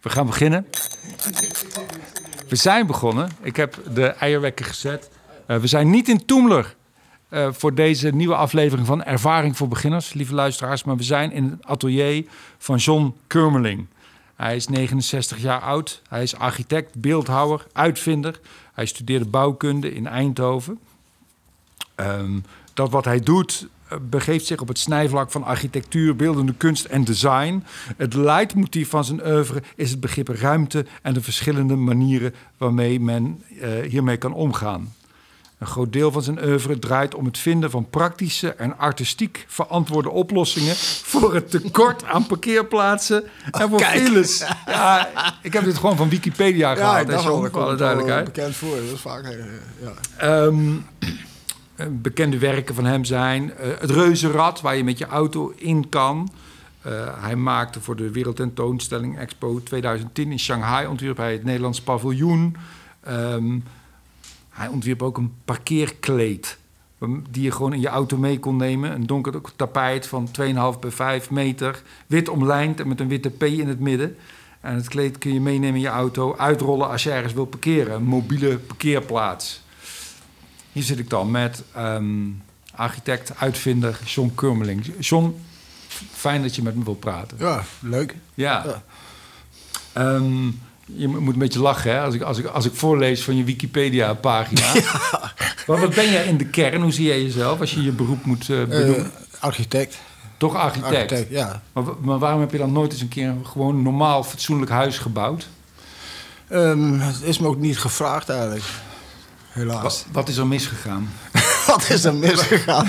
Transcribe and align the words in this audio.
We 0.00 0.10
gaan 0.10 0.26
beginnen. 0.26 0.66
We 2.48 2.56
zijn 2.56 2.86
begonnen. 2.86 3.30
Ik 3.40 3.56
heb 3.56 3.80
de 3.94 4.06
eierwekker 4.06 4.64
gezet. 4.64 5.10
Uh, 5.46 5.56
we 5.56 5.66
zijn 5.66 5.90
niet 5.90 6.08
in 6.08 6.24
Toemler 6.24 6.76
uh, 7.30 7.48
voor 7.52 7.74
deze 7.74 8.08
nieuwe 8.08 8.34
aflevering 8.34 8.86
van 8.86 9.04
Ervaring 9.04 9.56
voor 9.56 9.68
Beginners, 9.68 10.12
lieve 10.12 10.34
luisteraars. 10.34 10.84
Maar 10.84 10.96
we 10.96 11.02
zijn 11.02 11.32
in 11.32 11.44
het 11.50 11.66
atelier 11.66 12.24
van 12.58 12.76
John 12.76 13.14
Kurmeling. 13.26 13.86
Hij 14.36 14.56
is 14.56 14.68
69 14.68 15.38
jaar 15.38 15.60
oud. 15.60 16.02
Hij 16.08 16.22
is 16.22 16.36
architect, 16.36 17.00
beeldhouwer, 17.00 17.66
uitvinder. 17.72 18.40
Hij 18.72 18.86
studeerde 18.86 19.26
bouwkunde 19.26 19.94
in 19.94 20.06
Eindhoven. 20.06 20.78
Um, 21.96 22.44
dat 22.74 22.90
wat 22.90 23.04
hij 23.04 23.20
doet 23.20 23.66
begeeft 24.00 24.46
zich 24.46 24.60
op 24.60 24.68
het 24.68 24.78
snijvlak 24.78 25.30
van 25.30 25.44
architectuur, 25.44 26.16
beeldende 26.16 26.54
kunst 26.56 26.84
en 26.84 27.04
design. 27.04 27.64
Het 27.96 28.14
leidmotief 28.14 28.88
van 28.88 29.04
zijn 29.04 29.26
oeuvre 29.26 29.62
is 29.76 29.90
het 29.90 30.00
begrip 30.00 30.28
ruimte 30.28 30.86
en 31.02 31.14
de 31.14 31.20
verschillende 31.20 31.76
manieren 31.76 32.34
waarmee 32.56 33.00
men 33.00 33.42
uh, 33.50 33.68
hiermee 33.88 34.16
kan 34.16 34.32
omgaan. 34.32 34.96
Een 35.58 35.66
groot 35.66 35.92
deel 35.92 36.12
van 36.12 36.22
zijn 36.22 36.44
oeuvre 36.44 36.78
draait 36.78 37.14
om 37.14 37.24
het 37.24 37.38
vinden 37.38 37.70
van 37.70 37.90
praktische 37.90 38.52
en 38.52 38.78
artistiek 38.78 39.44
verantwoorde 39.48 40.10
oplossingen 40.10 40.74
voor 41.04 41.34
het 41.34 41.50
tekort 41.50 42.04
aan 42.04 42.26
parkeerplaatsen 42.26 43.24
en 43.50 43.68
voor 43.68 43.80
files. 43.80 44.44
Ja, 44.66 45.08
ik 45.42 45.52
heb 45.52 45.64
dit 45.64 45.76
gewoon 45.76 45.96
van 45.96 46.08
Wikipedia 46.08 46.74
gehaald. 46.74 47.08
Ja, 47.08 47.20
voor 47.20 47.50
alle 47.60 47.76
duidelijkheid. 47.76 48.24
bekend 48.24 48.56
voor, 48.56 48.76
dat 48.76 48.94
is 48.94 49.00
vaak. 49.00 49.36
Ja. 50.18 50.44
Um, 50.44 50.86
bekende 51.90 52.38
werken 52.38 52.74
van 52.74 52.84
hem 52.84 53.04
zijn 53.04 53.44
uh, 53.44 53.66
het 53.78 53.90
Reuzenrad, 53.90 54.60
waar 54.60 54.76
je 54.76 54.84
met 54.84 54.98
je 54.98 55.06
auto 55.06 55.52
in 55.56 55.88
kan. 55.88 56.30
Uh, 56.86 57.22
hij 57.22 57.36
maakte 57.36 57.80
voor 57.80 57.96
de 57.96 58.10
Wereldtentoonstelling 58.10 59.18
Expo 59.18 59.62
2010 59.62 60.30
in 60.30 60.38
Shanghai 60.38 60.86
ontwierp 60.86 61.16
hij 61.16 61.32
het 61.32 61.44
Nederlands 61.44 61.80
paviljoen. 61.80 62.56
Um, 63.08 63.64
hij 64.48 64.68
ontwierp 64.68 65.02
ook 65.02 65.16
een 65.16 65.34
parkeerkleed. 65.44 66.58
Die 67.30 67.42
je 67.42 67.50
gewoon 67.50 67.72
in 67.72 67.80
je 67.80 67.88
auto 67.88 68.16
mee 68.16 68.38
kon 68.38 68.56
nemen. 68.56 68.92
Een 68.92 69.06
donker 69.06 69.40
tapijt 69.56 70.06
van 70.06 70.28
2,5 70.74 70.78
bij 70.80 70.90
5 70.90 71.30
meter. 71.30 71.82
Wit 72.06 72.28
omlijnd 72.28 72.80
en 72.80 72.88
met 72.88 73.00
een 73.00 73.08
witte 73.08 73.30
P 73.30 73.42
in 73.42 73.68
het 73.68 73.80
midden. 73.80 74.16
En 74.60 74.74
het 74.74 74.88
kleed 74.88 75.18
kun 75.18 75.32
je 75.32 75.40
meenemen 75.40 75.74
in 75.74 75.80
je 75.80 75.88
auto. 75.88 76.36
Uitrollen 76.36 76.88
als 76.88 77.02
je 77.02 77.10
ergens 77.10 77.32
wil 77.32 77.44
parkeren. 77.44 77.94
Een 77.94 78.04
mobiele 78.04 78.58
parkeerplaats. 78.58 79.62
Hier 80.72 80.82
zit 80.82 80.98
ik 80.98 81.10
dan 81.10 81.30
met 81.30 81.62
um, 81.78 82.42
architect, 82.74 83.32
uitvinder 83.38 83.98
John 84.04 84.32
Kurmeling. 84.34 84.92
John, 84.98 85.44
fijn 86.12 86.42
dat 86.42 86.56
je 86.56 86.62
met 86.62 86.74
me 86.74 86.84
wilt 86.84 87.00
praten. 87.00 87.36
Ja, 87.40 87.64
leuk. 87.80 88.16
Ja. 88.34 88.64
ja. 88.66 88.82
Um, 90.14 90.60
je 90.84 91.08
moet 91.08 91.32
een 91.32 91.38
beetje 91.38 91.60
lachen 91.60 91.92
hè? 91.92 92.00
Als, 92.00 92.14
ik, 92.14 92.22
als, 92.22 92.38
ik, 92.38 92.46
als 92.46 92.64
ik 92.64 92.74
voorlees 92.74 93.24
van 93.24 93.36
je 93.36 93.44
Wikipedia-pagina. 93.44 94.72
Ja. 94.74 95.32
Wat, 95.66 95.78
wat 95.78 95.94
ben 95.94 96.10
jij 96.10 96.26
in 96.26 96.36
de 96.36 96.46
kern? 96.46 96.82
Hoe 96.82 96.92
zie 96.92 97.06
jij 97.06 97.22
jezelf 97.22 97.60
als 97.60 97.74
je 97.74 97.82
je 97.82 97.90
beroep 97.90 98.24
moet 98.24 98.48
uh, 98.48 98.64
benoemen? 98.64 98.98
Uh, 98.98 99.06
architect. 99.38 99.98
Toch 100.36 100.54
architect? 100.54 100.94
Architect, 100.94 101.30
ja. 101.30 101.62
Maar, 101.72 101.84
maar, 102.00 102.18
waarom 102.18 102.40
heb 102.40 102.52
je 102.52 102.58
dan 102.58 102.72
nooit 102.72 102.92
eens 102.92 103.00
een 103.00 103.08
keer 103.08 103.28
een 103.28 103.46
gewoon 103.46 103.82
normaal, 103.82 104.24
fatsoenlijk 104.24 104.70
huis 104.70 104.98
gebouwd? 104.98 105.48
Um, 106.52 107.00
het 107.00 107.22
is 107.22 107.38
me 107.38 107.46
ook 107.46 107.58
niet 107.58 107.78
gevraagd 107.78 108.28
eigenlijk. 108.28 108.64
Helaas. 109.48 109.82
Wat, 109.82 110.06
wat 110.12 110.28
is 110.28 110.36
er 110.36 110.46
misgegaan? 110.46 111.08
wat 111.66 111.88
is 111.90 112.04
er 112.04 112.14
misgegaan? 112.14 112.86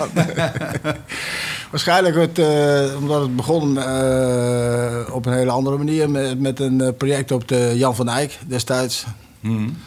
Waarschijnlijk 1.71 2.15
het, 2.15 2.39
uh, 2.39 2.95
omdat 2.97 3.21
het 3.21 3.35
begon 3.35 3.75
uh, 3.75 5.01
op 5.11 5.25
een 5.25 5.33
hele 5.33 5.51
andere 5.51 5.77
manier 5.77 6.09
met, 6.09 6.39
met 6.39 6.59
een 6.59 6.81
uh, 6.81 6.89
project 6.97 7.31
op 7.31 7.47
de 7.47 7.73
Jan 7.75 7.95
van 7.95 8.09
Eyck 8.09 8.39
destijds. 8.47 9.05
Hmm. 9.39 9.77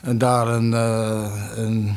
En 0.00 0.18
daar 0.18 0.48
een, 0.48 0.72
een, 0.72 1.96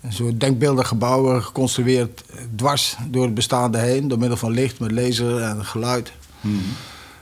een 0.00 0.12
soort 0.12 0.40
denkbeeldig 0.40 0.88
gebouw 0.88 1.40
geconstrueerd 1.40 2.24
dwars 2.56 2.96
door 3.08 3.24
het 3.24 3.34
bestaande 3.34 3.78
heen, 3.78 4.08
door 4.08 4.18
middel 4.18 4.36
van 4.36 4.52
licht 4.52 4.80
met 4.80 4.90
laser 4.90 5.42
en 5.42 5.64
geluid. 5.64 6.12
Hmm. 6.40 6.62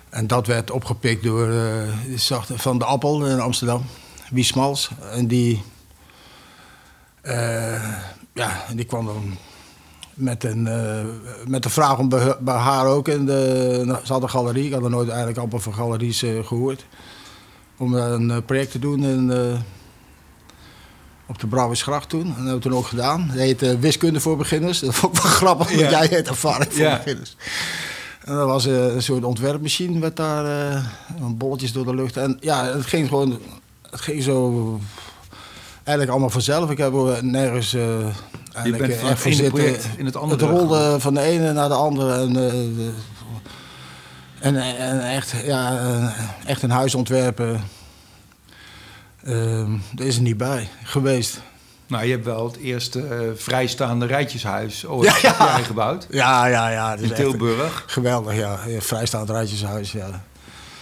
En 0.09 0.27
dat 0.27 0.47
werd 0.47 0.71
opgepikt 0.71 1.23
door 1.23 1.53
van 2.55 2.79
de 2.79 2.85
Appel 2.85 3.27
in 3.27 3.41
Amsterdam, 3.41 3.85
Wie 4.31 4.45
Smals. 4.45 4.91
En 5.11 5.27
die, 5.27 5.63
ja, 8.33 8.65
die 8.75 8.85
kwam 8.85 9.07
dan 9.07 9.37
met, 10.15 10.45
een, 10.45 10.67
uh, 10.67 11.47
met 11.47 11.63
de 11.63 11.71
vraag 11.71 11.99
om 11.99 12.09
bij, 12.09 12.37
bij, 12.41 12.55
haar 12.55 12.87
ook 12.87 13.09
in 13.09 13.27
de. 13.27 13.83
Nou, 13.85 13.99
ze 14.05 14.13
had 14.13 14.23
een 14.23 14.31
galerie, 14.31 14.67
ik 14.67 14.73
had 14.73 14.85
er 14.85 14.91
nooit 14.91 15.09
eigenlijk 15.09 15.39
amper 15.39 15.61
van 15.61 15.75
galeries 15.75 16.23
uh, 16.23 16.47
gehoord. 16.47 16.87
Om 17.77 17.95
een 17.95 18.29
uh, 18.29 18.37
project 18.47 18.71
te 18.71 18.79
doen 18.79 19.05
in, 19.05 19.33
op 21.27 21.39
de 21.39 21.47
Brouwersgracht 21.47 22.09
toen. 22.09 22.21
En 22.21 22.27
dat 22.27 22.37
hebben 22.37 22.55
we 22.55 22.61
toen 22.61 22.75
ook 22.75 22.87
gedaan. 22.87 23.27
Dat 23.27 23.37
heette 23.37 23.79
Wiskunde 23.79 24.21
voor 24.21 24.37
Beginners. 24.37 24.79
Dat 24.81 24.95
vond 24.95 25.17
ik 25.17 25.23
wel 25.23 25.33
grappig, 25.33 25.69
want 25.69 25.81
ja. 25.81 25.91
jij 25.91 26.07
heet 26.07 26.29
Ervaring 26.29 26.73
voor 26.73 26.83
ja. 26.83 26.97
Beginners. 26.97 27.37
En 28.25 28.35
dat 28.35 28.47
was 28.47 28.65
een 28.65 29.03
soort 29.03 29.25
ontwerpmachine 29.25 29.99
met 29.99 30.17
daar 30.17 30.93
bolletjes 31.31 31.73
door 31.73 31.85
de 31.85 31.95
lucht. 31.95 32.17
En 32.17 32.37
ja, 32.41 32.65
het 32.65 32.87
ging 32.87 33.09
gewoon. 33.09 33.39
Het 33.95 34.03
ging 34.03 34.23
zo. 34.23 34.81
Eigenlijk 35.75 36.11
allemaal 36.11 36.31
vanzelf. 36.31 36.71
Ik 36.71 36.79
heb 36.79 36.93
nergens 37.21 37.75
je 38.63 38.77
bent 38.77 38.95
van 38.95 39.09
het 39.09 39.25
ene 39.25 39.51
project 39.51 39.89
in 39.97 40.05
het 40.05 40.17
andere. 40.17 40.47
Het 40.47 40.59
rolde 40.59 41.01
van 41.01 41.15
de 41.15 41.21
ene 41.21 41.53
naar 41.53 41.69
de 41.69 41.75
andere. 41.75 42.15
En, 42.15 42.37
uh, 42.37 42.89
en, 44.41 44.57
en, 44.79 45.11
echt, 45.11 45.35
ja, 45.45 46.13
echt 46.47 46.63
een 46.63 46.71
huis 46.71 46.95
ontwerpen, 46.95 47.65
uh, 49.25 49.69
daar 49.95 50.07
is 50.07 50.17
er 50.17 50.23
niet 50.23 50.37
bij 50.37 50.69
geweest. 50.83 51.41
Nou, 51.87 52.05
je 52.05 52.11
hebt 52.11 52.25
wel 52.25 52.45
het 52.45 52.57
eerste 52.57 53.01
uh, 53.01 53.31
vrijstaande 53.37 54.07
rijtjeshuis 54.07 54.87
ooit 54.87 55.21
ja, 55.21 55.35
ja. 55.39 55.59
gebouwd. 55.59 56.07
Ja, 56.11 56.47
ja, 56.47 56.69
ja. 56.69 56.95
In 56.95 57.15
Tilburg. 57.15 57.85
Geweldig, 57.87 58.37
ja. 58.37 58.59
Vrijstaand 58.79 59.31
rijtjeshuis, 59.31 59.93
ja. 59.93 60.25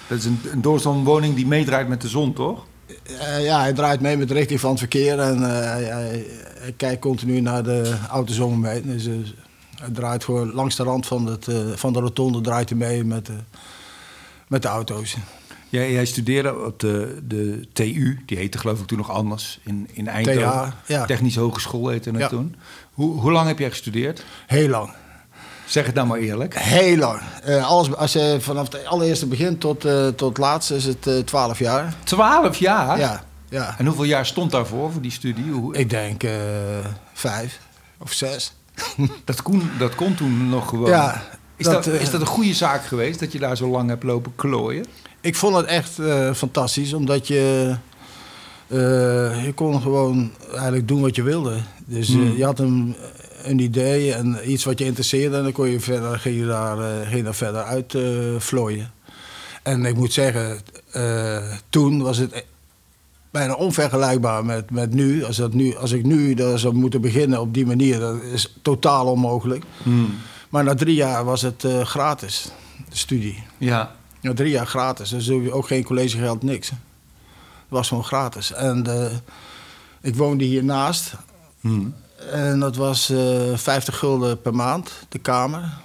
Dat 0.06 0.19
is 0.19 0.25
een, 0.25 0.41
een 0.53 0.62
doorstromwoning 0.62 1.34
die 1.34 1.47
meedraait 1.47 1.89
met 1.89 2.01
de 2.01 2.09
zon, 2.09 2.33
toch? 2.33 2.65
Uh, 3.10 3.44
ja, 3.44 3.60
hij 3.60 3.72
draait 3.72 4.00
mee 4.00 4.16
met 4.16 4.28
de 4.28 4.34
richting 4.34 4.60
van 4.60 4.70
het 4.70 4.78
verkeer 4.78 5.19
en 5.19 5.38
uh, 5.38 5.47
hij, 5.48 5.84
hij, 5.84 6.75
kijkt 6.76 7.00
continu 7.00 7.41
naar 7.41 7.62
de 7.62 7.97
auto's 8.10 8.38
om 8.38 8.53
hem 8.53 8.72
heen. 8.72 8.86
Dus, 8.86 9.06
uh, 9.06 9.14
hij 9.80 9.91
draait 9.92 10.25
gewoon 10.25 10.53
langs 10.53 10.76
de 10.76 10.82
rand 10.82 11.06
van, 11.06 11.26
het, 11.26 11.47
van 11.75 11.92
de 11.92 12.00
rotonde 12.00 12.41
draait 12.41 12.69
hij 12.69 12.78
mee 12.78 13.04
met, 13.04 13.28
met 14.48 14.62
de 14.62 14.69
auto's. 14.69 15.16
Jij, 15.69 15.92
jij 15.92 16.04
studeerde 16.04 16.64
op 16.64 16.80
de, 16.80 17.19
de 17.25 17.69
TU, 17.72 18.22
die 18.26 18.38
heette 18.38 18.58
geloof 18.58 18.80
ik 18.80 18.86
toen 18.86 18.98
nog 18.98 19.10
anders, 19.10 19.60
in, 19.62 19.88
in 19.92 20.09
Eindhoven. 20.09 20.74
TH, 20.84 20.88
ja. 20.88 21.04
Technische 21.04 21.41
Hogeschool 21.41 21.88
heette 21.88 22.10
het 22.10 22.19
ja. 22.19 22.28
toen. 22.28 22.54
Hoe, 22.92 23.20
hoe 23.20 23.32
lang 23.32 23.47
heb 23.47 23.59
jij 23.59 23.70
gestudeerd? 23.70 24.24
Heel 24.47 24.69
lang. 24.69 24.91
Zeg 25.72 25.87
het 25.87 25.94
nou 25.94 26.06
maar 26.06 26.19
eerlijk. 26.19 26.59
Heel 26.59 26.97
lang. 26.97 27.21
Uh, 27.49 27.66
alles, 27.66 27.94
als 27.94 28.12
je 28.12 28.37
vanaf 28.41 28.72
het 28.72 28.87
allereerste 28.87 29.27
begin 29.27 29.59
tot, 29.59 29.84
uh, 29.84 30.06
tot 30.06 30.28
het 30.28 30.38
laatste 30.38 30.75
is 30.77 30.84
het 30.84 31.06
uh, 31.06 31.19
12 31.19 31.59
jaar. 31.59 31.94
12 32.05 32.56
jaar? 32.56 32.99
Ja, 32.99 33.25
ja. 33.49 33.75
En 33.78 33.87
hoeveel 33.87 34.05
jaar 34.05 34.27
stond 34.27 34.50
daarvoor, 34.50 34.93
voor 34.93 35.03
die 35.03 35.10
studie? 35.10 35.53
Hoe... 35.53 35.75
Ik 35.75 35.91
denk 35.91 36.22
vijf 37.12 37.60
of 37.99 38.12
zes. 38.12 38.53
dat, 39.25 39.43
kon, 39.43 39.71
dat 39.78 39.94
kon 39.94 40.15
toen 40.15 40.49
nog 40.49 40.69
gewoon. 40.69 40.91
Ja, 40.91 41.22
is, 41.56 41.65
dat, 41.65 41.84
dat, 41.84 41.94
is 41.94 42.10
dat 42.10 42.21
een 42.21 42.27
goede 42.27 42.54
zaak 42.54 42.84
geweest 42.84 43.21
dat 43.21 43.33
je 43.33 43.39
daar 43.39 43.56
zo 43.56 43.69
lang 43.69 43.89
hebt 43.89 44.03
lopen 44.03 44.33
klooien? 44.37 44.87
Ik 45.21 45.37
vond 45.37 45.56
het 45.56 45.66
echt 45.66 45.99
fantastisch, 46.34 46.93
omdat 46.93 47.27
je. 47.27 47.75
je 49.44 49.53
kon 49.54 49.83
gewoon 49.83 50.31
eigenlijk 50.50 50.89
doen 50.89 51.00
wat 51.00 51.16
je 51.16 51.22
wilde. 51.22 51.59
Dus 51.84 52.09
hmm. 52.09 52.37
je 52.37 52.44
had 52.44 52.59
een, 52.59 52.97
een 53.42 53.58
idee 53.58 54.14
en 54.14 54.50
iets 54.50 54.64
wat 54.64 54.78
je 54.78 54.84
interesseerde. 54.84 55.36
En 55.36 55.42
dan 55.42 55.53
kon 55.53 55.69
je 55.69 55.80
verder, 55.80 56.19
ging 56.19 56.38
je 56.38 56.47
daar, 56.47 56.78
uh, 56.78 57.08
ging 57.08 57.25
daar 57.25 57.34
verder 57.34 57.62
uit 57.62 57.94
uh, 57.94 58.38
vlooien. 58.38 58.92
En 59.62 59.84
ik 59.84 59.97
moet 59.97 60.12
zeggen, 60.12 60.60
uh, 60.97 61.53
toen 61.68 62.03
was 62.03 62.16
het 62.16 62.44
bijna 63.30 63.54
onvergelijkbaar 63.54 64.44
met, 64.44 64.71
met 64.71 64.94
nu. 64.94 65.24
Als, 65.24 65.36
dat 65.36 65.53
nu. 65.53 65.77
als 65.77 65.92
ik 65.92 66.04
nu 66.04 66.34
daar 66.34 66.59
zou 66.59 66.74
moeten 66.74 67.00
beginnen 67.00 67.41
op 67.41 67.54
die 67.54 67.66
manier, 67.66 67.98
dat 67.98 68.22
is 68.22 68.56
totaal 68.62 69.06
onmogelijk. 69.06 69.65
Hmm. 69.83 70.15
Maar 70.48 70.65
na 70.65 70.74
drie 70.74 70.95
jaar 70.95 71.24
was 71.24 71.42
het 71.42 71.66
gratis, 71.83 72.48
de 72.88 72.97
studie. 72.97 73.42
Ja. 73.59 73.95
Na 74.21 74.34
drie 74.34 74.50
jaar 74.50 74.66
gratis. 74.66 75.10
Dus 75.10 75.30
ook 75.30 75.66
geen 75.66 75.84
collegegeld, 75.84 76.42
niks. 76.42 76.68
Het 76.68 76.78
was 77.68 77.88
gewoon 77.88 78.04
gratis. 78.04 78.53
En 78.53 78.86
ik 80.00 80.16
woonde 80.16 80.45
hiernaast. 80.45 81.15
Hmm. 81.60 81.95
En 82.30 82.60
dat 82.60 82.77
was 82.77 83.10
uh, 83.10 83.57
50 83.57 83.98
gulden 83.98 84.41
per 84.41 84.54
maand, 84.54 84.92
de 85.09 85.19
kamer. 85.19 85.80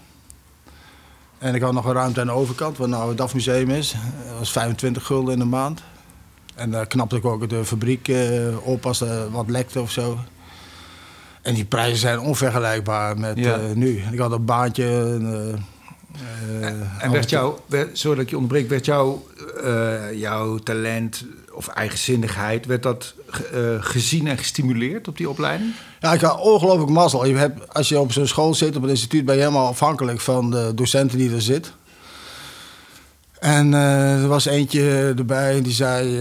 En 1.37 1.55
ik 1.55 1.61
had 1.61 1.73
nog 1.73 1.85
een 1.85 1.93
ruimte 1.93 2.19
aan 2.19 2.27
de 2.27 2.33
overkant, 2.33 2.77
waar 2.77 2.89
nou 2.89 3.07
het 3.09 3.17
DAF-museum 3.17 3.69
is. 3.69 3.95
Dat 4.29 4.37
was 4.37 4.51
25 4.51 5.05
gulden 5.05 5.33
in 5.33 5.39
de 5.39 5.45
maand. 5.45 5.81
En 6.55 6.71
daar 6.71 6.87
knapte 6.87 7.15
ik 7.15 7.25
ook 7.25 7.49
de 7.49 7.65
fabriek 7.65 8.07
uh, 8.07 8.67
op 8.67 8.85
als 8.85 9.01
er 9.01 9.31
wat 9.31 9.49
lekte 9.49 9.81
of 9.81 9.91
zo. 9.91 10.17
En 11.41 11.53
die 11.53 11.65
prijzen 11.65 11.97
zijn 11.97 12.19
onvergelijkbaar 12.19 13.17
met 13.17 13.37
ja. 13.37 13.59
uh, 13.59 13.75
nu. 13.75 14.03
Ik 14.11 14.19
had 14.19 14.31
een 14.31 14.45
baantje, 14.45 14.85
een, 14.85 15.65
en 16.99 17.11
werd 17.11 17.29
jou, 17.29 17.57
werd, 17.65 17.97
sorry 17.97 18.15
dat 18.15 18.25
ik 18.25 18.29
je 18.29 18.37
onderbreek, 18.37 18.69
werd 18.69 18.85
jou, 18.85 19.19
jouw 20.13 20.57
talent 20.57 21.25
of 21.57 21.67
eigenzinnigheid, 21.67 22.65
werd 22.65 22.83
dat 22.83 23.13
gezien 23.79 24.27
en 24.27 24.37
gestimuleerd 24.37 25.07
op 25.07 25.17
die 25.17 25.29
opleiding? 25.29 25.73
Ja, 25.99 26.13
ik 26.13 26.21
had 26.21 26.39
ongelooflijk 26.39 26.91
mazzel. 26.91 27.25
Je 27.25 27.35
hebt, 27.35 27.73
als 27.73 27.89
je 27.89 27.99
op 27.99 28.11
zo'n 28.11 28.27
school 28.27 28.53
zit, 28.53 28.75
op 28.75 28.83
een 28.83 28.89
instituut, 28.89 29.25
ben 29.25 29.35
je 29.35 29.41
helemaal 29.41 29.67
afhankelijk 29.67 30.19
van 30.19 30.51
de 30.51 30.71
docenten 30.75 31.17
die 31.17 31.33
er 31.33 31.41
zitten. 31.41 31.71
En 33.39 33.73
er 33.73 34.27
was 34.27 34.45
eentje 34.45 35.13
erbij 35.17 35.61
die 35.61 35.73
zei 35.73 36.19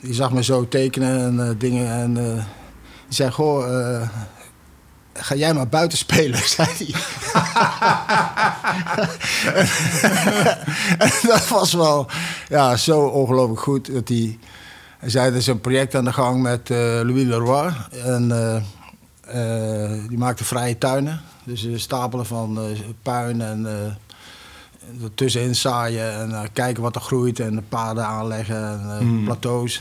die 0.00 0.14
zag 0.14 0.32
me 0.32 0.42
zo 0.42 0.68
tekenen 0.68 1.38
en 1.38 1.58
dingen. 1.58 1.90
En 1.90 2.14
die 2.14 3.14
zei: 3.14 3.30
Goh, 3.30 4.02
ga 5.18 5.34
jij 5.34 5.54
maar 5.54 5.68
buiten 5.68 5.98
spelen, 5.98 6.48
zei 6.48 6.68
hij. 6.76 6.94
en 10.98 11.12
dat 11.22 11.48
was 11.48 11.72
wel 11.72 12.06
ja, 12.48 12.76
zo 12.76 13.00
ongelooflijk 13.00 13.60
goed. 13.60 13.92
Dat 13.92 14.08
hij, 14.08 14.38
hij 14.98 15.10
zei: 15.10 15.30
Er 15.30 15.36
is 15.36 15.46
een 15.46 15.60
project 15.60 15.94
aan 15.94 16.04
de 16.04 16.12
gang 16.12 16.42
met 16.42 16.68
Louis 16.68 17.24
Leroy. 17.24 17.72
En 18.04 18.28
die 20.08 20.18
maakte 20.18 20.44
vrije 20.44 20.78
tuinen. 20.78 21.20
Dus 21.44 21.66
stapelen 21.76 22.26
van 22.26 22.58
puin 23.02 23.40
en 23.40 23.66
tussenin 25.14 25.54
zaaien 25.54 26.34
en 26.34 26.52
kijken 26.52 26.82
wat 26.82 26.94
er 26.94 27.00
groeit 27.00 27.40
en 27.40 27.68
paden 27.68 28.06
aanleggen 28.06 28.70
en 28.70 28.80
uh, 28.86 28.98
mm. 28.98 29.24
plateaus. 29.24 29.80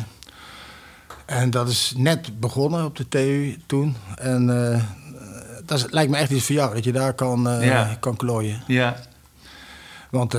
En 1.25 1.49
dat 1.49 1.69
is 1.69 1.93
net 1.97 2.39
begonnen 2.39 2.85
op 2.85 2.95
de 2.95 3.07
TU 3.07 3.57
toen. 3.65 3.95
En 4.15 4.49
dat 5.65 5.87
lijkt 5.89 6.11
me 6.11 6.17
echt 6.17 6.31
iets 6.31 6.45
voor 6.45 6.55
jou, 6.55 6.73
dat 6.73 6.83
je 6.83 6.91
daar 6.91 7.13
kan, 7.13 7.47
ja. 7.61 7.97
kan 7.99 8.15
klooien. 8.15 8.63
Ja. 8.67 8.95
Want 10.09 10.35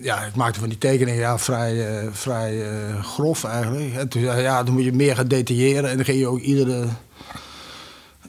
ja, 0.00 0.24
ik 0.24 0.34
maakte 0.34 0.60
van 0.60 0.68
die 0.68 0.78
tekeningen 0.78 1.20
ja, 1.20 1.38
vrij, 1.38 2.08
vrij 2.12 2.64
grof 3.02 3.44
eigenlijk. 3.44 3.94
En 3.94 4.08
toen 4.08 4.22
ja, 4.22 4.62
dan 4.62 4.74
moet 4.74 4.84
je 4.84 4.92
meer 4.92 5.16
gaan 5.16 5.28
detailleren 5.28 5.90
en 5.90 5.96
dan 5.96 6.04
ging 6.04 6.18
je 6.18 6.26
ook 6.26 6.40
iedere 6.40 6.86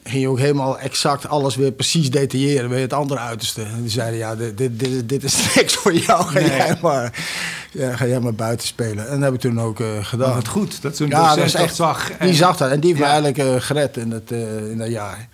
ging 0.08 0.22
je 0.22 0.28
ook 0.28 0.38
helemaal 0.38 0.78
exact 0.78 1.28
alles 1.28 1.56
weer 1.56 1.72
precies 1.72 2.10
detailleren 2.10 2.68
bij 2.68 2.80
het 2.80 2.92
andere 2.92 3.20
uiterste. 3.20 3.62
En 3.62 3.80
die 3.80 3.90
zeiden, 3.90 4.18
ja, 4.18 4.36
dit, 4.36 4.58
dit, 4.58 5.08
dit 5.08 5.24
is 5.24 5.36
niks 5.54 5.74
voor 5.74 5.94
jou. 5.94 6.24
Ga, 6.24 6.40
jij 6.40 6.78
maar, 6.82 7.26
ja, 7.72 7.96
ga 7.96 8.06
jij 8.06 8.20
maar 8.20 8.34
buiten 8.34 8.66
spelen. 8.66 9.08
En 9.08 9.14
dat 9.14 9.22
heb 9.22 9.34
ik 9.34 9.40
toen 9.40 9.60
ook 9.60 9.80
gedaan. 10.00 10.28
Maar 10.28 10.38
het 10.38 10.48
goed, 10.48 10.82
dat 10.82 10.96
zo'n 10.96 11.08
ja, 11.08 11.34
dat 11.34 11.54
echt, 11.54 11.74
zag. 11.74 12.10
En... 12.10 12.26
Die 12.26 12.36
zag 12.36 12.56
dat 12.56 12.70
en 12.70 12.80
die 12.80 12.88
heeft 12.94 13.02
me 13.02 13.10
eigenlijk 13.10 13.62
gered 13.62 13.96
in, 13.96 14.22
uh, 14.32 14.70
in 14.70 14.78
dat 14.78 14.90
jaar. 14.90 15.28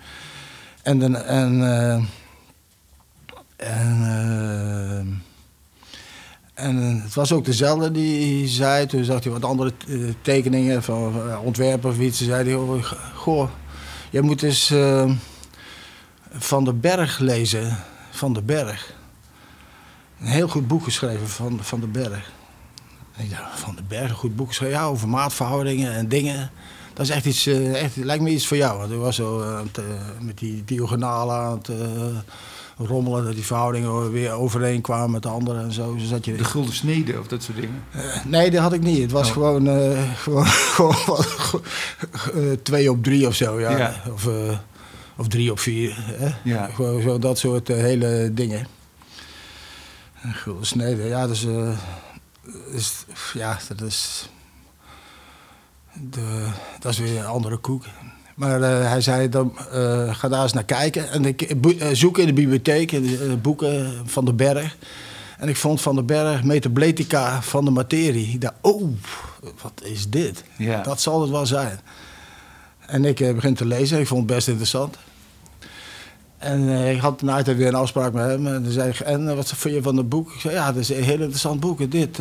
En, 0.82 1.02
en, 1.02 1.26
en, 1.26 1.62
en, 3.56 5.23
en 6.55 7.00
het 7.02 7.14
was 7.14 7.32
ook 7.32 7.44
dezelfde 7.44 7.90
die 7.90 8.49
zei, 8.49 8.87
toen 8.87 9.05
zag 9.05 9.23
hij 9.23 9.32
wat 9.32 9.44
andere 9.44 9.73
tekeningen 10.23 10.82
van 10.82 11.14
ontwerpen 11.38 11.90
of 11.90 11.99
iets. 11.99 12.25
Zei 12.25 12.44
hij, 12.44 12.55
oh, 12.55 12.93
goh 13.14 13.49
je 14.12 14.23
moet 14.23 14.43
eens 14.43 14.75
Van 16.31 16.64
den 16.64 16.81
Berg 16.81 17.19
lezen. 17.19 17.76
Van 18.11 18.32
den 18.32 18.44
Berg. 18.44 18.94
Een 20.20 20.26
heel 20.26 20.49
goed 20.49 20.67
boek 20.67 20.85
geschreven 20.85 21.28
van 21.28 21.58
Van 21.62 21.81
den 21.81 21.90
Berg. 21.90 22.32
Ja, 23.17 23.50
van 23.55 23.75
den 23.75 23.87
Berg, 23.88 24.11
een 24.11 24.17
goed 24.17 24.37
boek 24.37 24.49
geschreven. 24.49 24.75
Ja, 24.78 24.85
over 24.85 25.08
maatverhoudingen 25.08 25.93
en 25.93 26.08
dingen. 26.08 26.50
Dat 26.94 27.06
is 27.06 27.11
echt 27.11 27.25
iets, 27.25 27.47
uh, 27.47 27.83
echt, 27.83 27.97
lijkt 27.97 28.23
me 28.23 28.31
iets 28.31 28.47
voor 28.47 28.56
jou. 28.56 28.79
Want 28.79 28.93
ik 28.93 28.99
was 28.99 29.17
zo 29.17 29.41
uh, 29.41 29.59
het, 29.59 29.85
met 30.21 30.39
die 30.39 30.65
diagonalen 30.65 31.37
aan 31.37 31.56
het 31.56 31.71
rommelen. 32.77 33.25
Dat 33.25 33.35
die 33.35 33.44
verhoudingen 33.44 34.12
weer 34.12 34.33
overeen 34.33 34.81
kwamen 34.81 35.11
met 35.11 35.23
de 35.23 35.29
anderen 35.29 35.65
en 35.65 35.73
zo. 35.73 35.97
zat 35.99 36.25
je... 36.25 36.37
De 36.37 36.44
gulden 36.44 36.75
snede 36.75 37.19
of 37.19 37.27
dat 37.27 37.43
soort 37.43 37.56
dingen? 37.56 37.85
Uh, 37.97 38.25
nee, 38.25 38.50
dat 38.50 38.61
had 38.61 38.73
ik 38.73 38.83
niet. 38.83 39.03
Het 39.03 39.11
was 39.11 39.27
oh. 39.29 39.33
gewoon, 39.33 39.67
uh, 39.67 40.12
gewoon, 40.25 40.47
gewoon 40.47 40.94
uh, 42.35 42.53
twee 42.62 42.91
op 42.91 43.03
drie 43.03 43.27
of 43.27 43.35
zo. 43.35 43.61
Ja. 43.61 43.77
ja. 43.77 44.03
Of, 44.12 44.29
of 45.17 45.29
drie 45.29 45.50
op 45.50 45.59
vier. 45.59 45.95
Hè? 45.99 46.31
Ja. 46.45 46.67
Gewoon 46.75 47.03
zo, 47.03 47.19
dat 47.19 47.38
soort 47.38 47.69
hele 47.69 48.31
dingen. 48.35 48.67
Gulden 50.33 50.67
snede, 50.67 51.03
ja, 51.03 51.27
dus, 51.27 51.47
is, 52.73 53.05
ja, 53.35 53.59
dat 53.69 53.81
is... 53.81 54.29
De, 56.11 56.49
dat 56.81 56.93
is 56.93 56.99
weer 56.99 57.19
een 57.19 57.27
andere 57.27 57.56
koek. 57.56 57.85
Maar 58.35 58.61
uh, 58.61 58.89
hij 58.89 59.00
zei, 59.00 59.29
dan, 59.29 59.56
uh, 59.75 60.15
ga 60.15 60.29
daar 60.29 60.43
eens 60.43 60.53
naar 60.53 60.65
kijken. 60.65 61.11
En 61.11 61.25
ik 61.25 61.55
uh, 61.65 61.87
zoek 61.93 62.19
in 62.19 62.27
de 62.27 62.33
bibliotheek, 62.33 62.93
in 62.93 63.03
de 63.03 63.39
boeken 63.43 63.93
van 64.05 64.25
de 64.25 64.33
berg. 64.33 64.77
En 65.39 65.49
ik 65.49 65.56
vond 65.56 65.81
van 65.81 65.94
de 65.94 66.03
berg 66.03 66.43
Metabletica 66.44 67.43
van 67.43 67.65
de 67.65 67.71
materie. 67.71 68.33
Ik 68.33 68.41
dacht, 68.41 68.55
oh, 68.61 68.93
wat 69.62 69.83
is 69.83 70.09
dit? 70.09 70.44
Ja. 70.56 70.83
Dat 70.83 71.00
zal 71.00 71.21
het 71.21 71.31
wel 71.31 71.47
zijn. 71.47 71.81
En 72.87 73.05
ik 73.05 73.35
begin 73.35 73.55
te 73.55 73.65
lezen. 73.65 74.00
Ik 74.00 74.06
vond 74.06 74.21
het 74.21 74.35
best 74.35 74.49
interessant. 74.49 74.97
En 76.43 76.69
ik 76.69 77.00
had 77.00 77.23
na 77.23 77.43
weer 77.43 77.67
een 77.67 77.75
afspraak 77.75 78.12
met 78.12 78.25
hem. 78.25 78.47
En, 78.47 78.73
zei, 78.73 78.93
en 79.05 79.37
wat 79.37 79.53
vond 79.56 79.75
je 79.75 79.83
van 79.83 79.97
het 79.97 80.09
boek? 80.09 80.33
Ik 80.33 80.41
zei, 80.41 80.55
ja, 80.55 80.67
dat 80.67 80.77
is 80.77 80.89
een 80.89 81.03
heel 81.03 81.21
interessant 81.21 81.61
boek. 81.61 81.91
Dit, 81.91 82.19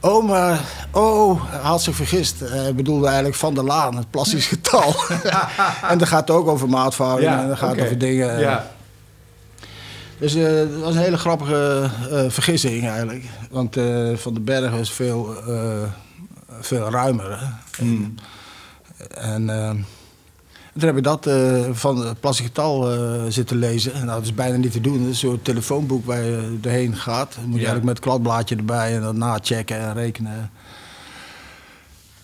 Oh, 0.00 0.28
maar... 0.28 0.60
Oh, 0.92 1.50
hij 1.50 1.60
had 1.60 1.82
zich 1.82 1.94
vergist. 1.94 2.40
Hij 2.40 2.74
bedoelde 2.74 3.06
eigenlijk 3.06 3.36
Van 3.36 3.54
der 3.54 3.64
Laan, 3.64 3.96
het 3.96 4.10
plastisch 4.10 4.46
getal. 4.46 4.94
en 5.90 5.98
dat 5.98 6.08
gaat 6.08 6.30
ook 6.30 6.48
over 6.48 6.68
maatverhoudingen 6.68 7.38
en 7.38 7.48
dat 7.48 7.58
gaat 7.58 7.80
over 7.80 7.98
dingen. 7.98 8.38
Ja. 8.38 8.70
Dus 10.18 10.36
uh, 10.36 10.56
dat 10.56 10.80
was 10.80 10.94
een 10.94 11.00
hele 11.00 11.18
grappige 11.18 11.90
uh, 12.10 12.24
vergissing 12.28 12.88
eigenlijk. 12.88 13.24
Want 13.50 13.76
uh, 13.76 14.16
Van 14.16 14.34
den 14.34 14.44
Berg 14.44 14.72
is 14.72 14.90
veel, 14.90 15.34
veel 16.60 16.90
ruimer. 16.90 17.52
Hmm. 17.76 18.14
En 19.14 19.48
toen 20.78 20.88
heb 20.88 20.96
ik 20.96 21.02
dat 21.02 21.26
uh, 21.26 21.64
van 21.72 22.06
het 22.06 22.20
plastic 22.20 22.46
getal 22.46 22.94
uh, 22.94 23.22
zitten 23.28 23.56
lezen. 23.56 23.92
Nou, 23.92 24.06
dat 24.06 24.22
is 24.22 24.34
bijna 24.34 24.56
niet 24.56 24.72
te 24.72 24.80
doen. 24.80 24.92
Het 24.92 25.02
is 25.02 25.08
een 25.08 25.28
soort 25.28 25.44
telefoonboek 25.44 26.06
waar 26.06 26.22
je 26.22 26.58
erheen 26.62 26.96
gaat. 26.96 27.34
Dan 27.34 27.44
moet 27.44 27.60
je 27.60 27.66
eigenlijk 27.66 27.84
met 27.84 27.96
het 27.96 28.04
kladblaadje 28.04 28.56
erbij 28.56 28.94
en 28.94 29.02
dan 29.02 29.18
nachecken 29.18 29.78
en 29.78 29.94
rekenen. 29.94 30.50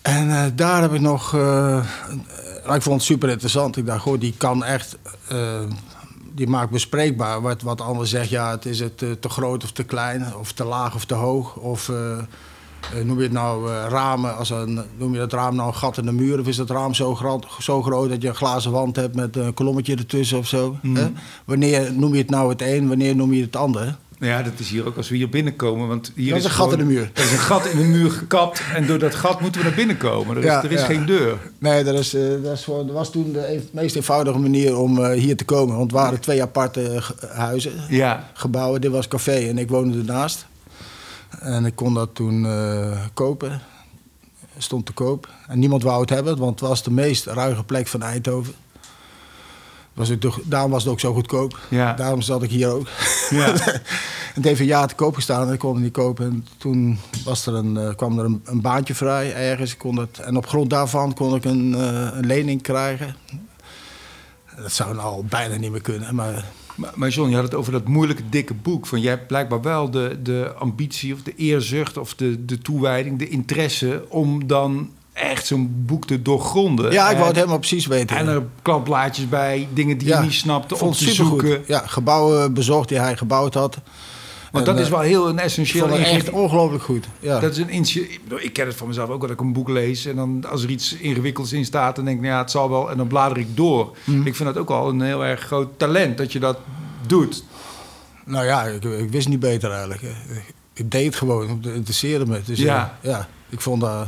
En 0.01 0.27
uh, 0.27 0.43
daar 0.55 0.81
heb 0.81 0.93
ik 0.93 1.01
nog... 1.01 1.33
ik 2.73 2.81
vond 2.81 2.95
het 2.95 3.03
super 3.03 3.29
interessant. 3.29 3.77
Ik 3.77 3.85
dacht, 3.85 4.01
goh, 4.01 4.19
die 4.19 4.33
kan 4.37 4.63
echt... 4.63 4.97
die 6.33 6.47
maakt 6.47 6.71
bespreekbaar 6.71 7.41
wat, 7.41 7.61
wat 7.61 7.81
anders 7.81 8.09
zegt. 8.09 8.29
Ja, 8.29 8.51
het 8.51 8.65
is 8.65 8.79
het 8.79 8.97
te 8.97 9.29
groot 9.29 9.63
of 9.63 9.71
te 9.71 9.83
klein, 9.83 10.35
of 10.35 10.51
te 10.51 10.63
laag 10.63 10.95
of 10.95 11.05
te 11.05 11.13
hoog. 11.13 11.55
Of 11.55 11.91
noem 13.03 13.17
je 13.17 13.23
het 13.23 13.31
nou 13.31 13.69
uh, 13.69 13.85
ramen, 13.89 14.37
als 14.37 14.49
een, 14.49 14.79
noem 14.97 15.13
je 15.13 15.19
dat 15.19 15.33
raam 15.33 15.55
nou 15.55 15.67
een 15.67 15.75
gat 15.75 15.97
in 15.97 16.05
de 16.05 16.11
muur... 16.11 16.39
of 16.39 16.47
is 16.47 16.55
dat 16.55 16.69
raam 16.69 16.93
zo, 16.93 17.15
groot, 17.15 17.45
zo 17.59 17.81
groot 17.81 18.09
dat 18.09 18.21
je 18.21 18.27
een 18.27 18.35
glazen 18.35 18.71
wand 18.71 18.95
hebt 18.95 19.15
met 19.15 19.35
een 19.35 19.53
kolommetje 19.53 19.95
ertussen 19.95 20.37
of 20.37 20.47
zo? 20.47 20.77
Mhm. 20.81 21.07
Wanneer 21.45 21.93
noem 21.93 22.11
je 22.11 22.21
het 22.21 22.29
nou 22.29 22.49
het 22.49 22.61
een, 22.61 22.87
wanneer 22.87 23.15
noem 23.15 23.33
je 23.33 23.41
het 23.41 23.55
ander? 23.55 23.95
Ja, 24.19 24.41
dat 24.41 24.53
is 24.57 24.69
hier 24.69 24.85
ook 24.85 24.97
als 24.97 25.09
we 25.09 25.15
hier 25.15 25.29
binnenkomen. 25.29 25.87
Want 25.87 26.11
hier 26.15 26.29
dat 26.29 26.37
is 26.37 26.43
een 26.43 26.51
gat 26.51 26.71
in 26.71 26.77
de 26.77 26.83
muur. 26.83 27.11
Er 27.13 27.23
is 27.23 27.31
een 27.31 27.37
gat 27.37 27.65
in 27.65 27.77
de 27.77 27.83
muur 27.83 28.11
gekapt 28.11 28.61
en 28.75 28.87
door 28.87 28.99
dat 28.99 29.15
gat 29.15 29.41
moeten 29.41 29.61
we 29.61 29.67
naar 29.67 29.75
binnen 29.75 29.97
komen. 29.97 30.37
Er 30.37 30.43
is, 30.43 30.51
er 30.51 30.71
is 30.71 30.83
geen 30.83 31.05
deur. 31.05 31.37
Nee, 31.57 31.83
dat, 31.83 31.99
is, 31.99 32.13
uh, 32.13 32.43
dat, 32.43 32.57
is 32.57 32.65
dat 32.65 32.91
was 32.91 33.11
toen 33.11 33.31
de 33.31 33.61
meest 33.71 33.95
eenvoudige 33.95 34.39
manier 34.39 34.77
om 34.77 35.05
hier 35.05 35.37
te 35.37 35.45
komen. 35.45 35.77
Want 35.77 35.91
het 35.91 36.01
waren 36.01 36.19
twee 36.19 36.41
aparte 36.41 37.01
huizen, 37.27 37.71
ja. 37.89 38.29
gebouwen. 38.33 38.81
Dit 38.81 38.91
was 38.91 39.07
café 39.07 39.47
en 39.47 39.57
ik 39.57 39.69
woonde 39.69 39.97
ernaast. 39.97 40.45
En 41.39 41.65
ik 41.65 41.75
kon 41.75 41.93
dat 41.93 42.15
toen 42.15 42.43
uh, 42.43 42.97
kopen. 43.13 43.61
Stond 44.57 44.85
te 44.85 44.91
koop. 44.91 45.29
En 45.47 45.59
niemand 45.59 45.83
wou 45.83 46.01
het 46.01 46.09
hebben, 46.09 46.37
want 46.37 46.59
het 46.59 46.69
was 46.69 46.83
de 46.83 46.91
meest 46.91 47.25
ruige 47.25 47.63
plek 47.63 47.87
van 47.87 48.01
Eindhoven. 48.01 48.53
Was 49.93 50.09
het 50.09 50.25
daarom 50.43 50.71
was 50.71 50.83
het 50.83 50.91
ook 50.91 50.99
zo 50.99 51.13
goedkoop. 51.13 51.59
Ja. 51.69 51.93
Daarom 51.93 52.21
zat 52.21 52.43
ik 52.43 52.49
hier 52.49 52.69
ook. 52.69 52.87
Ja. 53.29 53.51
het 54.33 54.43
heeft 54.43 54.59
een 54.59 54.65
jaar 54.65 54.87
te 54.87 54.95
koop 54.95 55.15
gestaan 55.15 55.47
en 55.47 55.53
ik 55.53 55.59
kon 55.59 55.73
het 55.73 55.83
niet 55.83 55.93
kopen. 55.93 56.25
En 56.25 56.47
toen 56.57 56.99
was 57.23 57.45
er 57.45 57.53
een, 57.53 57.75
uh, 57.75 57.95
kwam 57.95 58.19
er 58.19 58.25
een, 58.25 58.41
een, 58.45 58.61
baantje 58.61 58.95
vrij 58.95 59.33
ergens. 59.33 59.71
Ik 59.71 59.77
kon 59.77 59.97
het, 59.97 60.19
en 60.19 60.37
op 60.37 60.47
grond 60.47 60.69
daarvan 60.69 61.13
kon 61.13 61.35
ik 61.35 61.45
een, 61.45 61.71
uh, 61.71 62.07
een 62.13 62.25
lening 62.25 62.61
krijgen. 62.61 63.15
Dat 64.57 64.71
zou 64.71 64.95
nou 64.95 65.07
al 65.07 65.25
bijna 65.29 65.55
niet 65.55 65.71
meer 65.71 65.81
kunnen, 65.81 66.15
maar 66.15 66.45
maar, 66.95 67.09
John, 67.09 67.29
je 67.29 67.35
had 67.35 67.43
het 67.43 67.55
over 67.55 67.71
dat 67.71 67.87
moeilijke, 67.87 68.23
dikke 68.29 68.53
boek. 68.53 68.87
Van 68.87 69.01
jij 69.01 69.11
hebt 69.11 69.27
blijkbaar 69.27 69.61
wel 69.61 69.91
de, 69.91 70.19
de 70.23 70.53
ambitie 70.57 71.13
of 71.13 71.21
de 71.21 71.35
eerzucht 71.35 71.97
of 71.97 72.15
de, 72.15 72.45
de 72.45 72.57
toewijding, 72.57 73.19
de 73.19 73.29
interesse 73.29 74.05
om 74.09 74.47
dan 74.47 74.89
echt 75.13 75.45
zo'n 75.45 75.83
boek 75.85 76.07
te 76.07 76.21
doorgronden. 76.21 76.91
Ja, 76.91 77.09
ik 77.09 77.15
wou 77.15 77.27
het 77.27 77.35
helemaal 77.35 77.57
precies 77.57 77.85
weten. 77.85 78.17
En 78.17 78.27
er 78.27 78.43
klapblaadjes 78.61 79.29
bij, 79.29 79.67
dingen 79.73 79.97
die 79.97 80.07
je 80.07 80.15
niet 80.15 80.33
snapte, 80.33 80.79
om 80.79 80.91
te 80.91 81.13
zoeken. 81.13 81.63
Ja, 81.67 81.83
gebouwen 81.87 82.53
bezocht 82.53 82.89
die 82.89 82.99
hij 82.99 83.17
gebouwd 83.17 83.53
had. 83.53 83.77
Want 84.53 84.65
dat 84.65 84.79
is 84.79 84.89
wel 84.89 84.99
heel 84.99 85.29
een 85.29 85.39
essentieel. 85.39 85.97
Ik 85.99 86.05
echt 86.05 86.29
ongelooflijk 86.29 86.83
goed. 86.83 87.05
Ja. 87.19 87.39
Dat 87.39 87.51
is 87.51 87.57
een 87.57 87.69
ik 88.41 88.53
ken 88.53 88.65
het 88.67 88.75
van 88.75 88.87
mezelf 88.87 89.09
ook 89.09 89.21
dat 89.21 89.29
ik 89.29 89.39
een 89.39 89.53
boek 89.53 89.69
lees 89.69 90.05
en 90.05 90.15
dan 90.15 90.45
als 90.49 90.63
er 90.63 90.69
iets 90.69 90.93
ingewikkelds 90.93 91.53
in 91.53 91.65
staat, 91.65 91.95
dan 91.95 92.05
denk 92.05 92.17
ik, 92.17 92.23
nou 92.23 92.33
ja, 92.35 92.41
het 92.41 92.51
zal 92.51 92.69
wel. 92.69 92.89
En 92.91 92.97
dan 92.97 93.07
blader 93.07 93.37
ik 93.37 93.55
door. 93.55 93.97
Mhm. 94.03 94.27
Ik 94.27 94.35
vind 94.35 94.53
dat 94.53 94.57
ook 94.57 94.69
al 94.69 94.89
een 94.89 95.01
heel 95.01 95.25
erg 95.25 95.39
groot 95.41 95.69
talent 95.79 96.17
dat 96.17 96.31
je 96.31 96.39
dat 96.39 96.57
doet. 97.07 97.43
Nou 98.25 98.45
ja, 98.45 98.63
ik, 98.63 98.83
ik 98.83 99.09
wist 99.11 99.27
niet 99.27 99.39
beter 99.39 99.69
eigenlijk. 99.71 100.01
Ik, 100.01 100.53
ik 100.73 100.91
deed 100.91 101.05
het 101.05 101.15
gewoon, 101.15 101.49
het 101.49 101.73
interesseerde 101.73 102.25
me. 102.25 102.41
Dus 102.45 102.59
Ja. 102.59 102.97
ja, 103.01 103.09
ja 103.11 103.27
ik 103.49 103.61
vond 103.61 103.81
dat, 103.81 104.03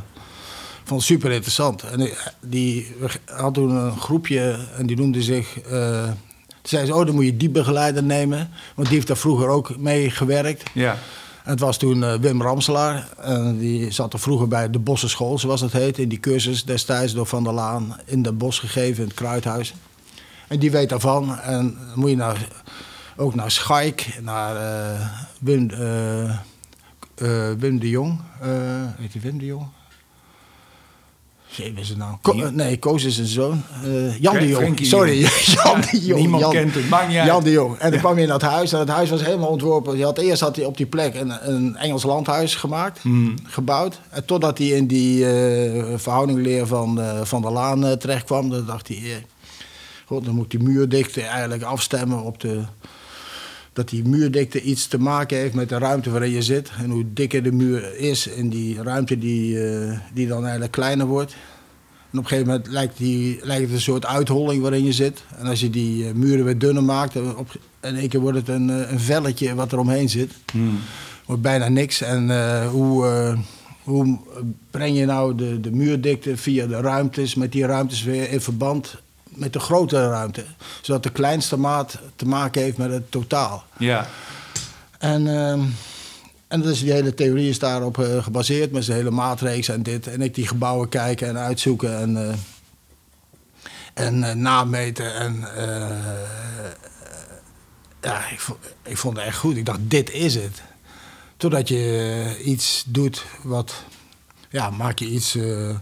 ik 0.82 0.88
vond 0.88 1.00
het 1.02 1.10
super 1.10 1.32
interessant. 1.32 1.84
En 1.84 2.00
ik- 2.00 2.34
die 2.42 2.96
had 3.25 3.54
toen 3.54 3.70
een 3.75 3.98
groepje 4.00 4.68
en 4.78 4.86
die 4.86 4.98
noemde 4.98 5.22
zich... 5.22 5.60
eh 5.60 6.10
toen 6.66 6.80
zei 6.80 6.86
ze, 6.86 6.96
oh, 6.96 7.06
dan 7.06 7.16
moet 7.16 7.26
je 7.26 7.38
die 7.38 7.50
begeleider 7.50 8.04
nemen. 8.04 8.50
Want 8.76 8.88
die 8.88 8.96
heeft 8.96 9.08
daar 9.08 9.18
vroeger 9.18 9.48
ook 9.48 9.78
mee 9.78 10.10
gewerkt. 10.10 10.64
Ja. 10.74 10.98
En 11.44 11.52
het 11.52 11.60
was 11.60 11.78
toen 11.78 12.04
eh, 12.04 12.14
Wim 12.14 12.42
Ramselaar. 12.42 13.08
En 13.18 13.58
die 13.58 13.92
zat 13.92 14.14
er 14.14 14.20
vroeger 14.20 14.48
bij 14.48 14.70
de 14.70 14.80
Bossenschool, 14.80 15.40
zoals 15.40 15.62
het 15.62 15.72
heet. 15.72 15.98
In 15.98 16.10
die 16.10 16.20
cursus 16.20 16.64
destijds 16.64 17.14
door 17.14 17.26
Van 17.26 17.44
der 17.44 17.54
Laan 17.54 17.98
in 18.06 18.22
de 18.22 18.32
Bos 18.32 18.60
gegeven, 18.60 19.02
in 19.02 19.08
het 19.08 19.18
Kruidhuis. 19.18 19.74
En 20.48 20.60
die 20.60 20.72
weet 20.72 20.90
daarvan. 20.90 21.40
En 21.40 21.78
dan 21.88 22.00
moet 22.00 22.10
je 22.10 22.16
naar, 22.16 22.48
ook 23.16 23.36
naar 23.36 23.52
Schaik, 23.52 24.20
naar 24.22 24.56
eh, 24.56 25.10
Wim, 25.40 25.70
eh, 25.70 27.52
Wim 27.58 27.80
de 27.80 27.90
Jong. 27.90 28.20
Heet 28.98 29.14
hij 29.14 29.22
Wim 29.22 29.38
de 29.38 29.46
Jong? 29.46 29.68
Jee, 31.58 31.74
wat 31.74 31.84
is? 31.84 31.94
Ko- 32.22 32.32
eh, 32.34 32.50
nee, 32.50 32.78
Koos 32.80 33.04
is 33.04 33.16
zijn 33.16 33.28
zoon. 33.28 33.64
Eh, 33.84 34.20
Jan 34.22 34.38
de 34.38 34.48
Jong. 34.48 34.78
de 34.78 34.86
Sorry. 34.86 35.20
Jan 35.64 35.82
de 35.92 36.00
Jong. 36.06 36.20
Niemand 36.20 36.42
Jan, 36.44 36.52
kent 36.52 36.74
hem, 36.74 36.88
maakt 36.88 37.08
niet 37.08 37.18
uit. 37.18 37.28
Jan 37.28 37.44
de 37.44 37.52
Jong. 37.52 37.78
En 37.78 37.92
dan 37.92 38.00
kwam 38.00 38.16
je 38.16 38.22
in 38.22 38.28
dat 38.28 38.42
huis. 38.42 38.74
En 38.74 38.80
het 38.80 38.90
huis 38.90 39.10
was 39.10 39.24
helemaal 39.24 39.48
ontworpen. 39.50 39.98
Je 39.98 40.04
had, 40.04 40.18
eerst 40.18 40.42
had 40.42 40.56
hij 40.56 40.66
op 40.66 40.78
die 40.78 40.86
plek 40.86 41.16
een, 41.16 41.50
een 41.54 41.76
Engels 41.76 42.04
landhuis 42.04 42.56
gemaakt, 42.56 43.00
Hmm. 43.02 43.34
gebouwd. 43.44 44.00
En 44.10 44.26
totdat 44.26 44.58
hij 44.58 44.68
in 44.68 44.88
die 44.88 45.26
eh 45.26 45.84
verhoudingleer 45.98 46.68
van, 46.68 47.02
eh, 47.02 47.20
van 47.24 47.42
der 47.42 47.52
Laan 47.52 47.98
terecht 47.98 48.24
kwam, 48.26 48.50
dan 48.50 48.66
dacht 48.66 48.88
hij... 48.88 48.98
eh, 48.98 49.12
God, 50.06 50.26
dan 50.26 50.36
moet 50.36 50.52
die 50.52 50.64
muurdikte 50.64 51.22
eigenlijk 51.22 51.64
afstemmen 51.64 52.22
op 52.24 52.40
de... 52.40 52.62
Dat 53.75 53.89
die 53.89 54.08
muurdikte 54.08 54.62
iets 54.62 54.88
te 54.88 55.00
maken 55.00 55.38
heeft 55.38 55.53
met 55.53 55.70
de 55.70 55.77
ruimte 55.77 56.10
waarin 56.10 56.32
je 56.32 56.41
zit. 56.41 56.72
En 56.77 56.89
hoe 56.89 57.05
dikker 57.13 57.44
de 57.44 57.51
muur 57.51 57.98
is 57.98 58.29
en 58.29 58.50
die 58.50 58.84
ruimte 58.84 59.17
die, 59.17 59.63
eh, 59.63 60.00
die 60.13 60.27
dan 60.27 60.41
eigenlijk 60.41 60.72
kleiner 60.72 61.05
wordt. 61.05 61.36
En 62.12 62.17
op 62.17 62.24
een 62.24 62.29
gegeven 62.29 62.51
moment 62.51 62.67
lijkt, 62.67 62.98
die, 62.98 63.39
lijkt 63.41 63.63
het 63.63 63.72
een 63.72 63.82
soort 63.82 64.05
uitholling 64.05 64.62
waarin 64.62 64.84
je 64.84 64.94
zit. 64.94 65.24
En 65.38 65.46
als 65.46 65.60
je 65.60 65.70
die 65.70 66.08
eh, 66.08 66.13
muren 66.13 66.46
weer 66.46 66.58
dunner 66.58 66.84
maakt, 66.84 67.13
dan 67.13 67.38
op, 67.38 67.58
in 67.86 67.96
één 67.96 68.10
keer 68.10 68.20
wordt 68.20 68.38
het 68.38 68.48
een, 68.48 68.70
eh, 68.70 68.91
een 68.91 69.00
velletje 69.00 69.55
wat 69.55 69.72
er 69.72 69.79
omheen 69.79 70.10
zit. 70.10 70.32
Hmm. 70.51 70.79
Wordt 71.25 71.41
bijna 71.41 71.70
niks. 71.70 72.01
En 72.01 72.29
eh, 72.29 72.70
hoe, 72.70 73.08
eh, 73.08 73.38
hoe 73.84 74.20
breng 74.72 74.98
je 74.98 75.05
nou 75.05 75.36
de, 75.36 75.60
de 75.60 75.72
muurdikte 75.72 76.38
via 76.38 76.67
de 76.67 76.82
ruimtes, 76.82 77.36
met 77.36 77.51
die 77.51 77.65
ruimtes 77.65 78.03
weer 78.03 78.32
in 78.32 78.41
verband 78.41 79.03
met 79.36 79.54
de 79.54 79.60
grotere 79.60 80.10
ruimte? 80.10 80.46
Zodat 80.82 81.04
de 81.04 81.12
kleinste 81.12 81.58
maat 81.58 82.00
te 82.15 82.25
maken 82.25 82.62
heeft 82.62 82.77
met 82.77 82.92
het 82.92 83.12
totaal. 83.12 83.63
Ja. 83.77 84.08
En, 84.98 85.27
ehm, 85.27 85.62
en 86.48 86.62
dus 86.62 86.80
die 86.80 86.92
hele 86.92 87.13
theorie 87.13 87.50
is 87.50 87.60
daarop 87.60 88.00
eh, 88.00 88.24
gebaseerd 88.24 88.72
met 88.72 88.86
zijn 88.86 88.98
hele 88.98 89.12
maatreeks 89.12 89.70
en 89.70 89.84
dit. 89.84 90.08
En 90.08 90.22
ik 90.22 90.36
die 90.36 90.48
gebouwen 90.48 90.89
kijken 90.89 91.27
en 91.27 91.38
uitzoeken 91.38 92.00
en, 92.00 92.30
eh, 92.30 92.36
en 93.94 94.24
eh, 94.24 94.36
nameten. 94.36 95.15
En 95.15 95.48
ja, 98.01 98.30
ik 98.30 98.39
vond, 98.39 98.60
ik 98.84 98.98
vond 98.98 99.18
het 99.18 99.25
echt 99.25 99.38
goed. 99.38 99.58
Ik 99.58 99.65
dacht, 99.65 99.80
dit 99.82 100.12
is 100.12 100.36
het. 100.36 100.62
Totdat 101.38 101.68
je 101.68 102.42
iets 102.44 102.84
doet 102.88 103.25
wat, 103.44 103.84
ja, 104.50 104.70
maak 104.70 105.00
je 105.00 105.06
iets 105.06 105.34
een 105.34 105.80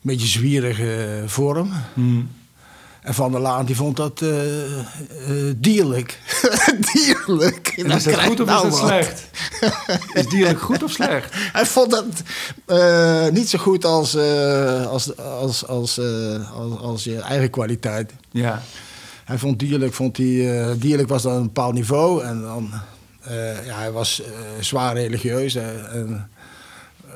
beetje 0.00 0.26
zwierige 0.26 1.22
vorm. 1.26 1.72
En 3.04 3.14
Van 3.14 3.32
der 3.32 3.40
Laan 3.40 3.66
die 3.66 3.76
vond 3.76 3.96
dat 3.96 4.20
eh, 4.22 4.78
eh, 4.78 5.54
dierlijk. 5.56 6.20
dierlijk. 6.92 7.68
En 7.76 7.90
is 7.90 8.04
dat 8.04 8.24
goed 8.24 8.40
of 8.40 8.46
nou 8.46 8.66
is 8.66 8.72
dat 8.72 8.88
slecht? 8.88 9.28
Is 10.12 10.26
dierlijk 10.26 10.60
goed 10.60 10.82
of 10.82 10.90
slecht? 10.90 11.34
Hij 11.52 11.66
vond 11.66 11.90
dat 11.90 12.04
eh, 12.66 13.28
niet 13.28 13.48
zo 13.48 13.58
goed 13.58 13.84
als, 13.84 14.14
eh, 14.14 14.86
als, 14.86 15.16
als, 15.16 15.66
als, 15.66 15.98
eh, 15.98 16.52
als, 16.52 16.78
als 16.78 17.04
je 17.04 17.18
eigen 17.18 17.50
kwaliteit. 17.50 18.12
Ja. 18.30 18.62
Hij 19.24 19.38
vond 19.38 19.58
dierlijk, 19.58 19.94
vond 19.94 20.16
hij, 20.16 20.60
eh, 20.60 20.70
dierlijk 20.76 21.08
was 21.08 21.22
dan 21.22 21.32
een 21.32 21.42
bepaald 21.42 21.74
niveau. 21.74 22.24
En 22.24 22.42
dan, 22.42 22.70
eh, 23.20 23.66
ja, 23.66 23.78
hij 23.78 23.92
was 23.92 24.22
eh, 24.22 24.30
zwaar 24.60 24.94
religieus. 24.94 25.54
en 25.54 26.30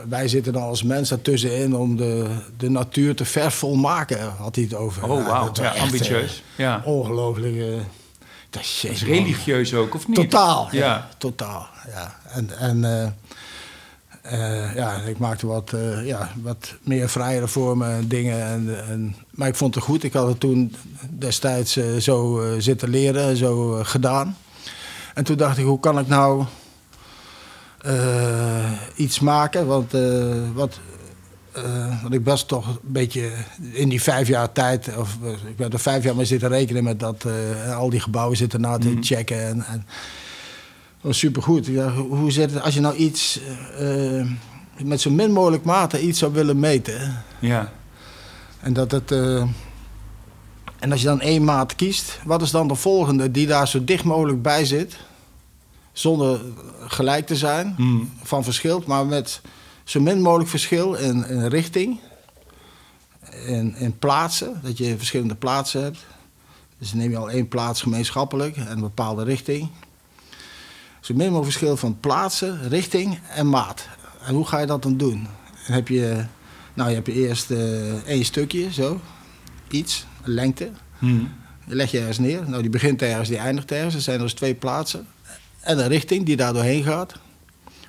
wij 0.08 0.28
zitten 0.28 0.52
dan 0.52 0.62
als 0.62 0.82
mens 0.82 1.08
daartussenin 1.08 1.76
om 1.76 1.96
de, 1.96 2.36
de 2.56 2.70
natuur 2.70 3.14
te 3.14 3.24
vervolmaken, 3.24 4.32
had 4.38 4.54
hij 4.54 4.64
het 4.64 4.74
over. 4.74 5.10
Oh, 5.10 5.26
wauw. 5.26 5.50
Ja, 5.52 5.70
ambitieus. 5.72 6.42
eh, 6.56 6.64
Ja. 6.64 6.82
Ongelooflijk. 6.84 7.56
eh, 7.56 7.80
dat 8.50 8.62
is, 8.62 9.02
religieus 9.04 9.74
ook, 9.74 9.94
of 9.94 10.06
niet? 10.08 10.16
Totaal. 10.16 10.68
Ja. 10.70 10.78
Ja. 10.78 11.08
totaal. 11.18 11.66
Ja. 11.88 12.16
En, 12.30 12.58
en 12.58 12.84
eh, 14.22 14.74
ja, 14.74 14.94
ik 14.96 15.18
maakte 15.18 15.46
wat, 15.46 15.72
eh, 15.72 16.06
ja, 16.06 16.30
wat 16.42 16.74
meer 16.82 17.08
vrijere 17.08 17.48
vormen 17.48 17.90
en 17.90 18.08
dingen. 18.08 18.42
En, 18.46 18.84
en, 18.88 19.16
maar 19.30 19.48
ik 19.48 19.54
vond 19.54 19.74
het 19.74 19.84
goed. 19.84 20.02
Ik 20.04 20.12
had 20.12 20.28
het 20.28 20.40
toen 20.40 20.74
destijds 21.10 21.78
zo 21.98 22.42
zitten 22.58 22.88
leren 22.88 23.22
en 23.28 23.36
zo 23.36 23.80
gedaan. 23.84 24.36
En 25.14 25.24
toen 25.24 25.36
dacht 25.36 25.58
ik, 25.58 25.64
hoe 25.64 25.80
kan 25.80 25.98
ik 25.98 26.08
nou 26.08 26.44
eh, 27.88 28.70
iets 28.94 29.20
maken? 29.20 29.66
Want 29.66 29.94
eh, 29.94 30.34
wat, 30.54 30.80
eh, 31.52 32.02
want 32.02 32.14
ik 32.14 32.24
was 32.24 32.46
toch 32.46 32.66
een 32.66 32.78
beetje 32.82 33.30
in 33.72 33.88
die 33.88 34.02
vijf 34.02 34.28
jaar 34.28 34.52
tijd, 34.52 34.96
of 34.96 35.18
ik 35.48 35.56
ben 35.56 35.70
er 35.70 35.78
vijf 35.78 36.04
jaar 36.04 36.16
mee 36.16 36.24
zitten 36.24 36.48
rekenen 36.48 36.84
met 36.84 37.00
dat 37.00 37.26
al 37.74 37.90
die 37.90 38.00
gebouwen 38.00 38.36
zitten 38.36 38.60
na 38.60 38.78
te 38.78 38.96
checken. 39.00 39.46
En, 39.46 39.64
en 39.66 39.86
dat 39.86 41.00
was 41.00 41.18
supergoed. 41.18 41.68
Ik 41.68 41.74
dacht, 41.74 41.96
hoe 41.96 42.32
zit 42.32 42.52
het 42.52 42.62
als 42.62 42.74
je 42.74 42.80
nou 42.80 42.94
iets 42.94 43.40
met 44.82 45.00
zo 45.00 45.10
min 45.10 45.32
mogelijk 45.32 45.64
mate 45.64 46.00
iets 46.00 46.18
zou 46.18 46.32
willen 46.32 46.58
meten? 46.58 47.22
Ja. 47.38 47.72
En 48.60 48.72
dat 48.72 48.90
het. 48.90 49.12
en 50.78 50.90
als 50.90 51.00
je 51.00 51.06
dan 51.06 51.20
één 51.20 51.44
maat 51.44 51.74
kiest, 51.74 52.18
wat 52.24 52.42
is 52.42 52.50
dan 52.50 52.68
de 52.68 52.74
volgende 52.74 53.30
die 53.30 53.46
daar 53.46 53.68
zo 53.68 53.84
dicht 53.84 54.04
mogelijk 54.04 54.42
bij 54.42 54.64
zit? 54.64 54.96
Zonder 55.98 56.40
gelijk 56.86 57.26
te 57.26 57.36
zijn, 57.36 57.74
Hmm. 57.76 58.10
van 58.22 58.44
verschil, 58.44 58.82
maar 58.86 59.06
met 59.06 59.40
zo 59.84 60.00
min 60.00 60.20
mogelijk 60.20 60.50
verschil 60.50 60.94
in, 60.94 61.26
in 61.28 61.46
richting, 61.46 62.00
in, 63.46 63.76
in 63.76 63.98
plaatsen, 63.98 64.60
dat 64.62 64.78
je 64.78 64.96
verschillende 64.96 65.34
plaatsen 65.34 65.82
hebt. 65.82 65.98
Dus 66.78 66.92
neem 66.92 67.10
je 67.10 67.16
al 67.16 67.30
één 67.30 67.48
plaats 67.48 67.82
gemeenschappelijk 67.82 68.56
en 68.56 68.70
een 68.70 68.80
bepaalde 68.80 69.24
richting. 69.24 69.68
Zo 71.00 71.14
min 71.14 71.26
mogelijk 71.26 71.44
verschil 71.52 71.76
van 71.76 72.00
plaatsen, 72.00 72.68
richting 72.68 73.20
en 73.34 73.48
maat. 73.48 73.88
En 74.26 74.34
hoe 74.34 74.46
ga 74.46 74.58
je 74.58 74.66
dat 74.66 74.82
dan 74.82 74.96
doen? 74.96 75.26
Dan 75.66 75.74
heb 75.76 75.88
je, 75.88 76.24
nou, 76.74 76.88
je 76.88 76.94
hebt 76.94 77.08
eerst 77.08 77.50
eh, 77.50 77.92
één 78.06 78.24
stukje, 78.24 78.72
zo, 78.72 79.00
iets, 79.70 80.06
een 80.22 80.32
lengte. 80.32 80.70
Die 81.66 81.76
leg 81.76 81.90
je 81.90 81.98
ergens 81.98 82.18
neer. 82.18 82.48
Nou, 82.48 82.62
die 82.62 82.70
begint 82.70 83.02
ergens, 83.02 83.28
die 83.28 83.38
eindigt 83.38 83.70
ergens. 83.72 83.94
Er 83.94 84.00
zijn 84.00 84.18
dus 84.18 84.32
twee 84.34 84.54
plaatsen. 84.54 85.06
En 85.60 85.78
een 85.78 85.88
richting 85.88 86.26
die 86.26 86.36
daar 86.36 86.52
doorheen 86.52 86.82
gaat. 86.82 87.12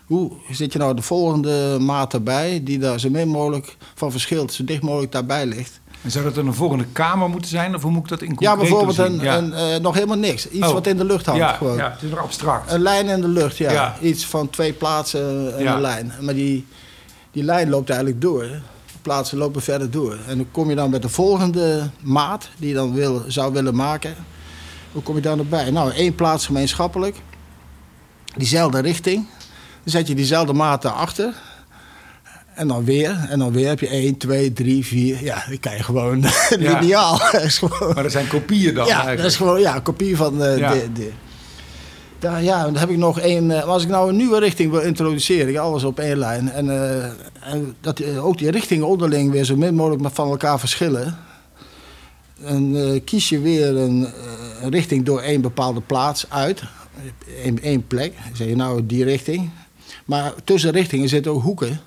Hoe 0.05 0.31
zit 0.51 0.73
je 0.73 0.79
nou 0.79 0.95
de 0.95 1.01
volgende 1.01 1.77
maat 1.79 2.13
erbij, 2.13 2.61
die 2.63 2.79
daar 2.79 2.99
zo 2.99 3.09
min 3.09 3.27
mogelijk 3.27 3.77
van 3.95 4.11
verschilt, 4.11 4.53
zo 4.53 4.63
dicht 4.63 4.81
mogelijk 4.81 5.11
daarbij 5.11 5.45
ligt? 5.45 5.79
En 6.01 6.11
zou 6.11 6.23
dat 6.23 6.35
dan 6.35 6.47
een 6.47 6.53
volgende 6.53 6.85
kamer 6.91 7.29
moeten 7.29 7.49
zijn? 7.49 7.75
Of 7.75 7.81
hoe 7.81 7.91
moet 7.91 8.03
ik 8.03 8.09
dat 8.09 8.21
in 8.21 8.27
Ja, 8.27 8.35
concreto 8.35 8.59
bijvoorbeeld 8.61 8.95
zien? 8.95 9.05
een, 9.05 9.19
ja. 9.23 9.37
een, 9.37 9.53
eh, 9.75 9.81
nog 9.81 9.93
helemaal 9.93 10.17
niks. 10.17 10.49
Iets 10.49 10.67
Oh. 10.67 10.73
wat 10.73 10.87
in 10.87 10.97
de 10.97 11.05
lucht 11.05 11.25
hangt. 11.25 11.41
ja, 11.41 11.53
gewoon. 11.53 11.77
ja, 11.77 11.91
het 11.91 12.01
is 12.03 12.09
nog 12.09 12.19
abstract. 12.19 12.71
Een 12.71 12.81
lijn 12.81 13.07
in 13.07 13.21
de 13.21 13.27
lucht, 13.27 13.57
ja. 13.57 13.71
Ja. 13.71 13.95
Iets 14.01 14.25
van 14.25 14.49
twee 14.49 14.73
plaatsen 14.73 15.55
en 15.57 15.63
Ja. 15.63 15.75
een 15.75 15.81
lijn. 15.81 16.11
Maar 16.21 16.33
die, 16.33 16.65
die 17.31 17.43
lijn 17.43 17.69
loopt 17.69 17.89
eigenlijk 17.89 18.21
door. 18.21 18.41
De 18.43 18.61
plaatsen 19.01 19.37
lopen 19.37 19.61
verder 19.61 19.91
door. 19.91 20.17
En 20.27 20.37
dan 20.37 20.45
kom 20.51 20.69
je 20.69 20.75
dan 20.75 20.89
met 20.89 21.01
de 21.01 21.09
volgende 21.09 21.89
maat 22.01 22.49
die 22.57 22.67
je 22.67 22.73
dan 22.75 22.93
wil, 22.93 23.23
zou 23.27 23.53
willen 23.53 23.75
maken. 23.75 24.15
Hoe 24.91 25.01
kom 25.03 25.15
je 25.15 25.21
daar 25.21 25.37
nog 25.37 25.49
bij? 25.49 25.71
Nou, 25.71 25.91
één 25.91 26.15
plaats 26.15 26.45
gemeenschappelijk. 26.45 27.15
Diezelfde 28.37 28.79
richting. 28.79 29.25
Dan 29.83 29.91
zet 29.93 30.07
je 30.07 30.15
diezelfde 30.15 30.53
maat 30.53 30.81
daarachter. 30.81 31.33
En 32.55 32.67
dan 32.67 32.83
weer. 32.83 33.25
En 33.29 33.39
dan 33.39 33.51
weer 33.51 33.67
heb 33.67 33.79
je 33.79 33.87
1, 33.87 34.17
2, 34.17 34.53
3, 34.53 34.85
4. 34.85 35.23
Ja, 35.23 35.43
dan 35.47 35.59
kan 35.59 35.75
je 35.75 35.83
gewoon 35.83 36.21
Ja. 36.59 36.79
lineaal. 36.79 37.17
Dat 37.31 37.51
gewoon... 37.53 37.93
Maar 37.93 38.03
er 38.03 38.11
zijn 38.11 38.27
kopieën 38.27 38.73
dan 38.73 38.85
Ja, 38.85 38.91
eigenlijk. 38.91 39.21
dat 39.21 39.31
is 39.31 39.37
gewoon 39.37 39.59
ja, 39.59 39.75
een 39.75 39.81
kopie 39.81 40.17
van 40.17 40.43
eh, 40.43 40.57
Ja. 40.57 40.73
de, 40.73 40.91
de. 40.93 41.11
Ja, 42.21 42.37
ja, 42.37 42.63
dan 42.63 42.75
heb 42.77 42.89
ik 42.89 42.97
nog 42.97 43.19
één. 43.19 43.51
eh, 43.51 43.63
als 43.63 43.83
ik 43.83 43.89
nou 43.89 44.09
een 44.09 44.15
nieuwe 44.15 44.39
richting 44.39 44.71
wil 44.71 44.79
introduceren, 44.81 45.49
ik 45.49 45.57
alles 45.57 45.83
op 45.83 45.99
één 45.99 46.17
lijn. 46.17 46.51
En, 46.51 46.69
eh, 46.69 47.03
en 47.53 47.75
dat 47.81 48.17
ook 48.17 48.37
die 48.37 48.51
richtingen 48.51 48.87
onderling 48.87 49.31
weer 49.31 49.43
zo 49.43 49.55
min 49.55 49.75
mogelijk 49.75 50.15
van 50.15 50.29
elkaar 50.29 50.59
verschillen. 50.59 51.17
En 52.45 53.01
kies 53.05 53.29
je 53.29 53.39
weer 53.39 53.77
een, 53.77 54.07
een 54.61 54.69
richting 54.71 55.05
door 55.05 55.21
één 55.21 55.41
bepaalde 55.41 55.81
plaats 55.81 56.25
uit. 56.29 56.63
Eén, 57.43 57.61
één 57.61 57.87
plek. 57.87 58.13
Zeg 58.33 58.47
je 58.47 58.55
nou 58.55 58.85
die 58.85 59.03
richting. 59.03 59.49
Maar 60.05 60.33
tussen 60.43 60.71
richtingen 60.71 61.09
zitten 61.09 61.31
ook 61.31 61.41
hoeken. 61.41 61.79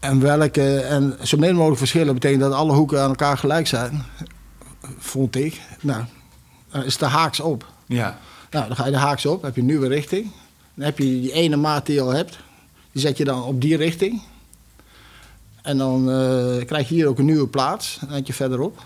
En, 0.00 0.20
welke, 0.20 0.80
en 0.80 1.16
zo 1.22 1.36
min 1.36 1.54
mogelijk 1.54 1.78
verschillen 1.78 2.14
betekent 2.14 2.40
dat 2.40 2.52
alle 2.52 2.72
hoeken 2.72 3.02
aan 3.02 3.08
elkaar 3.08 3.38
gelijk 3.38 3.66
zijn. 3.66 4.04
Vond 4.98 5.36
ik. 5.36 5.60
Nou, 5.80 6.04
dan 6.70 6.84
is 6.84 6.96
de 6.96 7.04
haaks 7.04 7.40
op. 7.40 7.66
Ja. 7.86 8.18
Nou, 8.50 8.66
dan 8.66 8.76
ga 8.76 8.84
je 8.84 8.90
de 8.90 8.96
haaks 8.96 9.26
op, 9.26 9.42
heb 9.42 9.54
je 9.54 9.60
een 9.60 9.66
nieuwe 9.66 9.88
richting. 9.88 10.30
Dan 10.74 10.84
heb 10.84 10.98
je 10.98 11.04
die 11.04 11.32
ene 11.32 11.56
maat 11.56 11.86
die 11.86 11.94
je 11.94 12.00
al 12.00 12.12
hebt, 12.12 12.38
die 12.92 13.00
zet 13.00 13.16
je 13.16 13.24
dan 13.24 13.42
op 13.42 13.60
die 13.60 13.76
richting. 13.76 14.22
En 15.62 15.78
dan 15.78 16.10
eh, 16.10 16.66
krijg 16.66 16.88
je 16.88 16.94
hier 16.94 17.06
ook 17.06 17.18
een 17.18 17.24
nieuwe 17.24 17.46
plaats, 17.46 17.98
een 18.02 18.08
eindje 18.08 18.32
verderop. 18.32 18.82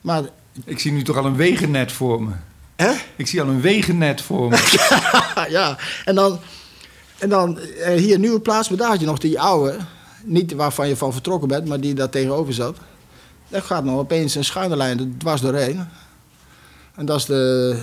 Maar, 0.00 0.22
Ik 0.64 0.78
zie 0.78 0.92
nu 0.92 1.02
toch 1.02 1.16
al 1.16 1.24
een 1.24 1.36
wegennet 1.36 1.92
voor 1.92 2.22
me. 2.22 2.32
Hè? 2.76 2.92
Ik 3.16 3.26
zie 3.26 3.42
al 3.42 3.48
een 3.48 3.60
wegennet 3.60 4.20
voor 4.22 4.48
me. 4.48 4.56
ja, 5.48 5.76
en 6.04 6.14
dan, 6.14 6.38
en 7.18 7.28
dan 7.28 7.58
eh, 7.58 7.94
hier 7.94 8.14
een 8.14 8.20
nieuwe 8.20 8.40
plaats, 8.40 8.68
maar 8.68 8.78
daar 8.78 8.88
had 8.88 9.00
je 9.00 9.06
nog 9.06 9.18
die 9.18 9.40
oude. 9.40 9.76
Niet 10.24 10.52
waarvan 10.52 10.88
je 10.88 10.96
van 10.96 11.12
vertrokken 11.12 11.48
bent, 11.48 11.66
maar 11.68 11.80
die 11.80 11.94
daar 11.94 12.08
tegenover 12.10 12.54
zat. 12.54 12.76
Daar 13.48 13.62
gaat 13.62 13.84
nog 13.84 13.98
opeens 13.98 14.34
een 14.34 14.44
schuine 14.44 14.76
lijn 14.76 15.14
dwars 15.18 15.40
doorheen. 15.40 15.88
En 16.94 17.06
dat 17.06 17.18
is 17.18 17.24
de... 17.24 17.76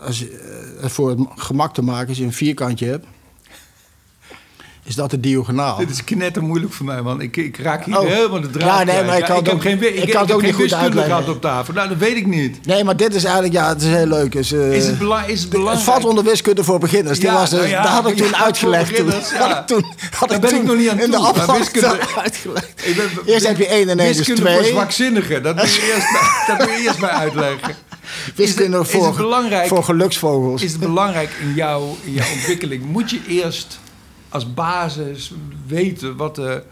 eh, 0.00 0.06
Als 0.06 0.18
je, 0.18 0.38
eh, 0.80 0.88
voor 0.88 1.10
het 1.10 1.18
gemak 1.36 1.74
te 1.74 1.82
maken, 1.82 2.08
als 2.08 2.18
je 2.18 2.24
een 2.24 2.32
vierkantje 2.32 2.86
hebt... 2.86 3.06
is 4.84 4.94
dat 4.94 5.10
de 5.10 5.20
diagonaal. 5.20 5.76
Dit 5.78 5.90
is 5.90 6.04
knetter 6.04 6.42
moeilijk 6.42 6.72
voor 6.72 6.86
mij, 6.86 7.02
man. 7.02 7.20
Ik, 7.20 7.36
ik 7.36 7.58
raak 7.58 7.84
hier 7.84 7.98
Oh. 7.98 8.06
helemaal 8.08 8.40
de 8.40 8.50
draad. 8.50 8.78
Ja, 8.78 8.84
nee, 8.84 9.04
maar 9.04 9.18
ik 9.18 9.24
kan 9.24 9.36
het 9.36 9.46
heb 9.46 9.54
ook- 9.54 9.62
geen, 9.62 9.82
ik 9.82 9.94
ik, 9.94 10.10
kan 10.10 10.20
het 10.20 10.28
heb 10.28 10.30
ook 10.30 10.42
niet 10.42 10.54
geen 10.54 10.68
goed 10.68 10.74
uitleggen. 10.74 11.12
gehad 11.14 11.28
op 11.28 11.40
tafel. 11.40 11.74
Nou, 11.74 11.88
dat 11.88 11.98
weet 11.98 12.16
ik 12.16 12.26
niet. 12.26 12.66
Nee, 12.66 12.84
maar 12.84 12.96
dit 12.96 13.14
is 13.14 13.24
eigenlijk... 13.24 13.54
Ja, 13.54 13.68
het 13.68 13.82
is 13.82 13.88
heel 13.88 14.06
leuk. 14.06 14.32
Dus, 14.32 14.52
eh, 14.52 14.72
Is 14.72 14.86
het, 14.86 14.98
bela- 14.98 15.24
is 15.24 15.30
het 15.30 15.40
het 15.40 15.50
belangrijk? 15.50 15.84
valt 15.84 16.04
onder 16.04 16.24
wiskunde 16.24 16.64
voor 16.64 16.78
beginners. 16.78 17.18
Die 17.18 17.28
Ja, 17.28 17.34
was 17.34 17.50
dus, 17.50 17.58
nou 17.58 17.70
ja, 17.70 17.82
dat 17.82 17.90
had 17.92 18.08
ik 18.08 18.16
toen 18.16 18.36
uitgelegd. 18.36 18.96
Toen, 18.96 19.06
ja. 19.06 19.48
had 19.48 19.58
ik 19.58 19.66
toen, 19.66 19.84
had 20.16 20.28
Daar 20.28 20.38
ik 20.38 20.44
ben 20.44 20.54
ik 20.54 20.62
nog 20.64 20.76
niet 20.76 20.88
aan 20.88 21.00
in 21.00 21.10
de 21.10 21.16
toe, 21.16 21.26
afgang 21.26 21.58
wiskunde- 21.58 21.98
uitgelegd. 22.22 22.74
Ben- 22.96 23.10
Eerst 23.26 23.46
heb 23.46 23.56
je 23.58 23.66
1 23.66 23.88
en 23.88 23.98
1 23.98 24.08
is 24.10 24.16
Wiskunde 24.16 24.42
voor 24.42 24.50
2. 24.60 24.70
zwakzinnigen. 24.70 25.42
Dat 25.42 25.56
moet 25.56 25.74
je 25.74 25.82
eerst, 25.94 26.46
dat 26.46 26.58
moet 26.68 26.76
je 26.78 26.84
eerst 26.86 26.98
maar 26.98 27.10
uitleggen. 27.10 27.74
Wiskunde 28.34 28.78
het, 28.78 28.88
voor, 28.90 29.06
het 29.06 29.16
belangrijk, 29.16 29.68
voor 29.68 29.84
geluksvogels. 29.84 30.62
is 30.62 30.70
het 30.72 30.80
belangrijk 30.80 31.30
in 31.40 31.54
jouw 31.54 31.96
ontwikkeling? 32.34 32.84
Moet 32.84 33.10
je 33.10 33.20
eerst 33.28 33.78
als 34.32 34.54
basis 34.54 35.32
weten 35.66 36.16
wat 36.16 36.34
de, 36.34 36.62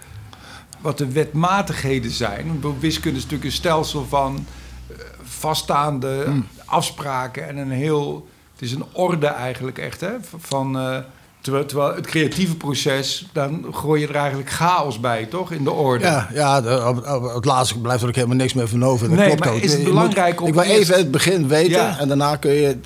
wat 0.80 0.98
de 0.98 1.12
wetmatigheden 1.12 2.10
zijn? 2.10 2.64
Wiskunde 2.80 3.16
is 3.18 3.22
natuurlijk 3.22 3.50
een 3.50 3.56
stelsel 3.56 4.06
van 4.06 4.46
eh, 4.88 4.96
vaststaande 5.22 6.22
Hmm. 6.24 6.46
afspraken 6.64 7.48
en 7.48 7.56
een 7.56 7.70
heel... 7.70 8.28
Het 8.52 8.68
is 8.68 8.74
een 8.74 8.84
orde 8.92 9.26
eigenlijk 9.26 9.78
echt, 9.78 10.00
hè? 10.00 10.12
Van, 10.38 10.78
eh, 10.78 10.98
terwijl, 11.40 11.66
terwijl 11.66 11.94
het 11.94 12.06
creatieve 12.06 12.54
proces, 12.56 13.26
dan 13.32 13.66
gooi 13.72 14.00
je 14.00 14.06
er 14.08 14.14
eigenlijk 14.14 14.50
chaos 14.50 15.00
bij, 15.00 15.24
toch? 15.24 15.50
In 15.52 15.64
de 15.64 15.70
orde. 15.70 16.04
Ja, 16.04 16.28
ja 16.34 16.60
de, 16.60 16.84
op, 16.88 17.06
op 17.22 17.34
het 17.34 17.44
laatste 17.44 17.78
blijft 17.78 18.02
er 18.02 18.08
ook 18.08 18.14
helemaal 18.14 18.36
niks 18.36 18.52
meer 18.52 18.68
van 18.68 18.84
over. 18.84 19.08
Dat 19.08 19.16
Nee, 19.18 19.26
klopt 19.26 19.44
maar 19.44 19.52
ook. 19.52 19.58
is 19.60 19.62
het 19.62 19.72
Je 19.72 19.78
moet- 19.78 19.94
belangrijk 19.94 20.40
om 20.40 20.46
Ik 20.46 20.54
wil 20.54 20.62
eerst- 20.62 20.80
even 20.90 20.94
het 20.96 21.10
begin 21.10 21.48
weten 21.48 21.70
Ja. 21.72 21.98
en 21.98 22.08
daarna 22.08 22.36
kun 22.36 22.50
je 22.52 22.76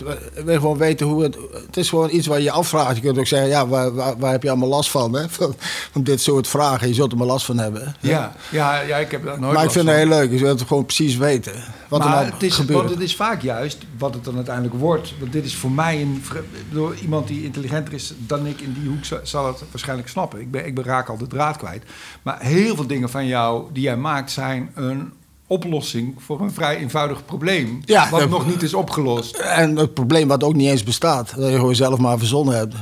wil 0.45 0.55
gewoon 0.61 0.79
weten 0.79 1.07
hoe 1.07 1.23
het... 1.23 1.37
Het 1.67 1.77
is 1.77 1.89
gewoon 1.89 2.09
iets 2.11 2.27
waar 2.27 2.39
je 2.39 2.45
je 2.45 2.51
afvraagt. 2.51 2.97
Je 2.97 3.03
kunt 3.03 3.19
ook 3.19 3.27
zeggen, 3.27 3.49
ja, 3.49 3.67
waar, 3.67 3.95
waar, 3.95 4.15
waar 4.19 4.33
heb 4.33 4.43
je 4.43 4.49
allemaal 4.51 4.69
last 4.69 4.91
van? 4.91 5.15
Hè? 5.15 5.29
Van, 5.39 5.55
van 5.93 6.03
dit 6.03 6.21
soort 6.21 6.49
vragen. 6.49 6.89
Je 6.89 6.95
zult 6.95 7.13
er 7.13 7.19
maar 7.19 7.27
last 7.27 7.47
van 7.47 7.59
hebben. 7.59 7.83
hè? 7.85 8.09
Ja, 8.09 8.33
ja, 8.51 8.81
ja, 8.81 8.97
ik 8.97 9.11
heb 9.11 9.25
daar 9.25 9.41
nooit 9.41 9.55
Maar 9.55 9.65
ik 9.65 9.71
vind 9.71 9.85
van. 9.85 9.95
het 9.95 10.03
heel 10.09 10.19
leuk. 10.19 10.31
Je 10.33 10.39
wilt 10.39 10.59
het 10.59 10.69
gewoon 10.69 10.85
precies 10.85 11.17
weten. 11.17 11.53
Wat 11.89 11.99
maar 12.05 12.27
er 12.27 12.33
het 12.33 12.43
is, 12.43 12.55
gebeurt. 12.55 12.79
want 12.79 12.91
het 12.91 13.01
is 13.01 13.17
vaak 13.17 13.43
juist 13.43 13.79
wat 13.99 14.15
het 14.15 14.25
dan 14.25 14.35
uiteindelijk 14.37 14.75
wordt. 14.75 15.15
Want 15.21 15.33
dit 15.33 15.45
is 15.45 15.55
voor 15.57 15.71
mij 15.71 16.01
een. 16.03 16.23
Door 16.71 16.95
iemand 17.03 17.29
die 17.29 17.45
intelligenter 17.45 17.95
is 17.95 18.13
dan 18.19 18.47
ik 18.47 18.61
in 18.61 18.73
die 18.81 18.89
hoek 18.89 19.05
za- 19.05 19.21
zal 19.23 19.47
het 19.47 19.63
waarschijnlijk 19.71 20.09
snappen. 20.09 20.41
Ik, 20.41 20.51
ben, 20.51 20.67
ik 20.67 20.75
ben 20.75 20.85
raak 20.85 21.09
al 21.09 21.17
de 21.19 21.27
draad 21.27 21.57
kwijt. 21.57 21.83
Maar 22.23 22.41
heel 22.41 22.75
veel 22.77 22.87
dingen 22.87 23.11
van 23.11 23.27
jou 23.27 23.65
die 23.73 23.83
jij 23.83 23.97
maakt 23.97 24.31
zijn 24.31 24.71
een 24.75 25.13
oplossing 25.47 26.15
voor 26.19 26.41
een 26.41 26.53
vrij 26.53 26.77
eenvoudig 26.77 27.25
probleem. 27.25 27.83
Ja, 27.85 28.11
wat 28.11 28.21
dat- 28.21 28.29
nog 28.29 28.47
niet 28.47 28.63
is 28.63 28.75
opgelost. 28.75 29.37
En 29.37 29.77
het 29.77 29.95
probleem 29.95 30.29
wat 30.29 30.45
ook 30.45 30.55
niet 30.55 30.71
eens 30.71 30.83
bestaat. 30.83 31.35
Dat 31.37 31.51
je 31.51 31.57
gewoon 31.57 31.75
zelf 31.75 31.99
maar 31.99 32.19
verzonnen 32.19 32.57
hebt. 32.57 32.75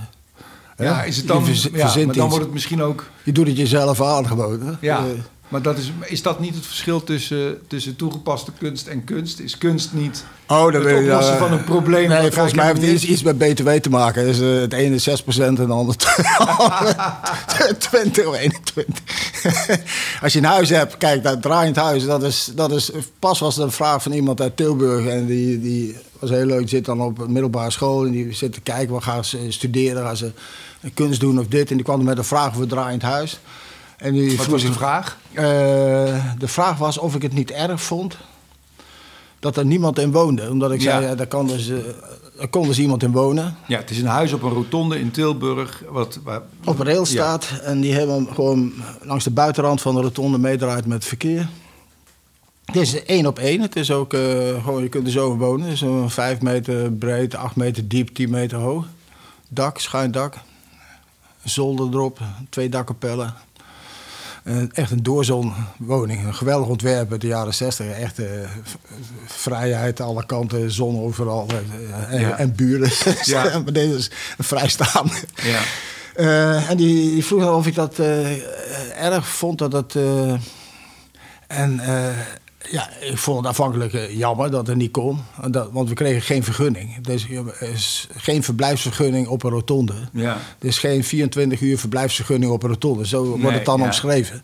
Ja, 0.76 1.02
is 1.02 1.16
het 1.16 1.26
dan, 1.28 1.44
je 1.44 1.50
ja, 1.50 1.54
verzint 1.54 1.74
maar 1.76 1.94
dan 1.94 2.06
iets. 2.08 2.16
wordt 2.16 2.44
het 2.44 2.52
misschien 2.52 2.82
ook. 2.82 3.04
Je 3.24 3.32
doet 3.32 3.46
het 3.46 3.56
jezelf 3.56 4.00
aan 4.02 4.26
gewoon. 4.26 4.60
Hè? 4.60 4.72
Ja, 4.80 4.98
Eh, 4.98 5.04
maar 5.52 5.62
dat 5.62 5.78
is, 5.78 5.92
is 6.04 6.22
dat 6.22 6.40
niet 6.40 6.54
het 6.54 6.66
verschil 6.66 7.04
tussen, 7.04 7.58
tussen 7.66 7.96
toegepaste 7.96 8.52
kunst 8.58 8.86
en 8.86 9.04
kunst? 9.04 9.38
Is 9.38 9.58
kunst 9.58 9.92
niet 9.92 10.24
Oh, 10.46 10.72
dan 10.72 10.86
het 10.86 10.98
oplossen 10.98 11.38
van 11.38 11.52
een 11.52 11.64
probleem? 11.64 12.08
Nee, 12.08 12.30
volgens 12.30 12.54
mij 12.54 12.66
heeft 12.66 12.82
het 12.82 12.90
iets, 12.90 13.04
iets 13.04 13.22
met 13.22 13.38
BTW 13.38 13.70
te 13.70 13.90
maken. 13.90 14.24
Dus, 14.24 14.40
eh, 14.40 14.60
het 14.60 14.72
ene 14.72 14.94
is 14.94 15.02
6% 15.02 15.58
en 15.58 15.66
de 15.66 15.72
andere 15.72 15.98
20 17.78 18.26
of 18.26 18.36
21. 18.36 19.02
Als 20.22 20.32
je 20.32 20.38
een 20.38 20.44
huis 20.44 20.68
hebt, 20.68 20.96
kijk, 20.96 21.22
dat 21.22 21.42
draaiend 21.42 21.76
huis, 21.76 22.04
dat 22.04 22.22
is, 22.22 22.52
dat 22.54 22.72
is... 22.72 22.90
Pas 23.18 23.38
was 23.38 23.56
er 23.56 23.62
een 23.62 23.72
vraag 23.72 24.02
van 24.02 24.12
iemand 24.12 24.40
uit 24.40 24.56
Tilburg 24.56 25.06
en 25.06 25.26
die, 25.26 25.60
die 25.60 25.96
was 26.18 26.30
heel 26.30 26.46
leuk. 26.46 26.68
Zit 26.68 26.84
dan 26.84 27.00
op 27.00 27.18
een 27.18 27.32
middelbare 27.32 27.70
school 27.70 28.06
en 28.06 28.12
die 28.12 28.32
zit 28.32 28.52
te 28.52 28.60
kijken, 28.60 28.92
wat 28.92 29.02
gaan 29.02 29.24
ze 29.24 29.46
studeren? 29.48 30.02
Gaan 30.02 30.16
ze 30.16 30.32
kunst 30.94 31.20
doen 31.20 31.38
of 31.38 31.46
dit? 31.46 31.70
En 31.70 31.76
die 31.76 31.84
kwam 31.84 32.04
met 32.04 32.18
een 32.18 32.24
vraag 32.24 32.54
over 32.54 32.68
draaiend 32.68 33.02
huis. 33.02 33.40
En 34.02 34.12
die 34.12 34.36
Wat 34.36 34.46
was 34.46 34.62
de 34.62 34.72
vraag? 34.72 35.18
eh, 35.32 35.44
de 36.38 36.48
vraag 36.48 36.78
was 36.78 36.98
of 36.98 37.14
ik 37.14 37.22
het 37.22 37.32
niet 37.32 37.50
erg 37.50 37.82
vond 37.82 38.16
dat 39.40 39.56
er 39.56 39.64
niemand 39.66 39.98
in 39.98 40.12
woonde. 40.12 40.50
Omdat 40.50 40.72
ik 40.72 40.80
Ja. 40.80 40.90
zei, 40.90 41.06
ja, 41.06 41.14
daar, 41.14 41.26
kan 41.26 41.46
dus, 41.46 41.68
er 42.38 42.48
kon 42.50 42.66
dus 42.66 42.78
iemand 42.78 43.02
in 43.02 43.12
wonen. 43.12 43.56
Ja, 43.66 43.78
het 43.78 43.90
is 43.90 43.98
een 43.98 44.06
huis 44.06 44.32
op 44.32 44.42
een 44.42 44.50
rotonde 44.52 45.00
in 45.00 45.10
Tilburg. 45.10 45.82
Wat, 45.88 46.18
waar, 46.24 46.42
Op 46.64 46.78
een 46.78 46.86
rail 46.86 47.04
staat 47.06 47.48
en 47.62 47.80
die 47.80 47.92
helemaal 47.94 48.34
gewoon 48.34 48.72
langs 49.02 49.24
de 49.24 49.30
buitenrand 49.30 49.80
van 49.80 49.94
de 49.94 50.00
rotonde 50.00 50.38
meedraait 50.38 50.86
met 50.86 50.96
het 50.98 51.04
verkeer. 51.06 51.48
Het 52.64 52.76
is 52.76 53.04
één 53.04 53.26
op 53.26 53.38
één. 53.38 53.60
Het 53.60 53.76
is 53.76 53.90
ook 53.90 54.12
eh, 54.14 54.20
gewoon, 54.64 54.82
je 54.82 54.88
kunt 54.88 55.06
er 55.06 55.12
zo 55.12 55.36
wonen. 55.36 55.64
Het 55.64 55.72
is 55.72 55.78
zo'n 55.78 56.10
vijf 56.10 56.40
meter 56.40 56.92
breed, 56.92 57.34
acht 57.34 57.56
meter 57.56 57.88
diep, 57.88 58.14
tien 58.14 58.30
meter 58.30 58.58
hoog. 58.58 58.86
Dak, 59.48 59.78
schuin 59.78 60.10
dak. 60.10 60.34
Een 61.42 61.50
zolder 61.50 61.86
erop, 61.86 62.18
twee 62.50 62.68
dakkapellen. 62.68 63.34
Eh, 64.42 64.56
echt 64.72 64.90
een 64.90 65.02
doorzonwoning. 65.02 66.24
Een 66.26 66.34
geweldig 66.34 66.68
ontwerp 66.68 67.12
uit 67.12 67.20
de 67.20 67.26
jaren 67.26 67.54
60. 67.54 67.86
Echt 67.86 68.14
v- 68.62 68.74
vrijheid 69.26 70.00
aan 70.00 70.06
alle 70.06 70.26
kanten, 70.26 70.70
zon 70.70 71.00
overal. 71.00 71.46
eh, 71.48 72.14
en, 72.14 72.20
Ja. 72.20 72.36
en 72.38 72.54
buren. 72.54 72.90
Ja. 73.22 73.58
maar 73.58 73.72
deze 73.72 73.94
is 73.96 74.10
een 74.38 74.44
vrijstaande. 74.44 75.14
Ja. 75.42 75.60
En 76.68 76.76
die, 76.76 77.10
die 77.10 77.24
vroeg 77.24 77.50
of 77.50 77.66
ik 77.66 77.74
dat 77.74 77.98
erg 78.98 79.26
vond 79.28 79.58
dat 79.58 79.72
het. 79.72 79.94
eh, 79.96 80.32
en 81.46 81.80
ja, 82.70 82.90
ik 83.00 83.18
vond 83.18 83.38
het 83.38 83.46
afhankelijk 83.46 83.92
eh, 83.92 84.16
jammer 84.16 84.50
dat 84.50 84.66
het 84.66 84.76
niet 84.76 84.90
kon. 84.90 85.20
Dat, 85.50 85.68
want 85.72 85.88
we 85.88 85.94
kregen 85.94 86.22
geen 86.22 86.44
vergunning. 86.44 87.00
Dus 87.00 87.28
er 87.30 87.70
is 87.72 88.08
geen 88.16 88.42
verblijfsvergunning 88.42 89.26
op 89.26 89.42
een 89.42 89.50
rotonde. 89.50 89.94
Ja. 90.12 90.38
Er 90.58 90.66
is 90.66 90.78
geen 90.78 91.04
24 91.04 91.60
uur 91.60 91.78
verblijfsvergunning 91.78 92.52
op 92.52 92.62
een 92.62 92.70
rotonde. 92.70 93.06
Zo 93.06 93.38
wordt 93.38 93.56
het 93.56 93.64
dan 93.64 93.78
ja. 93.78 93.84
omschreven. 93.84 94.42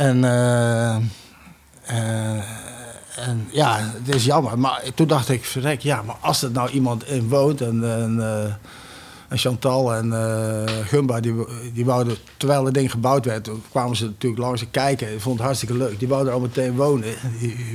En, 0.00 0.24
eh, 0.24 0.96
eh, 1.82 2.42
en 3.16 3.48
ja, 3.50 3.78
het 4.04 4.14
is 4.14 4.24
jammer. 4.24 4.58
Maar 4.58 4.82
toen 4.94 5.06
dacht 5.06 5.28
ik, 5.28 5.44
verrek, 5.44 5.80
ja, 5.80 6.02
maar 6.02 6.16
als 6.20 6.42
er 6.42 6.50
nou 6.50 6.70
iemand 6.70 7.06
in 7.06 7.28
woont 7.28 7.60
en, 7.60 7.92
en, 8.00 8.20
eh, 8.20 8.54
en 9.30 9.38
Chantal 9.38 9.94
en 9.94 10.12
eh 10.12 10.76
Gumba, 10.86 11.20
die, 11.20 11.34
die 11.72 11.84
wouden, 11.84 12.16
terwijl 12.36 12.64
het 12.64 12.74
ding 12.74 12.90
gebouwd 12.90 13.24
werd, 13.24 13.50
kwamen 13.70 13.96
ze 13.96 14.04
natuurlijk 14.04 14.42
langs 14.42 14.60
en 14.60 14.70
kijken. 14.70 15.12
Ik 15.14 15.20
vond 15.20 15.36
het 15.36 15.44
hartstikke 15.44 15.76
leuk. 15.76 15.98
Die 15.98 16.08
wouden 16.08 16.32
al 16.32 16.40
meteen 16.40 16.76
wonen, 16.76 17.14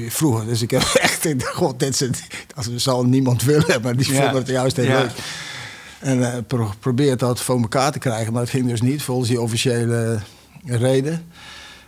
vroegen. 0.09 0.47
Dus 0.47 0.61
ik 0.61 0.71
heb 0.71 0.81
echt, 1.01 1.27
god, 1.45 1.79
dit 1.79 2.09
dat 2.55 2.69
zal 2.75 3.03
niemand 3.05 3.43
willen, 3.43 3.81
maar 3.81 3.95
die 3.95 4.11
Ja. 4.13 4.21
vonden 4.21 4.35
het 4.41 4.47
juist 4.47 4.75
heel 4.75 4.85
Ja. 4.85 4.99
leuk. 4.99 5.11
En 5.99 6.45
pro 6.45 6.71
probeert 6.79 7.19
dat 7.19 7.41
voor 7.41 7.61
elkaar 7.61 7.91
te 7.91 7.99
krijgen, 7.99 8.33
maar 8.33 8.41
het 8.41 8.51
ging 8.51 8.67
dus 8.67 8.81
niet 8.81 9.03
volgens 9.03 9.29
die 9.29 9.41
officiële 9.41 10.19
reden. 10.65 11.25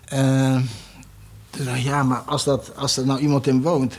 Dacht 0.10 1.78
ik, 1.78 1.84
ja, 1.84 2.04
maar 2.04 2.20
als, 2.20 2.44
dat, 2.44 2.72
als 2.76 2.98
er 2.98 3.06
nou 3.06 3.20
iemand 3.20 3.48
in 3.48 3.62
woont, 3.62 3.98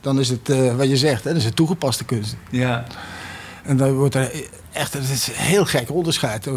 dan 0.00 0.20
is 0.20 0.28
het, 0.28 0.48
wat 0.76 0.88
je 0.88 0.96
zegt, 0.96 1.24
hè, 1.24 1.30
dat 1.30 1.38
is 1.38 1.44
het 1.44 1.56
toegepaste 1.56 2.04
kunst. 2.04 2.36
Ja. 2.50 2.84
En 3.70 3.76
dan 3.76 3.92
wordt 3.94 4.14
er 4.14 4.30
echt, 4.72 4.92
het 4.92 5.08
is 5.08 5.26
een 5.26 5.32
heel 5.34 5.64
gek 5.64 5.90
onderscheid. 5.90 6.46
Eh, 6.46 6.54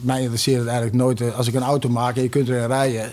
Mij 0.00 0.20
interesseert 0.20 0.58
het 0.58 0.66
eigenlijk 0.66 0.96
nooit. 0.96 1.20
eh, 1.20 1.36
Als 1.36 1.46
ik 1.48 1.54
een 1.54 1.62
auto 1.62 1.88
maak 1.88 2.16
en 2.16 2.22
je 2.22 2.28
kunt 2.28 2.48
erin 2.48 2.66
rijden. 2.66 3.00
eh, 3.04 3.08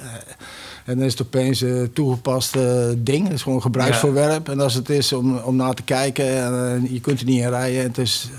En 0.85 0.97
dan 0.97 1.05
is 1.05 1.11
het 1.11 1.21
opeens 1.21 1.61
een 1.61 1.89
toegepast 1.93 2.53
ding. 2.97 3.23
Het 3.23 3.33
is 3.33 3.41
gewoon 3.41 3.55
een 3.57 3.63
gebruiksvoorwerp. 3.63 4.49
En 4.49 4.59
als 4.59 4.73
het 4.73 4.89
is 4.89 5.13
om, 5.13 5.37
om 5.37 5.55
naar 5.55 5.73
te 5.73 5.81
kijken 5.83 6.25
en 6.45 6.87
je 6.91 6.99
kunt 7.01 7.19
er 7.19 7.25
niet 7.25 7.41
in 7.41 7.49
rijden. 7.49 7.81
En 7.81 7.87
het 7.87 7.97
is, 7.97 8.29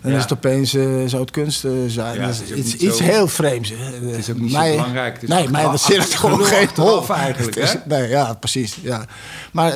dan 0.00 0.10
Ja. 0.10 0.16
is 0.16 0.22
het 0.22 0.32
opeens, 0.32 0.74
eh, 0.74 0.82
zou 1.06 1.22
het 1.22 1.30
kunst 1.30 1.60
zijn. 1.86 2.14
Ja, 2.20 2.26
dat 2.26 2.30
is 2.34 2.40
ook 2.50 2.56
iets, 2.58 2.72
niet 2.72 2.82
iets 2.82 2.96
zo- 2.96 3.04
heel 3.04 3.28
vreemds. 3.28 3.68
Het 3.70 4.16
is 4.16 4.30
ook 4.30 4.38
niet 4.38 4.52
zo 4.52 4.60
belangrijk. 4.60 5.14
Het 5.14 5.22
is 5.22 5.28
nee, 5.28 5.48
mij 5.48 5.60
interesseert 5.60 6.02
het 6.04 6.14
gewoon 6.22 6.44
geen 6.44 6.68
hol. 6.74 7.08
eigenlijk, 7.08 7.56
is- 7.56 7.72
hè? 7.72 7.78
Nee, 7.84 8.08
ja, 8.08 8.34
precies. 8.34 8.78
Ja. 8.82 9.04
Maar 9.52 9.72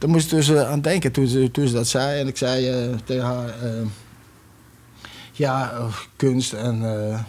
daar 0.00 0.10
moest 0.10 0.24
ik 0.24 0.30
dus 0.30 0.48
eh, 0.48 0.70
aan 0.70 0.80
denken 0.80 1.12
toen 1.12 1.26
ze, 1.26 1.70
dat 1.72 1.86
zei. 1.86 2.20
En 2.20 2.26
ik 2.26 2.36
zei 2.36 2.68
eh, 2.68 2.96
tegen 3.04 3.24
haar... 3.24 3.48
eh, 3.48 3.86
ja, 5.32 5.72
kunst 6.16 6.52
en 6.52 7.26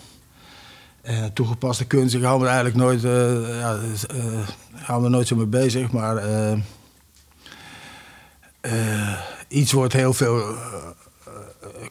toegepaste 1.34 1.86
kunst. 1.86 2.15
Ik 2.15 2.21
me 2.21 2.27
er 2.27 2.45
eigenlijk 2.45 2.75
nooit, 2.75 3.01
dus, 3.01 4.03
ik 4.03 4.88
me 4.88 5.03
er 5.03 5.10
nooit 5.10 5.27
zo 5.27 5.36
mee 5.36 5.45
bezig. 5.45 5.91
Maar 5.91 6.23
iets 9.47 9.71
wordt 9.71 9.93
heel 9.93 10.13
veel 10.13 10.55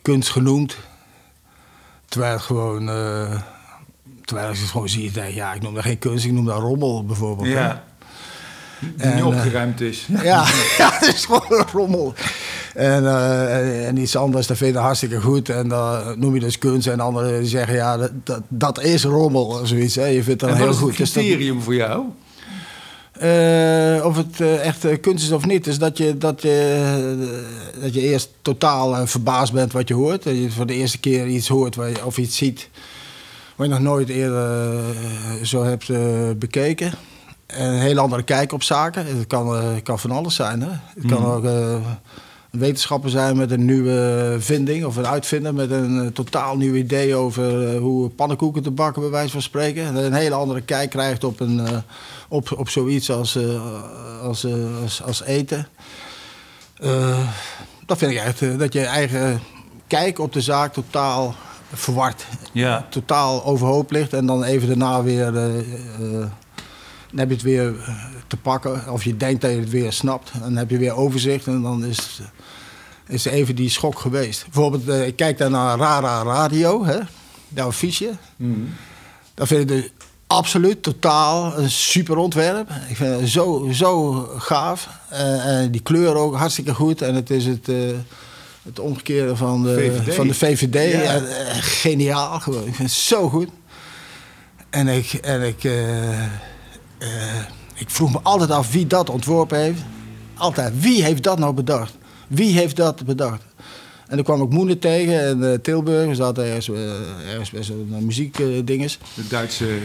kunst 0.02 0.30
genoemd. 0.30 0.76
Terwijl 2.08 2.38
gewoon... 2.38 2.86
terwijl 4.24 4.52
je 4.52 4.60
het 4.60 4.70
gewoon 4.70 4.88
ziet, 4.88 5.14
denk 5.14 5.28
ik, 5.28 5.34
ja, 5.34 5.52
ik 5.52 5.62
noem 5.62 5.74
dat 5.74 5.84
geen 5.84 5.98
kunst, 5.98 6.24
ik 6.24 6.32
noem 6.32 6.46
dat 6.46 6.60
rommel 6.60 7.04
bijvoorbeeld. 7.04 7.48
Ja. 7.48 7.84
Die 8.80 8.92
En, 8.96 9.10
niet 9.14 9.20
eh, 9.20 9.26
opgeruimd 9.26 9.80
is. 9.80 10.06
Ja, 10.22 10.44
ja, 10.78 10.90
het 10.92 11.14
is 11.14 11.24
gewoon 11.24 11.44
een 11.48 11.64
rommel. 11.72 12.14
En, 12.74 13.06
eh, 13.06 13.86
en 13.88 13.96
iets 13.96 14.16
anders, 14.16 14.46
dat 14.46 14.56
vind 14.56 14.74
je 14.74 14.80
hartstikke 14.80 15.20
goed. 15.20 15.48
En 15.48 15.68
dan 15.68 16.14
noem 16.20 16.34
je 16.34 16.40
dus 16.40 16.58
kunst. 16.58 16.86
En 16.86 17.00
anderen 17.00 17.46
zeggen, 17.46 17.74
ja, 17.74 17.96
dat, 17.96 18.10
dat, 18.24 18.42
dat 18.48 18.82
is 18.82 19.04
rommel 19.04 19.44
of 19.44 19.68
zoiets. 19.68 19.94
Hè. 19.94 20.04
Je 20.06 20.22
vindt 20.22 20.40
dat 20.40 20.50
En 20.50 20.56
heel 20.56 20.64
wat 20.64 20.74
is 20.74 20.80
goed. 20.80 20.88
het 20.88 20.98
Dus 20.98 21.12
dat- 21.12 21.22
criterium 21.24 21.60
voor 21.62 21.74
jou? 21.74 22.02
eh, 23.12 24.04
of 24.06 24.16
het 24.16 24.40
echt 24.40 25.00
kunst 25.00 25.24
is 25.24 25.30
of 25.32 25.46
niet, 25.46 25.66
is 25.66 25.78
dat 25.78 25.98
je, 25.98 26.18
dat 26.18 26.42
je, 26.42 27.28
dat 27.80 27.94
je 27.94 28.00
eerst 28.00 28.30
totaal 28.42 29.06
verbaasd 29.06 29.52
bent 29.52 29.72
wat 29.72 29.88
je 29.88 29.94
hoort. 29.94 30.22
Dat 30.22 30.34
je 30.34 30.50
voor 30.50 30.66
de 30.66 30.74
eerste 30.74 30.98
keer 30.98 31.26
iets 31.26 31.48
hoort 31.48 31.74
waar 31.76 31.88
je, 31.88 32.04
of 32.04 32.18
iets 32.18 32.36
ziet 32.36 32.68
wat 33.56 33.66
je 33.66 33.72
nog 33.72 33.82
nooit 33.82 34.08
eerder 34.08 34.80
zo 35.42 35.64
hebt 35.64 35.88
bekeken. 36.38 36.92
En 37.52 37.66
een 37.72 37.80
heel 37.80 37.98
andere 37.98 38.22
kijk 38.22 38.52
op 38.52 38.62
zaken. 38.62 39.06
Het 39.06 39.26
kan, 39.26 39.56
eh, 39.56 39.68
kan 39.82 39.98
van 39.98 40.10
alles 40.10 40.34
zijn. 40.34 40.60
Hè? 40.62 40.68
Het 40.70 41.06
kan 41.06 41.20
Mhm. 41.22 41.30
ook 41.30 41.44
eh, 41.44 41.72
een 42.50 42.58
wetenschapper 42.60 43.10
zijn 43.10 43.36
met 43.36 43.50
een 43.50 43.64
nieuwe 43.64 44.36
vinding 44.38 44.84
of 44.84 44.96
een 44.96 45.06
uitvinder 45.06 45.54
met 45.54 45.70
een 45.70 46.00
eh, 46.04 46.06
totaal 46.06 46.56
nieuw 46.56 46.74
idee 46.74 47.14
over 47.14 47.76
hoe 47.76 48.08
pannenkoeken 48.08 48.62
te 48.62 48.70
bakken, 48.70 49.02
bij 49.02 49.10
wijze 49.10 49.32
van 49.32 49.42
spreken. 49.42 49.84
En 49.84 49.96
een 49.96 50.12
hele 50.12 50.34
andere 50.34 50.60
kijk 50.60 50.90
krijgt 50.90 51.24
op, 51.24 51.40
een, 51.40 51.60
op, 52.28 52.52
op 52.58 52.68
zoiets 52.68 53.10
als, 53.10 53.38
als, 54.22 54.46
als, 54.82 55.02
als 55.02 55.22
eten. 55.22 55.66
Dat 57.86 57.98
vind 57.98 58.10
ik 58.12 58.18
echt, 58.18 58.58
dat 58.58 58.72
je 58.72 58.84
eigen 58.84 59.40
kijk 59.86 60.18
op 60.18 60.32
de 60.32 60.40
zaak 60.40 60.72
totaal 60.72 61.34
verward, 61.72 62.26
Ja. 62.52 62.86
totaal 62.90 63.44
overhoop 63.44 63.90
ligt 63.90 64.12
en 64.12 64.26
dan 64.26 64.42
even 64.44 64.68
daarna 64.68 65.02
weer. 65.02 65.32
Dan 67.10 67.18
heb 67.18 67.28
je 67.28 67.34
het 67.34 67.44
weer 67.44 67.74
eh, 67.80 68.04
te 68.26 68.36
pakken. 68.36 68.92
Of 68.92 69.04
je 69.04 69.16
denkt 69.16 69.40
dat 69.40 69.50
je 69.50 69.56
het 69.60 69.70
weer 69.70 69.92
snapt. 69.92 70.30
Dan 70.40 70.56
heb 70.56 70.70
je 70.70 70.78
weer 70.78 70.94
overzicht 70.94 71.46
en 71.46 71.62
dan 71.62 71.84
is, 71.84 71.96
het- 71.96 72.30
is 73.06 73.24
even 73.24 73.54
die 73.54 73.70
schok 73.70 73.98
geweest. 73.98 74.44
Bijvoorbeeld, 74.44 74.88
eh, 74.88 75.06
ik 75.06 75.16
kijk 75.16 75.38
daar 75.38 75.50
naar 75.50 75.78
Rara 75.78 76.22
Radio, 76.22 76.84
hè? 76.84 76.98
dat 77.48 77.66
affiche. 77.66 78.10
Mhm. 78.36 78.58
Dat 79.34 79.46
vind 79.48 79.60
ik 79.60 79.68
dus 79.68 79.90
absoluut 80.26 80.82
totaal 80.82 81.58
een 81.58 81.70
super 81.70 82.16
ontwerp. 82.16 82.70
Ik 82.88 82.96
vind 82.96 83.20
het 83.20 83.28
zo, 83.28 83.68
zo 83.72 84.12
gaaf. 84.38 84.88
Eh, 85.08 85.46
en 85.46 85.70
die 85.70 85.80
kleur 85.82 86.14
ook 86.14 86.36
hartstikke 86.36 86.74
goed. 86.74 87.02
En 87.02 87.14
het 87.14 87.30
is 87.30 87.46
het, 87.46 87.68
eh, 87.68 87.76
het 88.62 88.78
omgekeerde 88.78 89.36
van 89.36 89.62
de 89.62 89.74
VVD. 89.74 90.14
Van 90.14 90.26
de 90.26 90.34
VVD. 90.34 90.92
Ja. 90.92 91.00
En, 91.00 91.46
eh, 91.46 91.54
geniaal 91.60 92.40
gewoon. 92.40 92.66
Ik 92.66 92.74
vind 92.74 92.88
het 92.88 92.98
zo 92.98 93.28
goed. 93.28 93.48
En 94.70 94.88
ik, 94.88 95.12
en 95.12 95.42
ik, 95.42 95.64
eh, 95.64 96.24
eh, 96.24 96.30
ik 97.74 97.90
vroeg 97.90 98.12
me 98.12 98.18
altijd 98.22 98.50
af 98.50 98.72
wie 98.72 98.86
dat 98.86 99.10
ontworpen 99.10 99.58
heeft. 99.58 99.80
Altijd. 100.34 100.72
Wie 100.80 101.04
heeft 101.04 101.22
dat 101.22 101.38
nou 101.38 101.54
bedacht? 101.54 101.94
Wie 102.28 102.58
heeft 102.58 102.76
dat 102.76 103.04
bedacht? 103.04 103.42
En 104.06 104.16
dan 104.16 104.24
kwam 104.24 104.42
ik 104.42 104.50
Moenen 104.50 104.78
tegen 104.78 105.28
in 105.28 105.42
eh, 105.42 105.58
Tilburg. 105.62 106.08
We 106.08 106.14
zaten 106.14 106.44
ergens, 106.44 106.68
eh, 106.68 107.30
ergens 107.30 107.50
bij 107.50 107.62
zo'n 107.62 107.96
muziekdinges. 108.00 108.98
De 109.14 109.28
Duitse 109.28 109.78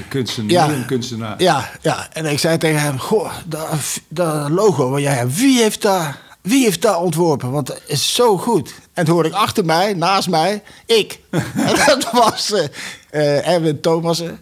kunstenaar, 0.87 1.35
Ja. 1.37 1.37
Ja, 1.37 1.69
ja, 1.81 2.07
en 2.13 2.25
ik 2.25 2.39
zei 2.39 2.57
tegen 2.57 2.81
hem: 2.81 2.99
Goh, 2.99 3.31
dat, 3.45 4.01
dat 4.07 4.49
logo 4.49 4.89
wat 4.89 5.01
jij 5.01 5.13
hebt, 5.13 5.35
wie 5.35 5.61
heeft 5.61 5.81
daar, 5.81 6.19
wie 6.41 6.63
heeft 6.63 6.81
dat 6.81 6.97
ontworpen? 6.97 7.51
Want 7.51 7.67
het 7.67 7.81
is 7.87 8.15
zo 8.15 8.37
goed. 8.37 8.73
En 8.93 9.05
toen 9.05 9.13
hoorde 9.13 9.29
ik 9.29 9.35
achter 9.35 9.65
mij, 9.65 9.93
naast 9.93 10.29
mij, 10.29 10.63
ik. 10.85 11.19
en 11.69 11.75
dat 11.85 12.11
was 12.11 12.51
eh, 12.51 12.65
eh, 13.09 13.47
Erwin 13.47 13.81
Thomassen. 13.81 14.39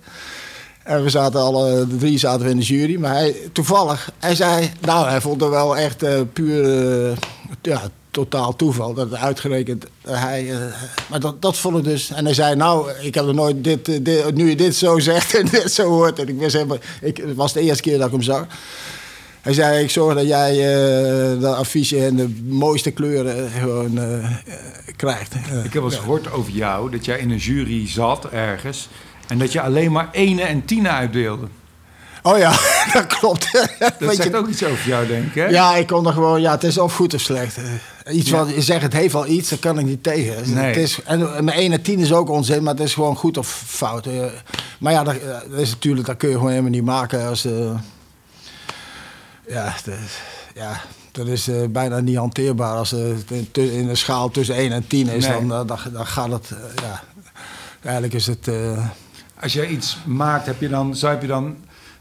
En 0.83 1.03
we 1.03 1.09
zaten 1.09 1.39
alle 1.39 1.87
drie 1.97 2.17
zaten 2.17 2.45
we 2.45 2.51
in 2.51 2.57
de 2.57 2.63
jury. 2.63 2.99
Maar 2.99 3.13
hij, 3.13 3.35
toevallig, 3.51 4.11
hij 4.19 4.35
zei... 4.35 4.71
Nou, 4.81 5.07
hij 5.07 5.21
vond 5.21 5.41
het 5.41 5.49
wel 5.49 5.77
echt 5.77 6.03
eh, 6.03 6.19
puur... 6.33 6.63
eh, 7.09 7.17
ja, 7.61 7.81
totaal 8.11 8.55
toeval 8.55 8.93
dat 8.93 9.13
uitgerekend 9.13 9.85
hij... 10.07 10.51
eh, 10.51 10.57
maar 11.09 11.19
dat, 11.19 11.41
dat 11.41 11.57
vond 11.57 11.77
ik 11.77 11.83
dus... 11.83 12.11
En 12.11 12.25
hij 12.25 12.33
zei, 12.33 12.55
nou, 12.55 12.91
ik 13.01 13.13
heb 13.15 13.27
er 13.27 13.33
nooit 13.33 13.63
dit, 13.63 14.05
dit... 14.05 14.35
Nu 14.35 14.49
je 14.49 14.55
dit 14.55 14.75
zo 14.75 14.99
zegt 15.09 15.35
en 15.35 15.45
dit 15.45 15.71
zo 15.71 15.89
hoort... 15.89 16.19
En 16.19 16.27
ik 16.27 16.37
wist 16.37 16.53
helemaal... 16.53 16.77
Ik, 17.01 17.17
het 17.17 17.35
was 17.35 17.53
de 17.53 17.61
eerste 17.61 17.83
keer 17.83 17.97
dat 17.97 18.05
ik 18.07 18.13
hem 18.13 18.21
zag. 18.21 18.45
Hij 19.41 19.53
zei, 19.53 19.83
ik 19.83 19.89
zorg 19.89 20.15
dat 20.15 20.27
jij 20.27 20.75
eh 20.75 21.41
dat 21.41 21.55
affiche 21.55 22.05
en 22.05 22.15
de 22.15 22.41
mooiste 22.45 22.91
kleuren 22.91 23.49
gewoon 23.49 23.99
krijgt. 24.95 25.35
Ik 25.35 25.63
heb 25.63 25.73
wel 25.73 25.83
eens 25.83 25.95
gehoord 25.95 26.31
over 26.31 26.51
jou 26.51 26.91
dat 26.91 27.05
jij 27.05 27.19
in 27.19 27.29
een 27.29 27.37
jury 27.37 27.89
zat 27.89 28.29
ergens 28.29 28.89
en 29.33 29.39
dat 29.39 29.51
je 29.51 29.61
alleen 29.61 29.91
maar 29.91 30.09
ene 30.11 30.41
en 30.41 30.65
tienen 30.65 30.91
uitdeelde. 30.91 31.47
Oh 32.21 32.37
ja, 32.37 32.51
dat 32.93 33.07
klopt. 33.07 33.51
Dat 33.79 33.93
Weet 33.99 34.15
zegt 34.15 34.29
je- 34.29 34.35
ook 34.37 34.47
iets 34.47 34.63
over 34.63 34.87
jou, 34.87 35.07
denk 35.07 35.25
ik. 35.25 35.33
Hè? 35.35 35.45
Ja, 35.45 35.75
ik 35.75 35.87
kon 35.87 36.07
er 36.07 36.13
gewoon, 36.13 36.41
ja, 36.41 36.51
het 36.51 36.63
is 36.63 36.77
of 36.77 36.95
goed 36.95 37.13
of 37.13 37.21
slecht. 37.21 37.57
Eh, 38.03 38.15
Iets 38.15 38.29
Ja. 38.29 38.37
wat 38.37 38.55
je 38.55 38.61
zegt, 38.61 38.81
het 38.81 38.93
heeft 38.93 39.13
wel 39.13 39.27
iets, 39.27 39.49
daar 39.49 39.59
kan 39.59 39.79
ik 39.79 39.85
niet 39.85 40.03
tegen. 40.03 40.53
Nee. 40.53 40.65
Het 40.65 40.77
is, 40.77 40.99
en 41.03 41.19
mijn 41.43 41.57
1 41.57 41.71
en 41.71 41.81
10 41.81 41.99
is 41.99 42.13
ook 42.13 42.29
onzin, 42.29 42.63
maar 42.63 42.73
het 42.73 42.83
is 42.83 42.93
gewoon 42.93 43.15
goed 43.15 43.37
of 43.37 43.63
fout. 43.67 44.05
Eh, 44.07 44.13
Maar 44.79 44.91
ja, 44.93 45.03
dat, 45.03 45.15
eh, 45.15 45.59
is 45.59 45.69
natuurlijk, 45.69 46.07
dat 46.07 46.17
kun 46.17 46.29
je 46.29 46.35
gewoon 46.35 46.49
helemaal 46.49 46.71
niet 46.71 46.83
maken 46.83 47.27
als. 47.27 47.45
eh, 47.45 47.75
ja, 49.47 49.75
dat, 49.85 49.93
ja, 50.55 50.81
dat 51.11 51.27
is 51.27 51.47
eh, 51.47 51.55
bijna 51.69 51.99
niet 51.99 52.17
hanteerbaar. 52.17 52.75
Als 52.75 52.91
het 52.91 53.31
in- 53.31 53.49
in 53.71 53.89
een 53.89 53.97
schaal 53.97 54.29
tussen 54.29 54.55
1 54.55 54.71
en 54.71 54.87
10 54.87 55.07
is, 55.09 55.27
Nee. 55.27 55.33
dan, 55.47 55.51
eh, 55.51 55.67
dan, 55.67 55.77
dan 55.93 56.07
gaat 56.07 56.31
het. 56.31 56.51
eh, 56.51 56.57
ja. 56.83 57.03
Eigenlijk 57.83 58.13
is 58.13 58.27
het. 58.27 58.47
Als 59.43 59.53
jij 59.53 59.67
iets 59.67 59.97
maakt, 60.05 60.45
heb 60.45 60.61
je 60.61 60.69
dan, 60.69 60.95
zou 60.95 61.21
je 61.21 61.27
dan 61.27 61.55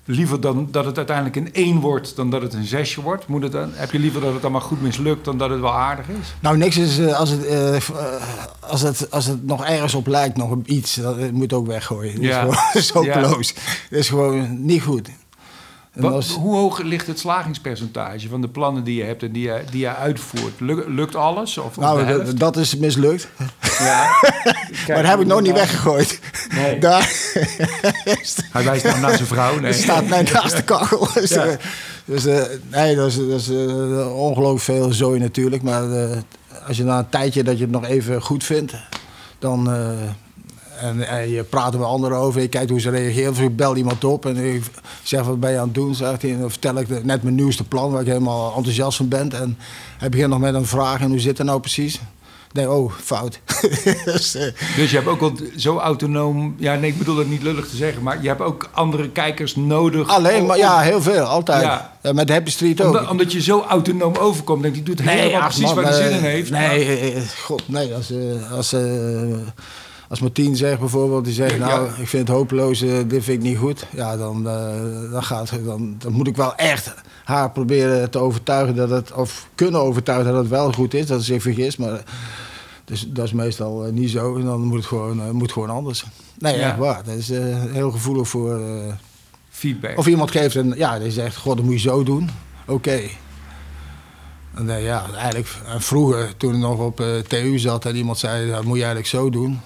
liever 0.04 0.40
dan 0.40 0.68
dat 0.70 0.84
het 0.84 0.96
uiteindelijk 0.96 1.36
een 1.36 1.52
1 1.52 1.80
wordt 1.80 2.16
dan 2.16 2.30
dat 2.30 2.42
het 2.42 2.54
een 2.54 2.64
6 2.64 2.94
wordt? 2.94 3.26
Moet 3.26 3.42
het 3.42 3.52
dan, 3.52 3.70
heb 3.72 3.90
je 3.92 3.98
liever 3.98 4.20
dat 4.20 4.32
het 4.32 4.42
allemaal 4.42 4.60
goed 4.60 4.82
mislukt 4.82 5.24
dan 5.24 5.38
dat 5.38 5.50
het 5.50 5.60
wel 5.60 5.74
aardig 5.74 6.08
is? 6.08 6.34
Nou, 6.40 6.56
niks 6.56 6.76
is 6.76 6.98
eh, 6.98 7.18
als 7.18 7.30
het, 7.30 7.44
eh, 7.46 7.76
eh, 7.76 7.82
als 8.60 8.80
het, 8.80 9.10
als 9.10 9.26
het 9.26 9.46
nog 9.46 9.64
ergens 9.64 9.94
op 9.94 10.06
lijkt, 10.06 10.36
nog 10.36 10.56
iets, 10.64 10.94
dat 10.94 11.30
moet 11.30 11.52
ook 11.52 11.66
weggooien. 11.66 12.14
Dat 12.14 12.24
Ja. 12.24 12.70
is 12.72 12.90
gewoon 12.90 13.06
Ja. 13.06 13.12
zopeloos. 13.22 13.54
Dat 13.90 13.98
is 13.98 14.08
gewoon 14.08 14.64
niet 14.64 14.82
goed. 14.82 15.08
En 15.92 16.02
Wat- 16.02 16.12
als- 16.12 16.28
hoe 16.34 16.54
hoog 16.56 16.78
ligt 16.82 17.06
het 17.06 17.18
slagingspercentage 17.18 18.28
van 18.28 18.40
de 18.40 18.48
plannen 18.48 18.84
die 18.84 18.96
je 18.96 19.02
hebt 19.04 19.22
en 19.22 19.32
die 19.32 19.42
je, 19.42 19.62
die 19.70 19.80
je 19.80 19.94
uitvoert? 19.96 20.60
Luk- 20.60 20.84
lukt 20.88 21.14
alles? 21.16 21.58
Of, 21.58 21.76
nou, 21.76 21.98
de 21.98 22.04
dat, 22.06 22.16
helft? 22.22 22.38
dat 22.38 22.56
is 22.56 22.76
mislukt. 22.76 23.28
Ja. 23.78 24.06
maar 24.86 24.96
dat 25.02 25.06
heb 25.06 25.20
ik 25.20 25.26
nog 25.26 25.40
niet 25.40 25.52
weggegooid. 25.52 26.20
Nee. 26.54 26.78
Daar 26.88 27.12
Hij 28.52 28.64
wijst 28.64 28.84
nou 28.84 29.00
naar 29.00 29.14
zijn 29.16 29.26
vrouw. 29.26 29.58
Nee. 29.60 29.72
staat 29.82 30.06
mij 30.08 30.22
naast 30.22 30.56
de 30.56 30.62
kachel. 30.62 31.08
Dus, 31.14 31.30
Ja. 31.30 31.44
eh, 31.44 31.56
dus 32.04 32.24
eh, 32.26 32.42
nee, 32.70 32.96
dat 32.96 33.06
is, 33.08 33.16
dat 33.16 33.40
is 33.40 33.48
eh, 33.48 34.16
ongelooflijk 34.16 34.60
veel 34.80 34.92
zooi 34.92 35.20
natuurlijk. 35.20 35.62
Maar 35.62 35.90
eh, 35.92 36.16
als 36.66 36.76
je 36.76 36.84
na 36.84 36.98
een 36.98 37.08
tijdje 37.08 37.42
dat 37.42 37.56
je 37.56 37.62
het 37.62 37.72
nog 37.72 37.84
even 37.86 38.22
goed 38.22 38.44
vindt, 38.44 38.74
dan... 39.38 39.70
eh, 40.82 40.88
en, 40.88 41.08
en 41.08 41.28
je 41.30 41.42
praat 41.42 41.72
er 41.72 41.78
met 41.78 41.88
anderen 41.88 42.18
over, 42.18 42.40
je 42.40 42.48
kijkt 42.48 42.70
hoe 42.70 42.80
ze 42.80 42.90
reageren. 42.90 43.30
Of 43.30 43.40
ik 43.40 43.56
bel 43.56 43.76
iemand 43.76 44.04
op 44.04 44.26
en 44.26 44.36
ik 44.36 44.62
zeg 45.02 45.22
wat 45.22 45.40
ben 45.40 45.50
je 45.50 45.58
aan 45.58 45.64
het 45.64 45.74
doen, 45.74 45.94
zegt 45.94 46.22
hij. 46.22 46.30
En 46.32 46.40
dan 46.40 46.50
vertel 46.50 46.76
ik 46.78 46.88
de- 46.88 47.00
net 47.04 47.22
mijn 47.22 47.34
nieuwste 47.34 47.64
plan, 47.64 47.90
waar 47.90 48.00
ik 48.00 48.06
helemaal 48.06 48.54
enthousiast 48.56 48.96
van 48.96 49.08
ben. 49.08 49.32
En 49.32 49.58
hij 49.98 50.08
begint 50.08 50.28
nog 50.28 50.38
met 50.38 50.54
een 50.54 50.66
vraag 50.66 51.00
en 51.00 51.08
hoe 51.10 51.20
zit 51.20 51.38
het 51.38 51.46
nou 51.46 51.60
precies? 51.60 52.00
Denk, 52.52 52.68
oh, 52.70 52.92
fout. 53.02 53.40
dus, 54.04 54.34
eh, 54.34 54.52
Dus 54.76 54.90
je 54.90 54.96
hebt 54.96 55.08
ook 55.08 55.20
wel 55.20 55.32
zo 55.56 55.78
autonoom... 55.78 56.54
Ja, 56.58 56.74
nee, 56.74 56.90
ik 56.90 56.98
bedoel 56.98 57.14
dat 57.16 57.26
niet 57.26 57.42
lullig 57.42 57.68
te 57.68 57.76
zeggen... 57.76 58.02
maar 58.02 58.22
je 58.22 58.28
hebt 58.28 58.40
ook 58.40 58.68
andere 58.72 59.10
kijkers 59.10 59.56
nodig. 59.56 60.08
alleen 60.08 60.46
maar, 60.46 60.56
ja, 60.56 60.80
heel 60.80 61.02
veel, 61.02 61.22
altijd. 61.24 61.62
Ja. 61.62 61.96
Ja, 62.02 62.12
met 62.12 62.28
Happy 62.28 62.50
Street 62.50 62.80
ook. 62.80 62.86
Omdat, 62.86 63.10
omdat 63.10 63.32
je 63.32 63.42
zo 63.42 63.60
autonoom 63.60 64.14
overkomt. 64.16 64.62
Denk, 64.62 64.76
ik, 64.76 64.86
die 64.86 64.94
doet 64.96 65.06
helemaal 65.08 65.40
ach, 65.40 65.46
precies 65.46 65.64
man, 65.64 65.74
waar 65.74 65.84
hij 65.92 66.00
eh, 66.00 66.06
zin 66.06 66.16
in 66.16 66.22
heeft. 66.22 66.50
Nee, 66.50 66.84
eh, 66.84 67.16
eh, 67.16 67.22
god, 67.44 67.62
nee. 67.68 67.94
Als, 67.94 68.10
eh, 68.10 68.52
als, 68.52 68.72
eh, 68.72 68.80
als 70.12 70.20
Martien 70.20 70.56
zegt 70.56 70.78
bijvoorbeeld, 70.78 71.24
die 71.24 71.34
zegt, 71.34 71.58
nou, 71.58 71.88
ik 71.88 72.08
vind 72.08 72.28
het 72.28 72.36
hopeloos, 72.36 72.82
eh, 72.82 72.96
dit 73.06 73.24
vind 73.24 73.42
ik 73.42 73.48
niet 73.48 73.58
goed. 73.58 73.86
Ja, 73.90 74.16
dan, 74.16 74.48
eh, 74.48 75.10
dan, 75.10 75.22
gaat, 75.22 75.50
dan, 75.64 75.94
dan 75.98 76.12
moet 76.12 76.26
ik 76.26 76.36
wel 76.36 76.54
echt 76.56 76.94
haar 77.24 77.50
proberen 77.50 78.10
te 78.10 78.18
overtuigen 78.18 78.74
dat 78.76 78.90
het, 78.90 79.12
of 79.12 79.48
kunnen 79.54 79.80
overtuigen 79.80 80.32
dat 80.32 80.40
het 80.40 80.48
wel 80.48 80.72
goed 80.72 80.94
is, 80.94 81.06
dat 81.06 81.18
ze 81.18 81.24
zich 81.24 81.42
vergist. 81.42 81.78
Maar 81.78 82.02
dus, 82.84 83.06
dat 83.08 83.24
is 83.24 83.32
meestal 83.32 83.84
eh, 83.86 83.92
niet 83.92 84.10
zo 84.10 84.36
en 84.36 84.44
dan 84.44 84.60
moet 84.60 84.76
het 84.76 84.86
gewoon, 84.86 85.32
moet 85.36 85.52
gewoon 85.52 85.70
anders. 85.70 86.04
Nee, 86.38 86.58
Ja. 86.58 86.68
echt 86.68 86.78
waar. 86.78 87.04
Dat 87.04 87.14
is 87.14 87.28
heel 87.72 87.90
gevoelig 87.90 88.28
voor... 88.28 88.60
Feedback. 89.50 89.98
of 89.98 90.06
iemand 90.06 90.30
geeft 90.30 90.54
een, 90.54 90.74
ja, 90.76 90.98
die 90.98 91.10
zegt, 91.10 91.36
god, 91.36 91.56
dat 91.56 91.64
moet 91.64 91.74
je 91.74 91.88
zo 91.88 92.02
doen. 92.02 92.30
Oké. 92.66 93.00
En 94.54 94.82
ja, 94.82 95.04
eigenlijk 95.14 95.48
en 95.66 95.80
vroeger, 95.80 96.36
toen 96.36 96.54
ik 96.54 96.60
nog 96.60 96.78
op 96.78 97.02
TU 97.28 97.58
zat 97.58 97.84
en 97.84 97.96
iemand 97.96 98.18
zei, 98.18 98.50
dat 98.50 98.64
moet 98.64 98.76
je 98.76 98.84
eigenlijk 98.84 99.06
zo 99.06 99.30
doen. 99.30 99.60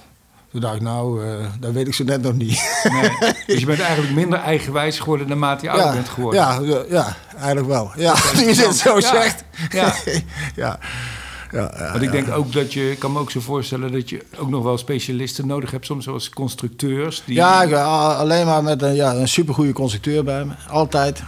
Toen 0.56 0.64
dacht 0.64 0.76
ik, 0.76 0.82
nou, 0.82 1.24
eh, 1.24 1.30
dat 1.60 1.72
weet 1.72 1.86
ik 1.86 1.94
zo 1.94 2.04
net 2.04 2.22
nog 2.22 2.32
niet. 2.34 2.80
Nee. 2.92 3.34
Dus 3.46 3.60
je 3.60 3.66
bent 3.66 3.80
eigenlijk 3.80 4.14
minder 4.14 4.38
eigenwijs 4.38 4.98
geworden 4.98 5.28
naarmate 5.28 5.64
je 5.64 5.70
ouder 5.70 5.88
ja, 5.88 5.92
bent 5.94 6.08
geworden. 6.08 6.40
ja, 6.40 6.60
ja, 6.62 6.82
ja, 6.90 7.16
eigenlijk 7.36 7.66
wel. 7.66 7.90
Ja, 7.96 8.10
als 8.30 8.38
je 8.38 8.44
het 8.66 8.76
zo 8.76 9.00
zegt. 9.00 9.44
Ja. 9.70 9.94
ja. 10.56 10.78
Ja, 11.52 11.90
Want 11.92 12.02
ik 12.02 12.10
denk 12.12 12.30
ook 12.32 12.52
dat 12.52 12.72
je, 12.72 12.90
ik 12.90 12.98
kan 12.98 13.12
me 13.12 13.18
ook 13.18 13.30
zo 13.30 13.40
voorstellen 13.40 13.92
dat 13.92 14.08
je 14.08 14.24
ook 14.38 14.48
nog 14.48 14.62
wel 14.62 14.78
specialisten 14.78 15.46
nodig 15.46 15.70
hebt, 15.70 15.86
soms 15.86 16.04
zoals 16.04 16.30
constructeurs. 16.30 17.22
Die, 17.26 17.34
Ja, 17.34 17.62
ik, 17.62 17.72
a- 17.72 18.12
alleen 18.14 18.46
maar 18.46 18.62
met 18.62 18.82
een, 18.82 18.94
ja, 18.94 19.14
een 19.14 19.28
supergoeie 19.28 19.72
constructeur 19.72 20.24
bij 20.24 20.44
me. 20.44 20.52
Altijd. 20.68 21.22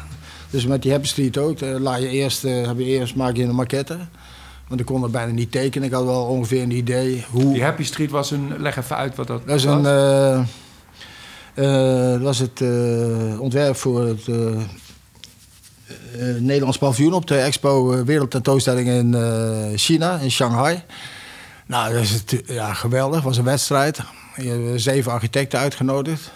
Dus 0.51 0.67
met 0.67 0.83
die 0.83 0.91
Happy 0.93 1.07
Street 1.07 1.39
ook. 1.39 1.59
Dan 1.59 1.81
laat 1.81 2.01
je 2.01 2.09
eerst, 2.09 2.45
eh, 2.45 2.67
heb 2.67 2.79
je 2.79 2.85
eerst 2.85 3.15
maak 3.15 3.37
je 3.37 3.43
een 3.43 3.55
maquette. 3.55 3.99
Want 4.69 4.81
ik 4.81 4.87
kon 4.87 5.03
er 5.03 5.11
bijna 5.11 5.33
niet 5.33 5.53
tekenen. 5.53 5.89
Ik 5.89 5.95
had 5.95 6.05
wel 6.05 6.25
ongeveer 6.25 6.63
een 6.63 6.71
idee 6.71 7.25
hoe... 7.31 7.53
die 7.53 7.63
Happy 7.63 7.85
Street 7.85 8.11
was 8.11 8.31
een, 8.31 8.53
leg 8.59 8.77
even 8.77 8.97
uit 8.97 9.17
wat 9.17 9.27
dat 9.27 9.47
Dat 9.47 9.63
was. 9.63 9.75
een, 9.75 9.87
eh, 9.87 10.39
eh, 11.55 12.13
dat 12.13 12.21
was 12.21 12.39
het 12.39 12.61
eh, 12.61 13.41
ontwerp 13.41 13.77
voor 13.77 14.07
het 14.07 14.29
eh, 14.29 14.37
eh, 14.57 16.41
Nederlands 16.41 16.79
paviljoen 16.79 17.13
op 17.13 17.27
de 17.27 17.37
Expo 17.39 17.93
eh, 17.93 18.01
Wereldtentoonstelling 18.01 18.89
in 18.89 19.15
eh, 19.15 19.67
China, 19.75 20.19
in 20.19 20.31
Shanghai. 20.31 20.83
Nou, 21.67 21.93
dat 21.93 22.03
is 22.03 22.11
het, 22.11 22.43
ja, 22.47 22.75
geweldig. 22.75 23.15
Het 23.17 23.25
was 23.25 23.37
een 23.37 23.45
wedstrijd. 23.45 24.01
Je 24.37 24.49
hebt 24.49 24.81
zeven 24.81 25.13
architecten 25.13 25.59
uitgenodigd. 25.59 26.31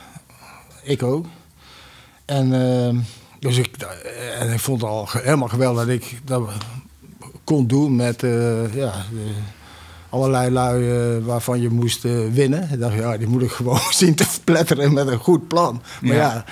Ik 0.82 1.02
ook. 1.02 1.26
En, 2.24 2.52
eh, 2.52 2.98
dus 3.38 3.56
ik, 3.56 3.76
en 4.38 4.52
ik 4.52 4.60
vond 4.60 4.80
het 4.80 4.90
al 4.90 5.08
helemaal 5.12 5.48
geweldig 5.48 5.84
dat 5.86 5.94
ik 5.94 6.20
dat 6.24 6.50
kon 7.44 7.66
doen 7.66 7.96
met 7.96 8.22
eh, 8.22 8.74
ja, 8.74 8.92
de- 9.10 9.30
allerlei 10.08 10.50
lui 10.50 10.90
eh, 10.90 11.24
waarvan 11.24 11.60
je 11.60 11.68
moest 11.68 12.04
eh, 12.04 12.12
winnen. 12.32 12.68
Ik 12.72 12.80
dacht, 12.80 12.94
ja, 12.94 13.16
die 13.16 13.26
moet 13.26 13.42
ik 13.42 13.50
gewoon 13.50 13.78
zien 14.00 14.14
te 14.14 14.24
verpletteren 14.24 14.92
met 14.92 15.06
een 15.06 15.18
goed 15.18 15.48
plan. 15.48 15.82
Maar 16.00 16.14
Ja. 16.14 16.20
ja, 16.22 16.44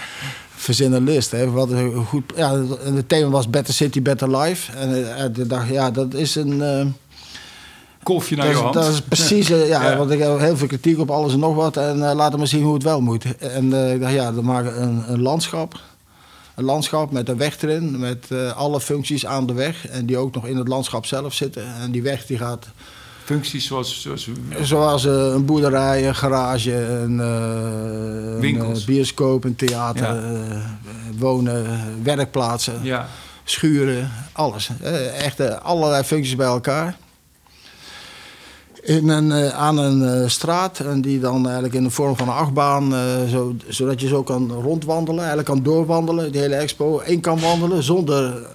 verzin 0.55 0.93
een 0.93 1.05
list. 1.05 1.31
Hè. 1.31 1.51
Wat 1.51 1.71
een 1.71 2.05
goed, 2.05 2.33
ja, 2.37 2.53
en 2.85 2.95
het 2.95 3.09
thema 3.09 3.29
was 3.31 3.51
Better 3.51 3.75
City, 3.75 4.03
Better 4.03 4.37
Life. 4.39 4.73
En 4.73 5.17
eh, 5.17 5.25
ik 5.25 5.49
dacht, 5.49 5.69
ja, 5.69 5.91
dat 5.91 6.15
is 6.15 6.35
een... 6.35 6.63
eh, 6.63 6.87
Kolfje 8.03 8.37
naar 8.37 8.45
dat, 8.47 8.55
je 8.55 8.59
is, 8.59 8.65
hand. 8.65 8.75
dat 8.75 8.93
is 8.93 9.01
precies, 9.03 9.51
eh, 9.61 9.69
ja, 9.69 9.91
Ja. 9.91 9.97
want 9.97 10.11
ik 10.11 10.19
heb 10.19 10.39
heel 10.39 10.57
veel 10.57 10.67
kritiek 10.67 10.99
op 10.99 11.11
alles 11.11 11.33
en 11.33 11.39
nog 11.39 11.55
wat. 11.55 11.77
En 11.77 12.09
eh, 12.09 12.15
laten 12.15 12.33
we 12.33 12.39
maar 12.39 12.47
zien 12.47 12.63
hoe 12.63 12.75
het 12.75 12.83
wel 12.83 13.01
moet. 13.01 13.37
En 13.39 13.73
eh, 13.73 13.93
ik 13.95 14.01
dacht, 14.01 14.13
ja, 14.13 14.33
dan 14.33 14.45
maken 14.45 14.73
we 14.75 14.79
een, 14.81 15.03
een 15.07 15.23
landschap. 15.23 15.81
Een 16.55 16.65
landschap 16.65 17.11
met 17.11 17.29
een 17.29 17.37
weg 17.37 17.63
erin, 17.63 17.99
met 17.99 18.27
eh, 18.29 18.57
alle 18.57 18.81
functies 18.81 19.27
aan 19.27 19.47
de 19.47 19.53
weg. 19.53 19.87
En 19.89 20.07
die 20.07 20.17
ook 20.17 20.35
nog 20.35 20.47
in 20.47 20.57
het 20.57 20.69
landschap 20.69 21.07
zelf 21.07 21.35
zitten. 21.35 21.75
En 21.75 21.91
die 21.91 22.03
weg 22.03 22.27
die 22.27 22.39
gaat 22.39 22.67
Functies 23.25 23.67
zoals, 23.67 24.01
zoals 24.03 24.29
Zoals 24.63 25.05
eh, 25.07 25.13
een 25.33 25.45
boerderij, 25.45 26.09
een 26.09 26.15
garage, 26.15 26.75
een, 26.75 27.21
eh, 27.21 28.41
Winkels. 28.41 28.85
bioscoop, 28.85 29.45
een 29.45 29.57
theater, 29.57 30.15
Ja. 30.15 30.79
wonen, 31.19 31.67
werkplaatsen, 32.03 32.75
ja, 32.83 33.09
schuren, 33.45 34.11
alles. 34.33 34.71
Echt 35.19 35.61
allerlei 35.61 36.03
functies 36.03 36.37
bij 36.37 36.47
elkaar. 36.47 36.97
In 38.91 39.33
eh, 39.33 39.49
aan 39.49 39.79
een 39.79 40.23
eh, 40.23 40.29
straat 40.29 40.81
en 40.81 41.01
die 41.01 41.21
dan 41.21 41.45
eigenlijk 41.45 41.75
in 41.75 41.83
de 41.83 41.91
vorm 41.91 42.17
van 42.17 42.29
een 42.29 42.35
achtbaan, 42.35 42.95
eh, 42.95 43.29
zo, 43.29 43.55
zodat 43.69 44.01
je 44.01 44.09
zo 44.09 44.23
kan 44.23 44.53
rondwandelen, 44.53 45.19
eigenlijk 45.19 45.49
kan 45.49 45.63
doorwandelen, 45.63 46.33
de 46.33 46.39
hele 46.39 46.55
expo, 46.55 46.99
één 46.99 47.21
kan 47.21 47.41
wandelen 47.41 47.83
zonder 47.83 48.49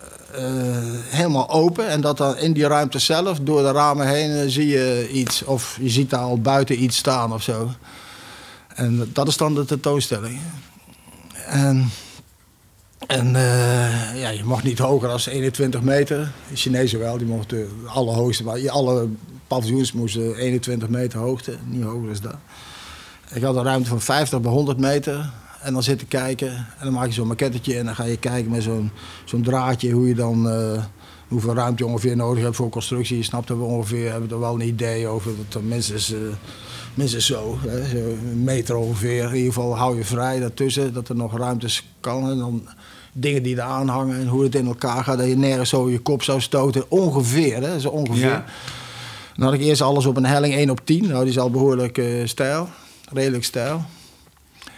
helemaal 1.10 1.50
open. 1.50 1.88
En 1.88 2.02
dat 2.02 2.18
dan 2.18 2.38
in 2.38 2.54
die 2.54 2.68
ruimte 2.68 3.00
zelf, 3.00 3.40
door 3.40 3.62
de 3.62 3.72
ramen 3.72 4.08
heen, 4.08 4.50
zie 4.50 4.68
je 4.68 5.10
iets. 5.12 5.44
Of 5.44 5.78
je 5.82 5.90
ziet 5.90 6.10
daar 6.10 6.20
al 6.20 6.42
buiten 6.42 6.84
iets 6.84 6.98
staan 6.98 7.34
of 7.34 7.44
zo. 7.44 7.70
En 8.68 9.10
dat 9.14 9.28
is 9.28 9.38
dan 9.38 9.56
de 9.56 9.66
tentoonstelling. 9.66 10.40
En, 11.48 11.90
en 13.08 13.32
ja, 14.16 14.30
je 14.30 14.44
mag 14.44 14.64
niet 14.64 14.80
hoger 14.80 15.08
dan 15.08 15.20
21 15.30 15.82
meter. 15.82 16.32
De 16.50 16.56
Chinezen 16.56 17.00
wel, 17.00 17.18
die 17.18 17.28
mochten 17.28 17.58
de 17.58 17.90
allerhoogste. 17.90 18.44
Maar 18.44 18.70
alle 18.70 19.08
paviljoens 19.48 19.92
moesten 19.94 20.36
21 20.36 20.90
meter 20.90 21.20
hoogte, 21.20 21.56
niet 21.66 21.84
hoger 21.84 22.10
dan 22.10 22.22
dat. 22.22 22.36
Ik 23.34 23.42
had 23.44 23.56
een 23.56 23.64
ruimte 23.64 23.90
van 23.90 24.02
50 24.02 24.42
bij 24.42 24.52
100 24.52 24.78
meter. 24.78 25.30
En 25.62 25.74
dan 25.74 25.84
zitten 25.84 26.08
kijken. 26.08 26.52
En 26.52 26.84
dan 26.84 26.94
maak 26.94 27.06
je 27.08 27.14
zo'n 27.14 27.28
maquettetje. 27.28 27.78
En 27.78 27.86
dan 27.86 27.96
ga 27.96 28.04
je 28.04 28.18
kijken 28.18 28.52
met 28.52 28.64
zo'n 28.64 28.92
zo'n 29.26 29.42
draadje 29.42 29.92
hoe 29.92 30.08
je 30.08 30.16
dan. 30.16 30.50
eh, 30.50 30.84
hoeveel 31.28 31.54
ruimte 31.56 31.84
je 31.84 31.90
ongeveer 31.90 32.16
nodig 32.16 32.44
hebt 32.44 32.56
voor 32.56 32.70
constructie. 32.70 33.18
Je 33.18 33.24
snapt 33.24 33.50
we 33.50 33.64
ongeveer. 33.64 34.12
hebben 34.12 34.30
er 34.30 34.40
wel 34.40 34.54
een 34.54 34.68
idee 34.68 35.08
over. 35.08 35.32
Dat 35.46 35.62
er 35.62 35.68
minstens, 35.68 36.14
eh, 36.14 36.20
minstens 36.94 37.26
zo, 37.26 37.58
hè. 37.62 38.00
Een 38.00 38.44
meter 38.44 38.76
ongeveer. 38.76 39.24
In 39.24 39.36
ieder 39.36 39.54
geval 39.54 39.78
hou 39.78 39.98
je 39.98 40.04
vrij 40.04 40.40
daartussen. 40.40 40.94
Dat 40.94 41.10
er 41.10 41.16
nog 41.16 41.38
ruimtes 41.38 41.88
kan. 42.00 42.30
En 42.30 42.38
dan 42.38 42.68
dingen 43.14 43.44
die 43.44 43.56
eraan 43.56 43.88
hangen. 43.88 44.20
En 44.20 44.28
hoe 44.28 44.44
het 44.44 44.56
in 44.56 44.68
elkaar 44.68 45.04
gaat. 45.04 45.18
Dat 45.18 45.28
je 45.28 45.38
nergens 45.38 45.70
zo 45.70 45.90
je 45.90 46.00
kop 46.00 46.24
zou 46.24 46.42
stoten. 46.42 46.92
Ongeveer, 46.92 47.62
hè, 47.62 47.80
zo 47.80 47.90
ongeveer. 47.90 48.44
Dan 49.36 49.46
had 49.46 49.54
ik 49.54 49.62
eerst 49.62 49.82
alles 49.82 50.06
op 50.06 50.18
een 50.18 50.26
helling 50.26 50.54
1 50.54 50.70
op 50.70 50.86
10. 50.86 51.08
Nou, 51.08 51.22
die 51.22 51.32
is 51.32 51.40
al 51.40 51.50
behoorlijk 51.50 51.98
eh, 51.98 52.28
stijl. 52.28 52.70
Redelijk 53.14 53.44
stijl. 53.44 53.86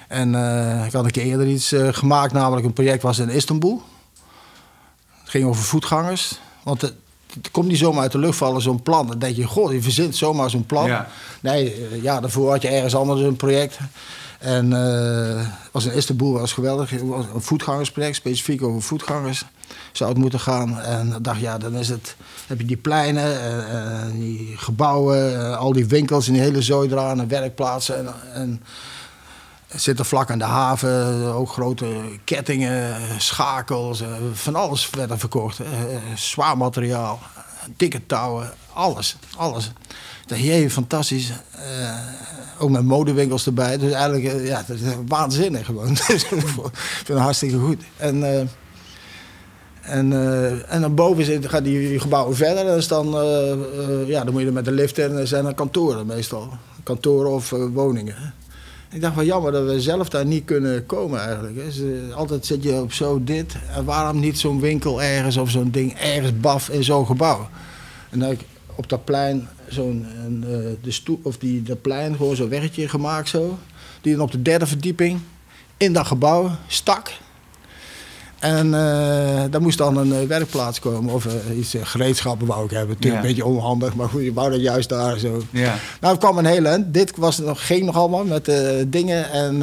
En 0.07 0.35
eh, 0.35 0.85
ik 0.85 0.91
had 0.91 1.05
een 1.05 1.11
keer 1.11 1.23
eerder 1.23 1.47
iets 1.47 1.71
eh, 1.71 1.87
gemaakt, 1.91 2.33
namelijk 2.33 2.65
een 2.65 2.73
project 2.73 3.01
was 3.01 3.19
in 3.19 3.29
Istanbul. 3.29 3.81
Het 5.21 5.29
ging 5.29 5.45
over 5.45 5.63
voetgangers. 5.63 6.39
Want 6.63 6.81
het, 6.81 6.93
het 7.33 7.51
komt 7.51 7.67
niet 7.67 7.77
zomaar 7.77 8.01
uit 8.01 8.11
de 8.11 8.17
lucht 8.17 8.37
vallen, 8.37 8.61
zo'n 8.61 8.81
plan. 8.81 9.07
Dan 9.07 9.19
denk 9.19 9.35
je, 9.35 9.43
goh, 9.43 9.73
je 9.73 9.81
verzint 9.81 10.15
zomaar 10.15 10.49
zo'n 10.49 10.65
plan. 10.65 10.87
Ja. 10.87 11.07
Nee, 11.41 11.87
ja, 12.01 12.19
daarvoor 12.19 12.51
had 12.51 12.61
je 12.61 12.67
ergens 12.67 12.95
anders 12.95 13.21
een 13.21 13.35
project. 13.35 13.77
En 14.39 14.73
eh, 14.73 15.45
was 15.71 15.85
in 15.85 15.93
Istanbul 15.93 16.31
was 16.31 16.53
geweldig. 16.53 16.89
Het 16.89 17.01
was 17.01 17.25
een 17.33 17.41
voetgangersproject, 17.41 18.15
specifiek 18.15 18.63
over 18.63 18.81
voetgangers 18.81 19.45
zou 19.97 20.09
het 20.09 20.19
moeten 20.19 20.39
gaan. 20.39 20.79
En 20.79 21.07
ik 21.07 21.23
dacht, 21.23 21.39
ja, 21.39 21.57
dan 21.57 21.73
is 21.75 21.89
het, 21.89 22.15
heb 22.47 22.59
je 22.59 22.65
die 22.65 22.77
pleinen, 22.77 23.23
eh, 23.23 23.57
eh, 23.57 24.11
die 24.11 24.53
gebouwen, 24.57 25.39
eh, 25.39 25.57
al 25.57 25.73
die 25.73 25.85
winkels 25.85 26.27
en 26.27 26.33
die 26.33 26.41
hele 26.41 26.61
zooi 26.61 26.91
eraan 26.91 27.19
en 27.19 27.27
werkplaatsen. 27.27 27.97
En, 27.97 28.13
en 28.33 28.63
het 29.67 29.81
zit 29.81 29.99
er 29.99 30.05
vlak 30.05 30.31
aan 30.31 30.37
de 30.37 30.45
haven, 30.45 31.25
ook 31.33 31.49
grote 31.49 31.87
kettingen, 32.23 32.95
schakels, 33.17 34.03
van 34.33 34.55
alles 34.55 34.89
werd 34.89 35.11
er 35.11 35.19
verkocht. 35.19 35.59
zwaar 36.15 36.57
materiaal, 36.57 37.19
dikke 37.77 38.05
touwen, 38.05 38.53
alles, 38.73 39.15
alles. 39.37 39.71
Dacht, 40.25 40.41
jee, 40.41 40.69
fantastisch. 40.69 41.31
Ook 42.59 42.69
met 42.69 42.83
modewinkels 42.83 43.45
erbij. 43.45 43.77
Dus 43.77 43.91
eigenlijk, 43.91 44.45
ja, 44.45 44.63
dat 44.67 44.77
is 44.77 44.81
waanzinnig 45.07 45.65
gewoon. 45.65 45.91
Ik 45.91 45.97
vind 45.97 47.07
het 47.07 47.17
hartstikke 47.17 47.57
goed. 47.57 47.83
En, 47.97 48.49
en, 49.87 50.13
eh, 50.13 50.73
en 50.73 50.81
dan 50.81 50.95
boven 50.95 51.25
zit, 51.25 51.49
gaan 51.49 51.63
die, 51.63 51.99
gebouwen 51.99 52.35
verder. 52.35 52.77
Is 52.77 52.87
dan, 52.87 53.15
eh, 53.15 53.51
eh, 53.51 53.59
ja, 54.07 54.23
dan 54.23 54.33
moet 54.33 54.41
je 54.41 54.47
er 54.47 54.53
met 54.53 54.65
de 54.65 54.71
lift 54.71 54.97
in. 54.97 55.11
Er 55.11 55.27
zijn 55.27 55.45
er 55.45 55.53
kantoren 55.53 56.05
meestal. 56.05 56.49
Kantoren 56.83 57.31
of 57.31 57.49
woningen. 57.73 58.33
Ik 58.91 59.01
dacht 59.01 59.15
wel 59.15 59.25
jammer 59.25 59.51
dat 59.51 59.65
we 59.65 59.81
zelf 59.81 60.09
daar 60.09 60.25
niet 60.25 60.45
kunnen 60.45 60.85
komen 60.85 61.19
eigenlijk. 61.19 61.55
Dus, 61.55 61.81
altijd 62.13 62.45
zit 62.45 62.63
je 62.63 62.81
op 62.81 62.93
zo 62.93 63.23
dit. 63.23 63.55
En 63.75 63.85
waarom 63.85 64.19
niet 64.19 64.39
zo'n 64.39 64.59
winkel 64.59 65.01
ergens 65.01 65.37
of 65.37 65.49
zo'n 65.49 65.71
ding 65.71 65.93
ergens 65.93 66.39
baf 66.39 66.69
in 66.69 66.83
zo'n 66.83 67.05
gebouw? 67.05 67.49
En 68.09 68.19
dan 68.19 68.29
heb 68.29 68.39
ik 68.39 68.45
op 68.75 68.89
dat 68.89 69.05
plein 69.05 69.47
zo'n 69.67 70.05
de 70.81 71.17
of 71.21 71.37
die 71.37 71.63
dat 71.63 71.81
plein 71.81 72.15
gewoon 72.15 72.35
zo'n 72.35 72.49
weggetje 72.49 72.89
gemaakt 72.89 73.29
zo. 73.29 73.57
Die 74.01 74.15
dan 74.15 74.23
op 74.23 74.31
de 74.31 74.41
derde 74.41 74.67
verdieping 74.67 75.19
in 75.77 75.93
dat 75.93 76.07
gebouw 76.07 76.51
stak. 76.67 77.11
En 78.39 78.65
eh, 78.73 79.43
daar 79.49 79.61
moest 79.61 79.77
dan 79.77 79.97
een 79.97 80.13
eh, 80.13 80.27
werkplaats 80.27 80.79
komen 80.79 81.13
of 81.13 81.25
eh, 81.25 81.57
iets 81.57 81.75
gereedschappen 81.81 82.47
wou 82.47 82.65
ik 82.65 82.71
hebben. 82.71 82.87
Natuurlijk 82.95 83.23
Ja. 83.23 83.29
een 83.29 83.35
beetje 83.35 83.49
onhandig, 83.51 83.95
maar 83.95 84.09
goed, 84.09 84.23
je 84.23 84.33
wou 84.33 84.51
dat 84.51 84.61
juist 84.61 84.89
daar 84.89 85.17
zo. 85.17 85.41
ja. 85.51 85.75
Nou, 86.01 86.13
het 86.13 86.23
kwam 86.23 86.37
een 86.37 86.45
hele 86.45 86.67
eind. 86.67 86.93
Dit 86.93 87.17
was 87.17 87.37
nog, 87.37 87.65
ging 87.65 87.85
nog 87.85 87.95
allemaal 87.95 88.23
met 88.25 88.51
dingen. 88.87 89.31
En 89.31 89.59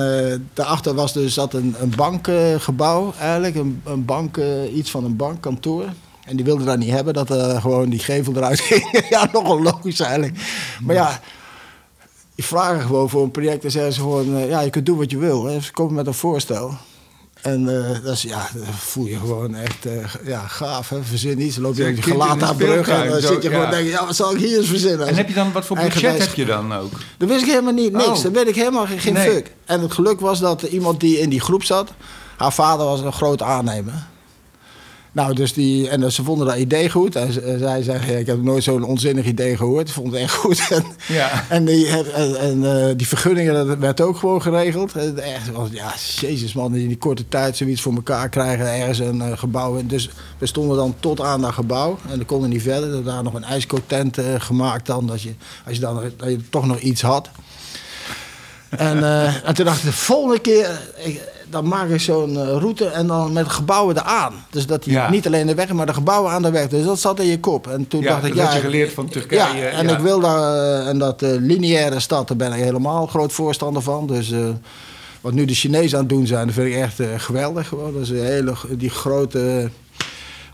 daarachter 0.54 0.94
was 0.94 1.12
dus 1.12 1.34
zat 1.34 1.54
een, 1.54 1.74
een 1.80 1.92
bankgebouw 1.96 3.12
eigenlijk. 3.20 3.54
Een, 3.54 3.80
een 3.84 4.04
bank, 4.04 4.36
iets 4.74 4.90
van 4.90 5.04
een 5.04 5.16
bankkantoor. 5.16 5.84
En 6.24 6.36
die 6.36 6.44
wilden 6.44 6.66
dat 6.66 6.78
niet 6.78 6.90
hebben, 6.90 7.14
dat 7.14 7.30
er 7.30 7.60
gewoon 7.60 7.88
die 7.88 7.98
gevel 7.98 8.36
eruit 8.36 8.60
ging. 8.70 9.04
ja, 9.08 9.28
nogal 9.32 9.62
logisch 9.62 10.00
eigenlijk. 10.00 10.38
Maar 10.82 10.94
ja, 10.94 11.20
die 12.34 12.44
vragen 12.44 12.80
gewoon 12.80 13.10
voor 13.10 13.22
een 13.22 13.30
project 13.30 13.64
en 13.64 13.70
zeggen 13.70 13.92
ze 13.92 14.00
gewoon... 14.00 14.46
ja, 14.48 14.60
je 14.60 14.70
kunt 14.70 14.86
doen 14.86 14.98
wat 14.98 15.10
je 15.10 15.18
wil. 15.18 15.60
Ze 15.60 15.72
komen 15.72 15.94
met 15.94 16.06
een 16.06 16.14
voorstel. 16.14 16.74
En 17.44 17.68
eh, 17.68 18.04
dat 18.04 18.14
is, 18.14 18.22
ja, 18.22 18.48
voel 18.78 19.06
je 19.06 19.18
gewoon 19.18 19.54
echt 19.54 19.86
eh, 19.86 19.92
ja, 20.24 20.40
gaaf. 20.46 20.88
Hè? 20.88 21.02
Verzin 21.02 21.40
iets, 21.40 21.54
dan 21.54 21.64
loop 21.64 21.76
je 21.76 21.88
op 21.88 21.96
je 21.96 22.02
gelaat 22.02 22.42
aan 22.42 22.56
brug 22.56 22.88
en 22.88 23.08
dan 23.08 23.20
zit 23.20 23.42
je 23.42 23.48
gewoon 23.48 23.64
ja. 23.64 23.70
denken... 23.70 23.90
ja, 23.90 24.06
wat 24.06 24.16
zal 24.16 24.32
ik 24.34 24.38
hier 24.38 24.58
eens 24.58 24.68
verzinnen? 24.68 25.06
En 25.06 25.14
heb 25.14 25.28
je 25.28 25.34
dan, 25.34 25.52
wat 25.52 25.64
voor 25.64 25.76
budget 25.76 25.92
Eigenwijs. 25.92 26.26
heb 26.26 26.34
je 26.34 26.44
dan 26.44 26.74
ook? 26.74 26.92
Dat 27.18 27.28
wist 27.28 27.42
ik 27.42 27.48
helemaal 27.48 27.72
niet, 27.72 27.92
niks. 27.92 28.06
Oh. 28.06 28.22
Dat 28.22 28.32
weet 28.32 28.48
ik 28.48 28.54
helemaal 28.54 28.86
geen, 28.86 28.98
geen 28.98 29.12
Nee. 29.12 29.30
fuck. 29.30 29.50
En 29.64 29.80
het 29.80 29.92
geluk 29.92 30.20
was 30.20 30.40
dat 30.40 30.62
iemand 30.62 31.00
die 31.00 31.18
in 31.18 31.28
die 31.28 31.40
groep 31.40 31.64
zat, 31.64 31.90
haar 32.36 32.52
vader 32.52 32.86
was 32.86 33.00
een 33.00 33.12
groot 33.12 33.42
aannemer. 33.42 34.06
Nou, 35.14 35.34
dus 35.34 35.52
die, 35.52 35.88
en 35.88 36.12
ze 36.12 36.24
vonden 36.24 36.46
dat 36.46 36.56
idee 36.56 36.90
goed. 36.90 37.16
En 37.16 37.32
zij 37.58 37.82
zeggen, 37.82 38.18
ik 38.18 38.26
heb 38.26 38.42
nooit 38.42 38.62
zo'n 38.64 38.82
onzinnig 38.84 39.24
idee 39.24 39.56
gehoord. 39.56 39.88
Ik 39.88 39.94
vond 39.94 40.12
het 40.12 40.20
echt 40.20 40.34
goed. 40.34 40.62
En, 40.70 40.84
Ja. 41.08 41.44
en, 41.48 41.64
die, 41.64 41.88
en, 41.88 42.36
en, 42.38 42.88
eh, 42.88 42.94
die 42.96 43.08
vergunningen, 43.08 43.66
dat 43.66 43.78
werd 43.78 44.00
ook 44.00 44.16
gewoon 44.16 44.42
geregeld. 44.42 44.92
En 44.92 45.18
Echt, 45.18 45.52
was, 45.52 45.68
ja, 45.72 45.94
jezus 46.20 46.52
man, 46.52 46.74
in 46.74 46.88
die 46.88 46.98
korte 46.98 47.28
tijd 47.28 47.56
zoiets 47.56 47.80
voor 47.80 47.94
elkaar 47.94 48.28
krijgen. 48.28 48.66
Ergens 48.66 48.98
een 48.98 49.20
eh, 49.22 49.38
gebouw. 49.38 49.78
En 49.78 49.86
Dus 49.86 50.10
we 50.38 50.46
stonden 50.46 50.76
dan 50.76 50.94
tot 51.00 51.20
aan 51.20 51.40
dat 51.40 51.52
gebouw. 51.52 51.98
En 52.10 52.16
dan 52.16 52.26
konden 52.26 52.50
niet 52.50 52.62
verder. 52.62 52.94
Er 52.94 53.04
daar 53.04 53.22
nog 53.22 53.34
een 53.34 53.44
ijskotent 53.44 54.18
eh, 54.18 54.24
gemaakt 54.38 54.86
dan. 54.86 55.06
Dat 55.06 55.22
je, 55.22 55.34
als 55.66 55.74
je 55.74 55.80
dan 55.80 56.02
dat 56.16 56.28
je 56.28 56.48
toch 56.50 56.66
nog 56.66 56.78
iets 56.78 57.02
had. 57.02 57.28
En, 58.70 59.04
eh, 59.04 59.48
en 59.48 59.54
toen 59.54 59.64
dacht 59.64 59.78
ik, 59.78 59.84
de 59.84 59.92
volgende 59.92 60.40
keer, 60.40 60.80
ik, 61.04 61.20
dan 61.54 61.68
maak 61.68 61.88
ik 61.88 62.00
zo'n 62.00 62.36
eh, 62.38 62.48
route 62.48 62.86
en 62.86 63.06
dan 63.06 63.32
met 63.32 63.48
gebouwen 63.48 63.96
eraan. 63.96 64.32
Dus 64.50 64.66
dat 64.66 64.84
die 64.84 64.92
Ja. 64.92 65.10
niet 65.10 65.26
alleen 65.26 65.46
de 65.46 65.54
weg, 65.54 65.72
maar 65.72 65.86
de 65.86 65.94
gebouwen 65.94 66.32
aan 66.32 66.42
de 66.42 66.50
weg. 66.50 66.68
Dus 66.68 66.84
dat 66.84 66.98
zat 67.00 67.20
in 67.20 67.26
je 67.26 67.40
kop. 67.40 67.66
En 67.66 67.88
toen 67.88 68.00
Ja, 68.02 68.08
dacht 68.08 68.24
ik, 68.24 68.34
dat 68.36 68.46
ja, 68.46 68.54
je 68.54 68.60
geleerd 68.60 68.92
van 68.92 69.08
Turkije, 69.08 69.56
Ja, 69.56 69.68
en 69.68 69.88
ik 69.88 69.98
wil 69.98 70.20
daar, 70.20 70.54
eh, 70.54 70.88
en 70.88 70.98
dat 70.98 71.22
eh, 71.22 71.30
lineaire 71.38 72.00
stad, 72.00 72.28
daar 72.28 72.36
ben 72.36 72.52
ik 72.52 72.62
helemaal 72.62 73.06
groot 73.06 73.32
voorstander 73.32 73.82
van. 73.82 74.06
Dus 74.06 74.32
wat 75.20 75.32
nu 75.32 75.44
de 75.44 75.54
Chinezen 75.54 75.98
aan 75.98 76.04
het 76.04 76.12
doen 76.12 76.26
zijn, 76.26 76.46
dat 76.46 76.54
vind 76.54 76.66
ik 76.66 76.74
echt 76.74 77.00
geweldig. 77.16 77.68
Gewoon. 77.68 77.92
Dat 77.92 78.02
is 78.02 78.10
een 78.10 78.24
hele, 78.24 78.54
die 78.70 78.90
grote, 78.90 79.70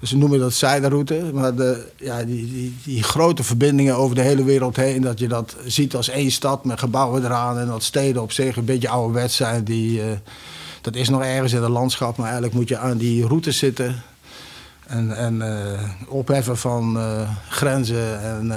ze 0.03 0.17
noemen 0.17 0.39
dat 0.39 0.53
zijderoute. 0.53 1.31
Maar 1.33 1.55
de, 1.55 1.87
ja, 1.97 2.25
die, 2.25 2.53
die, 2.53 2.77
die 2.85 3.03
grote 3.03 3.43
verbindingen 3.43 3.97
over 3.97 4.15
de 4.15 4.23
hele 4.23 4.45
wereld 4.45 4.77
heen, 4.77 5.03
dat 5.03 5.19
je 5.19 5.29
dat 5.29 5.57
ziet 5.67 5.95
als 5.97 6.09
één 6.09 6.31
stad 6.31 6.65
met 6.65 6.79
gebouwen 6.79 7.25
eraan. 7.25 7.59
En 7.59 7.67
dat 7.67 7.83
steden 7.83 8.23
op 8.23 8.33
zich 8.33 8.57
een 8.57 8.65
beetje 8.65 8.89
ouderwets 8.89 9.37
zijn. 9.37 9.65
Die, 9.65 10.01
dat 10.81 10.95
is 10.95 11.09
nog 11.09 11.23
ergens 11.23 11.53
in 11.53 11.63
het 11.63 11.71
landschap, 11.71 12.17
maar 12.17 12.27
eigenlijk 12.27 12.55
moet 12.55 12.69
je 12.69 12.79
aan 12.79 12.97
die 12.97 13.27
route 13.27 13.53
zitten. 13.53 14.03
En, 14.87 15.17
en 15.17 15.43
eh, 15.43 15.81
opheffen 16.09 16.57
van 16.57 16.99
eh, 16.99 17.31
grenzen 17.49 18.23
en... 18.23 18.53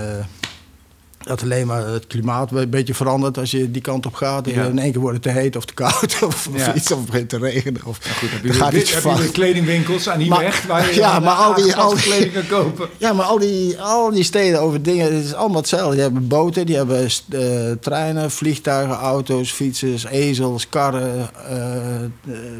dat 1.23 1.41
alleen 1.41 1.67
maar 1.67 1.87
het 1.87 2.07
klimaat 2.07 2.51
een 2.51 2.69
beetje 2.69 2.93
verandert 2.93 3.37
als 3.37 3.51
je 3.51 3.71
die 3.71 3.81
kant 3.81 4.05
op 4.05 4.13
gaat. 4.13 4.45
Ja. 4.49 4.63
In 4.65 4.79
één 4.79 4.91
keer 4.91 5.01
wordt 5.01 5.23
het 5.25 5.33
te 5.33 5.39
heet 5.39 5.55
of 5.55 5.65
te 5.65 5.73
koud 5.73 6.17
of, 6.27 6.47
of 6.47 6.57
Ja. 6.57 6.73
iets 6.75 6.91
of 6.91 6.97
het 6.97 7.05
begint 7.11 7.29
te 7.29 7.37
regenen. 7.37 7.81
Of 7.85 7.97
Goed, 8.19 8.29
heb 8.31 8.41
er 8.41 8.47
je, 8.47 8.53
gaat 8.53 8.71
weer, 8.71 8.81
iets 8.81 8.93
heb 9.03 9.17
je 9.17 9.31
kledingwinkels 9.31 10.09
aan 10.09 10.19
die 10.19 10.29
Maar- 10.29 10.39
weg 10.39 10.65
waar 10.65 10.89
je 10.89 10.95
ja, 10.99 11.19
maar 11.19 11.33
al 11.35 11.53
die- 11.53 11.75
al 11.75 11.93
die- 11.93 12.03
kleding 12.03 12.33
kan 12.33 12.47
kopen. 12.47 12.89
Ja, 12.97 13.13
maar 13.13 13.25
al 13.25 13.39
die, 13.39 13.81
al 13.81 14.11
die 14.11 14.23
steden 14.23 14.59
over 14.61 14.81
dingen, 14.81 15.13
het 15.15 15.23
is 15.25 15.33
allemaal 15.33 15.57
hetzelfde. 15.57 15.91
Die 15.93 16.01
hebben 16.01 16.27
boten, 16.27 16.65
die 16.65 16.75
hebben 16.75 17.07
eh, 17.29 17.71
treinen, 17.81 18.31
vliegtuigen, 18.31 18.95
auto's, 18.95 19.51
fietsers, 19.51 20.05
ezels, 20.05 20.69
karren, 20.69 21.29
eh, 21.49 22.03
eh, 22.03 22.09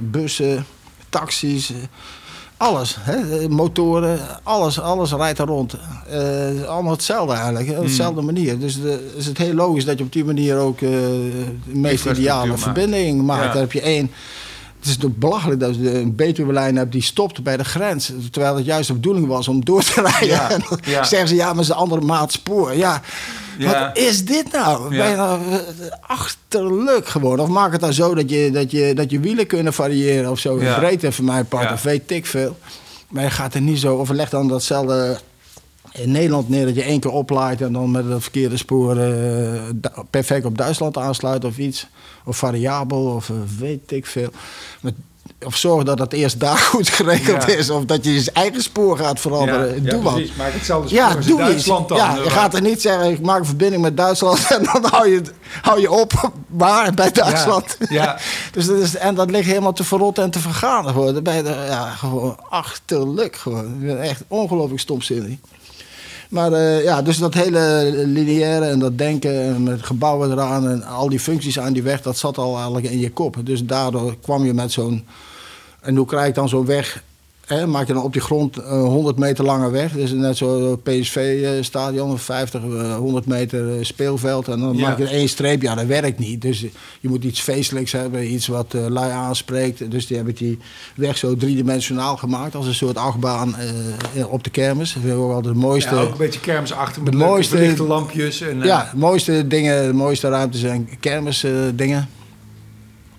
bussen, 0.02 0.66
taxis. 1.10 1.72
Alles, 2.58 2.98
hè? 3.00 3.50
motoren, 3.50 4.20
alles, 4.44 4.80
alles 4.80 5.12
rijdt 5.12 5.40
er 5.40 5.46
rond. 5.46 5.76
Is 6.54 6.66
allemaal 6.66 6.92
hetzelfde 6.92 7.34
eigenlijk, 7.34 7.78
op 7.78 7.86
dezelfde 7.86 8.22
manier. 8.22 8.60
Dus 8.60 8.82
de, 8.82 9.14
is 9.16 9.26
het 9.26 9.38
heel 9.38 9.54
logisch 9.54 9.86
dat 9.86 9.98
je 9.98 10.04
op 10.04 10.14
die 10.14 10.26
manier 10.26 10.58
ook 10.58 10.82
eh, 10.82 10.90
de 10.90 11.56
meest 11.66 12.06
ideale 12.06 12.58
verbinding 12.58 13.22
maakt. 13.22 13.44
Ja. 13.44 13.52
Dan 13.52 13.62
heb 13.62 13.72
je 13.72 13.82
één. 13.82 14.12
Het 14.80 14.92
is 14.92 14.98
toch 14.98 15.16
belachelijk 15.16 15.60
dat 15.60 15.76
je 15.76 16.00
een 16.00 16.16
Betuwe-lijn 16.16 16.76
hebt 16.76 16.92
die 16.92 17.02
stopt 17.02 17.44
bij 17.44 17.58
de 17.58 17.64
grens. 17.64 18.12
Terwijl 18.32 18.56
het 18.56 18.66
juist 18.66 18.88
de 18.88 18.94
bedoeling 18.94 19.28
was 19.28 19.48
om 19.48 19.66
door 19.66 19.84
te 19.84 20.02
rijden. 20.10 20.28
Ja, 20.28 20.52
En 20.52 20.62
dan 20.70 20.80
ja. 20.86 21.04
zeggen 21.04 21.28
ze, 21.28 21.36
ja, 21.36 21.46
maar 21.46 21.56
het 21.56 21.64
is 21.64 21.70
een 21.70 21.76
andere 21.76 22.02
maat 22.02 22.32
spoor. 22.32 22.76
Ja, 22.76 23.02
Ja. 23.58 23.86
wat 23.88 23.98
is 23.98 24.26
dit 24.26 24.52
nou? 24.52 24.96
Ja. 24.96 25.04
Bijna 25.04 25.34
eh, 25.34 25.88
achterlijk 26.02 27.08
gewoon. 27.08 27.40
Of 27.40 27.48
maak 27.48 27.72
het 27.72 27.82
dan 27.82 27.94
zo 27.94 28.16
dat 28.16 28.30
je, 28.30 28.52
dat 28.52 28.72
je, 28.72 28.94
dat 28.94 29.12
je 29.12 29.20
wielen 29.20 29.48
kunnen 29.48 29.74
variëren 29.74 30.32
of 30.32 30.40
zo. 30.40 30.62
Ja. 30.62 30.80
Breedte 30.80 31.12
van 31.12 31.26
mijn 31.26 31.46
part, 31.46 31.72
of 31.72 31.84
weet 31.84 32.12
ik 32.12 32.26
veel. 32.26 32.58
Maar 33.10 33.24
je 33.24 33.30
gaat 33.30 33.54
er 33.54 33.62
niet 33.62 33.80
zo... 33.80 33.96
Of 33.96 34.10
leg 34.10 34.30
dan 34.30 34.48
datzelfde 34.48 35.20
in 35.92 36.12
Nederland 36.12 36.50
neer 36.50 36.66
dat 36.66 36.76
je 36.76 36.84
één 36.84 37.00
keer 37.00 37.12
oplaait... 37.12 37.62
en 37.62 37.74
dan 37.74 37.92
met 37.92 38.06
het 38.06 38.22
verkeerde 38.22 38.58
spoor 38.58 38.98
eh, 38.98 39.62
perfect 40.10 40.46
op 40.46 40.58
Duitsland 40.58 40.98
aansluit 40.98 41.46
of 41.46 41.58
iets. 41.58 41.88
Of 42.26 42.38
variabel, 42.38 43.06
of 43.06 43.30
eh, 43.30 43.36
weet 43.60 43.92
ik 43.92 44.06
veel. 44.06 44.30
Maar, 44.82 44.92
of 45.46 45.56
zorg 45.58 45.84
dat 45.84 46.00
het 46.00 46.14
eerst 46.14 46.40
daar 46.40 46.58
goed 46.72 46.90
geregeld 46.90 47.44
Ja. 47.46 47.56
is. 47.56 47.70
Of 47.70 47.86
dat 47.86 48.06
je 48.06 48.14
je 48.14 48.32
eigen 48.34 48.62
spoor 48.62 48.98
gaat 48.98 49.20
veranderen. 49.20 49.84
ja, 49.84 49.90
Doe 49.90 50.02
wat. 50.02 50.14
precies. 50.14 50.36
Maak 50.36 50.54
hetzelfde 50.54 50.96
Ja, 50.96 51.10
spoor 51.10 51.20
als 51.20 51.28
iets. 51.30 51.38
Duitsland 51.38 51.88
dan. 51.88 51.98
Ja, 51.98 52.18
eh, 52.18 52.24
je 52.24 52.30
gaat 52.30 52.54
er 52.54 52.62
niet 52.62 52.82
zeggen, 52.82 53.12
ik 53.12 53.22
maak 53.22 53.40
een 53.40 53.46
verbinding 53.46 53.82
met 53.82 53.98
Duitsland 53.98 54.48
en 54.58 54.64
dan 54.64 54.86
hou 54.92 55.10
je, 55.10 55.22
hou 55.62 55.80
je 55.82 55.92
op 55.92 56.32
waar 56.48 56.94
bij 56.94 57.12
Duitsland. 57.12 57.78
Ja. 57.90 58.18
dus 58.54 58.66
dat 58.66 58.78
is, 58.78 58.96
en 58.96 59.16
dat 59.16 59.32
ligt 59.32 59.48
helemaal 59.48 59.74
te 59.74 59.84
verrotten 59.84 60.24
en 60.24 60.32
te 60.32 60.40
vergaan. 60.40 60.88
Gewoon. 60.88 61.24
Ben 61.24 61.36
je 61.36 61.42
er, 61.44 61.66
ja, 61.66 61.90
gewoon 61.90 62.38
achterlijk. 62.50 63.36
Gewoon. 63.36 63.66
Ik 63.66 63.86
ben 63.86 64.02
echt 64.02 64.24
ongelooflijk 64.28 64.80
stomzinnig. 64.82 65.38
Maar 66.30 66.52
eh, 66.54 66.84
ja, 66.84 67.02
dus 67.02 67.18
dat 67.18 67.34
hele 67.34 67.92
lineaire 68.06 68.66
en 68.66 68.80
dat 68.80 68.98
denken 68.98 69.42
en 69.44 69.64
met 69.64 69.86
gebouwen 69.86 70.32
eraan 70.32 70.70
en 70.70 70.84
al 70.84 71.10
die 71.10 71.20
functies 71.20 71.60
aan 71.60 71.74
die 71.74 71.84
weg, 71.84 72.02
dat 72.02 72.18
zat 72.18 72.38
al 72.38 72.56
eigenlijk 72.56 72.86
in 72.90 73.00
je 73.00 73.12
kop. 73.12 73.36
Dus 73.44 73.64
daardoor 73.66 74.16
kwam 74.22 74.46
je 74.46 74.54
met 74.54 74.72
zo'n. 74.72 75.06
En 75.84 75.96
hoe 75.96 76.06
krijg 76.06 76.28
ik 76.28 76.36
dan 76.36 76.50
zo'n 76.50 76.66
weg? 76.66 77.04
Hè, 77.46 77.68
maak 77.68 77.88
je 77.88 77.94
dan 77.94 78.04
op 78.04 78.14
die 78.14 78.22
grond 78.22 78.58
een 78.58 78.80
100 78.80 79.18
meter 79.18 79.46
lange 79.46 79.70
weg. 79.70 79.92
Dus 79.92 80.12
net 80.12 80.38
zo'n 80.38 80.82
PSV-stadion, 80.84 82.20
50, 82.20 82.62
eh, 82.64 82.96
100 82.96 83.26
meter 83.26 83.70
eh, 83.78 83.84
speelveld. 83.84 84.48
En 84.48 84.60
dan 84.60 84.78
Ja. 84.78 84.88
maak 84.88 84.98
je 84.98 85.08
één 85.08 85.30
streep. 85.30 85.62
Ja, 85.62 85.76
dat 85.76 85.86
werkt 85.86 86.20
niet. 86.20 86.42
Dus 86.42 86.60
je 87.00 87.10
moet 87.10 87.24
iets 87.24 87.42
feestelijks 87.42 87.92
hebben, 87.92 88.34
iets 88.34 88.48
wat 88.48 88.74
eh 88.74 88.86
lui 88.88 89.12
aanspreekt. 89.12 89.92
Dus 89.92 90.08
die 90.08 90.16
hebben 90.16 90.36
die 90.36 90.60
weg 90.96 91.18
zo 91.18 91.36
driedimensionaal 91.36 92.18
gemaakt. 92.18 92.56
Als 92.56 92.68
een 92.68 92.74
soort 92.74 92.98
achtbaan 92.98 93.56
eh, 93.56 94.32
op 94.32 94.44
de 94.44 94.50
kermis. 94.50 94.94
Dat 94.94 95.02
vind 95.02 95.14
ik 95.16 95.20
ook 95.20 95.30
altijd 95.34 95.54
het 95.54 95.64
mooiste. 95.64 95.96
Ja, 95.96 96.02
ook 96.02 96.12
een 96.12 96.18
beetje 96.18 96.40
kermisachtig 96.40 97.04
met 97.04 97.12
De 97.12 97.18
mooiste- 97.18 97.84
lampjes. 97.84 98.42
En, 98.42 98.62
eh, 98.62 98.68
Ja, 98.68 98.90
de 98.92 98.98
mooiste 98.98 99.48
dingen, 99.48 99.88
de 99.88 99.94
mooiste 99.94 100.30
ruimtes 100.30 100.60
zijn 100.60 100.90
kermisdingen. 101.00 102.10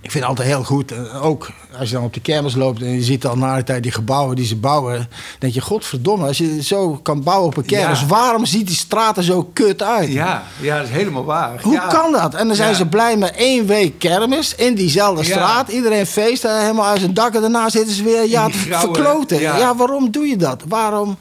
Ik 0.04 0.10
vind 0.10 0.24
het 0.24 0.24
altijd 0.38 0.48
heel 0.48 0.64
goed. 0.64 0.92
eh, 0.92 1.24
Ook 1.24 1.50
als 1.78 1.88
je 1.88 1.94
dan 1.94 2.04
op 2.04 2.14
de 2.14 2.20
kermis 2.20 2.54
loopt 2.54 2.82
en 2.82 2.88
je 2.94 3.02
ziet 3.02 3.22
dan 3.22 3.38
na 3.38 3.56
de 3.56 3.64
tijd 3.64 3.82
die 3.82 3.92
gebouwen 3.92 4.36
die 4.36 4.46
ze 4.46 4.56
bouwen. 4.56 4.96
Dan 4.98 5.06
denk 5.38 5.52
je, 5.54 5.60
godverdomme, 5.60 6.26
als 6.26 6.38
je 6.38 6.62
zo 6.62 6.98
kan 7.02 7.22
bouwen 7.22 7.46
op 7.48 7.56
een 7.56 7.64
kermis. 7.64 8.00
Ja. 8.00 8.06
Waarom 8.06 8.46
ziet 8.46 8.66
die 8.66 8.76
straten 8.76 9.22
zo 9.22 9.50
kut 9.52 9.82
uit? 9.82 10.12
Ja, 10.12 10.42
ja, 10.60 10.76
dat 10.78 10.86
is 10.86 10.92
helemaal 10.92 11.24
waar. 11.24 11.60
Hoe 11.62 11.72
ja. 11.72 11.86
kan 11.86 12.12
dat? 12.12 12.34
En 12.34 12.46
dan 12.46 12.56
zijn 12.56 12.70
Ja. 12.70 12.76
ze 12.76 12.86
blij 12.86 13.16
met 13.16 13.34
één 13.36 13.66
week 13.66 13.98
kermis 13.98 14.54
in 14.54 14.74
diezelfde 14.74 15.24
straat. 15.24 15.68
Iedereen 15.68 16.06
feest, 16.06 16.44
eh, 16.44 16.58
helemaal 16.58 16.86
uit 16.86 17.00
zijn 17.00 17.14
dak. 17.14 17.34
En 17.34 17.40
daarna 17.40 17.68
zitten 17.70 17.94
ze 17.94 18.02
weer 18.02 18.28
ja, 18.28 18.46
te 18.46 18.58
verkloten. 18.58 19.40
ja. 19.40 19.74
Waarom 19.76 20.10
doe 20.10 20.26
je 20.26 20.36
dat? 20.36 20.62
Waarom 20.68 21.16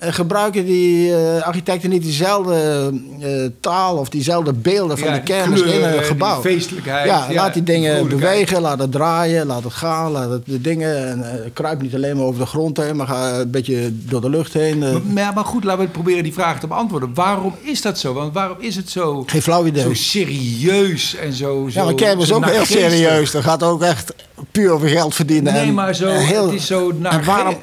gebruiken 0.00 0.64
die 0.64 1.14
eh, 1.16 1.42
architecten 1.42 1.90
niet 1.90 2.02
diezelfde 2.02 2.90
eh, 3.20 3.28
taal 3.60 3.96
of 3.96 4.08
diezelfde 4.08 4.52
beelden 4.52 4.98
van 4.98 5.08
Ja, 5.08 5.14
de 5.14 5.20
kermis 5.22 5.60
in 5.62 5.82
een 5.82 6.04
gebouw? 6.04 6.40
feestelijkheid, 6.40 7.06
Ja, 7.06 7.26
ja, 7.28 7.34
laat 7.34 7.54
die 7.54 7.62
dingen 7.62 8.08
bewegen, 8.08 8.60
laat 8.60 8.78
het 8.78 8.92
draaien, 8.92 9.46
laat 9.46 9.64
het 9.64 9.72
gaan, 9.72 10.10
laat 10.12 10.30
het 10.30 10.42
de 10.46 10.60
dingen. 10.60 11.08
En, 11.08 11.30
eh, 11.44 11.50
kruip 11.52 11.82
niet 11.82 11.94
alleen 11.94 12.16
maar 12.16 12.24
over 12.26 12.40
de 12.40 12.46
grond 12.46 12.76
heen, 12.76 12.96
maar 12.96 13.06
ga 13.06 13.38
een 13.38 13.50
beetje 13.50 13.90
door 13.92 14.20
de 14.20 14.30
lucht 14.30 14.52
heen. 14.52 14.82
eh. 14.82 14.96
Maar, 15.12 15.32
maar- 15.34 15.44
goed, 15.44 15.64
laten 15.64 15.84
we 15.84 15.90
proberen 15.90 16.22
die 16.22 16.32
vraag 16.32 16.60
te 16.60 16.66
beantwoorden. 16.66 17.14
Waarom 17.14 17.54
is 17.62 17.82
dat 17.82 17.98
zo? 17.98 18.12
Want 18.12 18.34
waarom 18.34 18.56
is 18.60 18.76
het 18.76 18.90
zo, 18.90 19.22
Geen 19.26 19.42
flauw 19.42 19.66
idee. 19.66 19.82
zo 19.82 19.94
serieus 19.94 21.16
en 21.16 21.32
zo... 21.32 21.68
Ja, 21.68 21.80
maar 21.82 21.90
zo- 21.90 21.94
kermis 21.94 22.22
is 22.22 22.28
zo 22.28 22.34
ook 22.36 22.44
heel 22.50 22.64
serieus. 22.64 23.30
Dat 23.30 23.42
gaat 23.42 23.62
ook 23.62 23.82
echt 23.82 24.14
puur 24.50 24.70
over 24.72 24.88
geld 24.88 25.14
verdienen. 25.14 25.52
Nee, 25.52 25.62
en- 25.66 25.74
maar 25.74 25.94
zo, 25.94 26.06
heel- 26.08 26.44
het 26.46 26.54
is 26.54 26.66
zo 26.66 26.92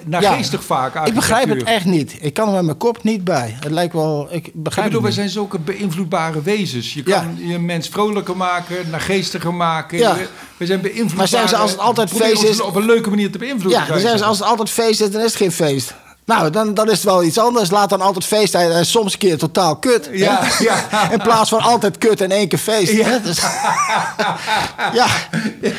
naargeestig 0.05 0.63
vaak. 0.63 1.07
Ik 1.07 1.13
begrijp 1.13 1.49
het 1.49 1.63
echt 1.63 1.85
niet. 1.85 2.17
Ik 2.27 2.33
kan 2.33 2.47
er 2.47 2.53
met 2.53 2.63
mijn 2.65 2.77
kop 2.77 3.03
niet 3.03 3.23
bij. 3.23 3.57
Het 3.59 3.71
lijkt 3.71 3.93
wel... 3.93 4.27
Ik 4.31 4.47
Ik 4.47 4.53
begrijp 4.53 4.87
bedoel, 4.87 5.01
wij 5.03 5.11
zijn 5.11 5.29
zulke 5.29 5.59
beïnvloedbare 5.59 6.41
wezens. 6.41 6.93
Je 6.93 7.01
Ja. 7.05 7.19
kan 7.19 7.47
je 7.47 7.59
mens 7.59 7.87
vrolijker 7.89 8.37
maken, 8.37 8.89
naargeestiger 8.89 9.53
maken. 9.53 9.97
Ja. 9.97 10.17
We, 10.57 10.65
zijn 10.65 10.81
beïnvloedbaar. 10.81 11.17
Maar 11.17 11.27
zeggen 11.27 11.49
ze 11.49 11.55
als 11.55 11.71
het 11.71 11.79
altijd 11.79 12.09
feest 12.09 12.43
is- 12.43 12.61
Op 12.61 12.75
een 12.75 12.85
leuke 12.85 13.09
manier 13.09 13.31
te 13.31 13.37
beïnvloeden. 13.37 13.81
Ja, 13.81 13.87
dan 13.87 13.99
zeggen 13.99 14.19
ze 14.19 14.25
als 14.25 14.39
het 14.39 14.47
altijd 14.47 14.69
feest 14.69 15.01
is, 15.01 15.11
dan 15.11 15.21
is 15.21 15.27
het 15.27 15.35
geen 15.35 15.51
feest. 15.51 15.93
Nou, 16.27 16.49
dan, 16.49 16.73
dan 16.73 16.85
is 16.85 16.91
het 16.93 17.03
wel 17.03 17.23
iets 17.23 17.37
anders. 17.37 17.69
Laat 17.69 17.89
dan 17.89 18.01
altijd 18.01 18.25
feest 18.25 18.51
zijn 18.51 18.71
en 18.71 18.85
soms 18.85 19.13
een 19.13 19.19
keer 19.19 19.37
totaal 19.37 19.75
kut. 19.75 20.09
Ja, 20.11 20.47
ja. 20.59 20.87
In 21.11 21.17
plaats 21.21 21.49
van 21.49 21.59
altijd 21.61 21.97
kut 21.97 22.21
en 22.21 22.31
één 22.31 22.47
keer 22.47 22.59
feest. 22.59 22.91
Ja. 22.91 23.17
Dus, 23.17 23.37
ja, 24.99 25.07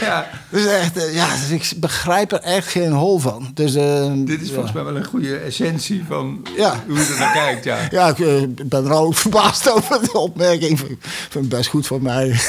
Ja, 0.01 0.27
dus 0.49 0.67
echt, 0.67 0.97
eh, 0.97 1.15
ja, 1.15 1.27
dus 1.31 1.49
ik 1.51 1.81
begrijp 1.81 2.33
er 2.33 2.41
echt 2.41 2.69
geen 2.69 2.93
hol 2.93 3.19
van. 3.19 3.51
Dus, 3.55 3.75
eh, 3.75 4.13
dit 4.17 4.41
is 4.41 4.51
volgens 4.53 4.73
mij 4.73 4.85
wel 4.85 4.97
een 4.97 5.05
goede 5.05 5.37
essentie 5.37 6.05
van 6.09 6.47
Ja. 6.57 6.75
hoe 6.87 6.97
je 6.99 7.05
er 7.13 7.19
naar 7.19 7.33
kijkt. 7.33 7.65
Ja. 7.65 7.79
Ja, 7.91 8.09
ik 8.09 8.19
eh, 8.19 8.43
ben 8.67 8.85
er 8.87 8.93
ook 8.93 9.15
verbaasd 9.25 9.71
over 9.71 10.01
de 10.01 10.19
opmerking. 10.19 10.81
Ik 10.81 10.97
vind 11.31 11.45
het 11.45 11.49
best 11.49 11.69
goed 11.71 11.87
van 11.87 12.03
mij. 12.03 12.41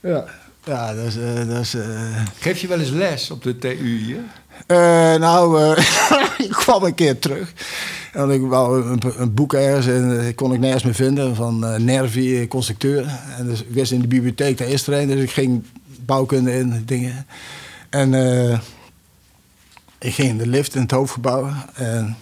ja. 0.00 0.24
Ja, 0.64 0.94
dat 0.94 1.04
is... 1.04 1.16
eh, 1.16 1.48
dat 1.48 1.60
is 1.60 1.74
eh, 1.74 2.24
Geef 2.38 2.58
je 2.58 2.66
wel 2.68 2.80
eens 2.80 2.90
les 2.90 3.30
op 3.30 3.42
de 3.42 3.58
TU 3.58 3.98
hier? 3.98 4.20
Eh, 4.66 4.76
nou, 5.14 5.76
ik 6.46 6.50
kwam 6.50 6.84
een 6.84 6.94
keer 6.94 7.18
terug. 7.18 7.52
En 8.12 8.30
ik 8.30 8.40
wou 8.40 8.86
een, 8.86 9.00
een 9.16 9.34
boek 9.34 9.52
ergens 9.52 9.86
en 9.86 10.26
eh, 10.26 10.34
kon 10.34 10.52
ik 10.52 10.60
nergens 10.60 10.82
meer 10.82 10.94
vinden 10.94 11.34
van 11.36 11.84
Nervi, 11.84 12.48
constructeur. 12.48 13.06
En 13.38 13.46
dus 13.46 13.62
ik 13.62 13.70
wist 13.70 13.92
in 13.92 14.00
de 14.00 14.06
bibliotheek, 14.06 14.58
daar 14.58 14.68
is 14.68 14.86
er 14.86 14.92
een. 15.00 15.06
Dus 15.08 15.22
ik 15.22 15.30
ging 15.30 15.64
bouwkunde 16.00 16.58
in, 16.58 16.82
dingen. 16.86 17.26
En 17.90 18.14
ik 19.98 20.14
ging 20.14 20.28
in 20.28 20.38
de 20.38 20.46
lift 20.46 20.74
in 20.74 20.80
het 20.80 20.90
hoofdgebouw. 20.90 21.50
En 21.74 22.16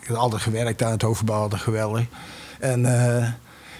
ik 0.00 0.08
had 0.08 0.16
altijd 0.16 0.42
gewerkt 0.42 0.78
daar 0.78 0.88
in 0.88 0.94
het 0.94 1.02
hoofdgebouw, 1.02 1.40
altijd 1.40 1.62
geweldig. 1.62 2.04
En 2.60 2.84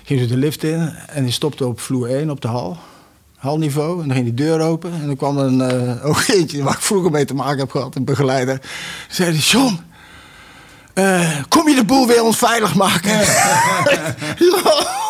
ging 0.04 0.20
ze 0.20 0.26
de 0.26 0.36
lift 0.36 0.62
in 0.62 0.88
en 1.08 1.22
die 1.24 1.32
stopte 1.32 1.66
op 1.66 1.80
vloer 1.80 2.08
1 2.08 2.30
op 2.30 2.40
de 2.40 2.48
hal. 2.48 2.78
Halniveau. 3.44 4.02
En 4.02 4.06
dan 4.06 4.16
ging 4.16 4.24
die 4.24 4.46
deur 4.46 4.60
open. 4.60 4.92
En 4.92 5.06
dan 5.06 5.16
kwam 5.16 5.38
een 5.38 5.72
uh, 5.72 6.06
ook 6.08 6.24
eentje 6.26 6.62
waar 6.62 6.72
ik 6.72 6.80
vroeger 6.80 7.10
mee 7.10 7.24
te 7.24 7.34
maken 7.34 7.58
heb 7.58 7.70
gehad, 7.70 7.94
een 7.94 8.04
begeleider. 8.04 8.60
Zei 9.08 9.30
hij, 9.30 9.38
John, 9.38 9.80
uh, 10.94 11.30
kom 11.48 11.68
je 11.68 11.74
de 11.74 11.84
boel 11.84 12.06
weer 12.06 12.22
onveilig 12.22 12.74
maken? 12.74 13.10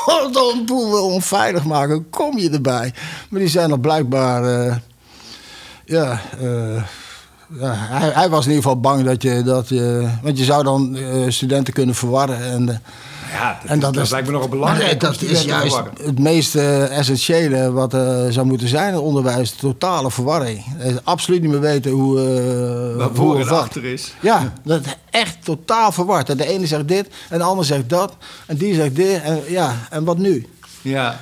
ja, 0.07 0.28
de 0.32 0.62
boel 0.66 0.91
weer 0.91 1.01
onveilig 1.01 1.64
maken, 1.64 2.11
kom 2.11 2.39
je 2.39 2.51
erbij? 2.51 2.95
Maar 3.28 3.41
die 3.41 3.49
zijn 3.49 3.70
er 3.70 3.80
blijkbaar, 3.80 4.66
uh, 4.66 4.76
ja, 5.85 6.20
uh, 6.43 6.82
ja 7.61 7.74
hij, 7.74 8.11
hij, 8.11 8.28
was 8.28 8.45
in 8.45 8.51
ieder 8.51 8.64
geval 8.64 8.80
bang 8.80 9.05
dat 9.05 9.22
je, 9.22 9.43
dat 9.43 9.68
je 9.68 10.09
want 10.22 10.39
je 10.39 10.45
zou 10.45 10.64
dan 10.64 10.99
studenten 11.28 11.72
kunnen 11.72 11.95
verwarren. 11.95 12.43
En, 12.43 12.82
ja, 13.35 13.59
dat, 13.62 13.70
en 13.70 13.78
dat, 13.78 13.97
is, 13.97 14.11
lijkt 14.11 14.26
me 14.26 14.32
nogal 14.32 14.49
belangrijk. 14.49 15.01
dat 15.01 15.22
is 15.22 15.43
juist 15.43 15.80
het 16.03 16.18
meest 16.18 16.55
essentiële 16.55 17.72
wat 17.72 17.93
er 17.93 18.32
zou 18.32 18.47
moeten 18.47 18.68
zijn 18.68 18.89
in 18.89 18.95
het 18.95 19.03
onderwijs. 19.03 19.51
Totale 19.51 20.11
verwarring. 20.11 20.64
absoluut 21.05 21.41
niet 21.41 21.51
meer 21.51 21.61
weten 21.61 21.91
hoe, 21.91 22.18
uh, 22.93 22.97
wat 22.97 23.11
voor 23.14 23.41
en 23.41 23.49
achter 23.49 23.85
is. 23.85 24.14
Ja, 24.20 24.53
dat 24.62 24.82
echt 25.11 25.45
totaal 25.45 25.93
verward. 25.93 26.39
De 26.39 26.47
ene 26.47 26.66
zegt 26.66 26.89
dit 26.89 27.09
en 27.28 27.39
de 27.39 27.45
ander 27.45 27.64
zegt 27.64 27.89
dat. 27.89 28.16
En 28.47 28.57
die 28.57 28.74
zegt 28.74 28.97
dit. 28.97 29.22
En, 29.22 29.43
ja, 29.49 29.74
en 29.91 30.05
wat 30.05 30.18
nu? 30.18 30.47
Ja. 30.82 31.20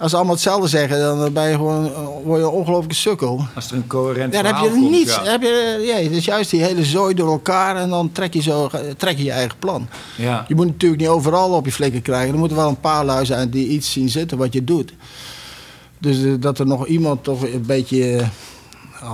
Als 0.00 0.10
ze 0.10 0.16
allemaal 0.16 0.34
hetzelfde 0.34 0.68
zeggen, 0.68 0.98
dan 1.00 1.32
ben 1.32 1.48
je 1.48 1.54
gewoon, 1.54 1.92
word 2.24 2.40
je 2.40 2.46
een 2.46 2.52
ongelooflijke 2.52 2.94
sukkel. 2.94 3.46
Als 3.54 3.70
er 3.70 3.76
een 3.76 3.86
coherent 3.86 4.34
ja, 4.34 4.42
dan 4.42 4.54
heb 4.54 4.64
je 4.64 4.70
komt, 4.70 4.90
niets. 4.90 5.14
Ja. 5.14 5.24
Heb 5.24 5.42
je, 5.42 5.82
ja, 5.86 5.96
het 5.96 6.12
is 6.12 6.24
juist 6.24 6.50
die 6.50 6.62
hele 6.62 6.84
zooi 6.84 7.14
door 7.14 7.30
elkaar 7.30 7.76
en 7.76 7.88
dan 7.90 8.12
trek 8.12 8.34
je, 8.34 8.42
zo, 8.42 8.70
trek 8.96 9.16
je 9.16 9.24
je 9.24 9.30
eigen 9.30 9.58
plan. 9.58 9.88
Ja. 10.16 10.44
Je 10.48 10.54
moet 10.54 10.66
natuurlijk 10.66 11.00
niet 11.00 11.10
overal 11.10 11.50
op 11.50 11.64
je 11.64 11.72
flikken 11.72 12.02
krijgen. 12.02 12.32
Er 12.32 12.38
moeten 12.38 12.56
wel 12.56 12.68
een 12.68 12.80
paar 12.80 13.04
lui 13.04 13.26
zijn 13.26 13.50
die 13.50 13.68
iets 13.68 13.92
zien 13.92 14.08
zitten 14.08 14.38
wat 14.38 14.52
je 14.52 14.64
doet. 14.64 14.92
Dus 15.98 16.40
dat 16.40 16.58
er 16.58 16.66
nog 16.66 16.86
iemand 16.86 17.24
toch 17.24 17.42
een 17.42 17.64
beetje... 17.66 18.24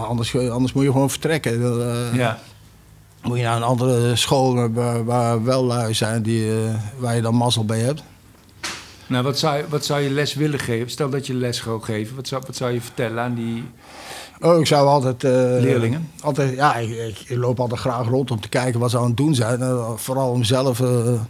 Anders, 0.09 0.37
anders 0.37 0.73
moet 0.73 0.85
je 0.85 0.91
gewoon 0.91 1.11
vertrekken. 1.11 1.61
Ja. 2.15 2.39
Moet 3.23 3.37
je 3.39 3.45
naar 3.45 3.57
een 3.57 3.63
andere 3.63 4.17
school 4.17 4.71
waar, 4.73 5.05
waar 5.05 5.45
wel 5.45 5.65
lui 5.65 5.95
zijn 5.95 6.23
die, 6.23 6.51
waar 6.99 7.15
je 7.15 7.23
dan 7.23 7.35
mazzel 7.35 7.65
bij 7.65 7.81
hebt. 7.81 8.03
Nou, 9.07 9.25
wat 9.25 9.39
zou, 9.39 9.65
wat 9.69 9.85
zou 9.85 10.01
je 10.01 10.11
les 10.11 10.35
willen 10.35 10.59
geven? 10.59 10.91
Stel 10.91 11.11
dat 11.11 11.27
je 11.27 11.35
les 11.35 11.57
zou 11.57 11.83
geven. 11.83 12.17
Wat 12.17 12.29
zou, 12.29 12.43
wat 12.47 12.57
zou 12.57 12.73
je 12.73 12.81
vertellen 12.81 13.23
aan 13.23 13.35
die 13.35 13.65
oh, 14.41 14.59
ik 14.59 14.67
zou 14.67 14.89
altijd, 14.89 15.25
uh, 15.25 15.31
leerlingen? 15.61 16.11
Altijd, 16.21 16.55
ja, 16.55 16.77
ik, 16.77 16.91
ik, 16.91 17.19
ik, 17.27 17.37
loop 17.37 17.61
altijd 17.61 17.81
graag 17.81 18.09
rond 18.09 18.31
om 18.31 18.41
te 18.41 18.49
kijken 18.49 18.81
wat 18.81 18.91
ze 18.91 18.99
aan 18.99 19.07
het 19.07 19.17
doen 19.17 19.35
zijn. 19.35 19.61
Uh, 19.61 19.91
vooral 19.97 20.31
om 20.31 20.45
zelf 20.45 20.81
uh, 20.81 21.21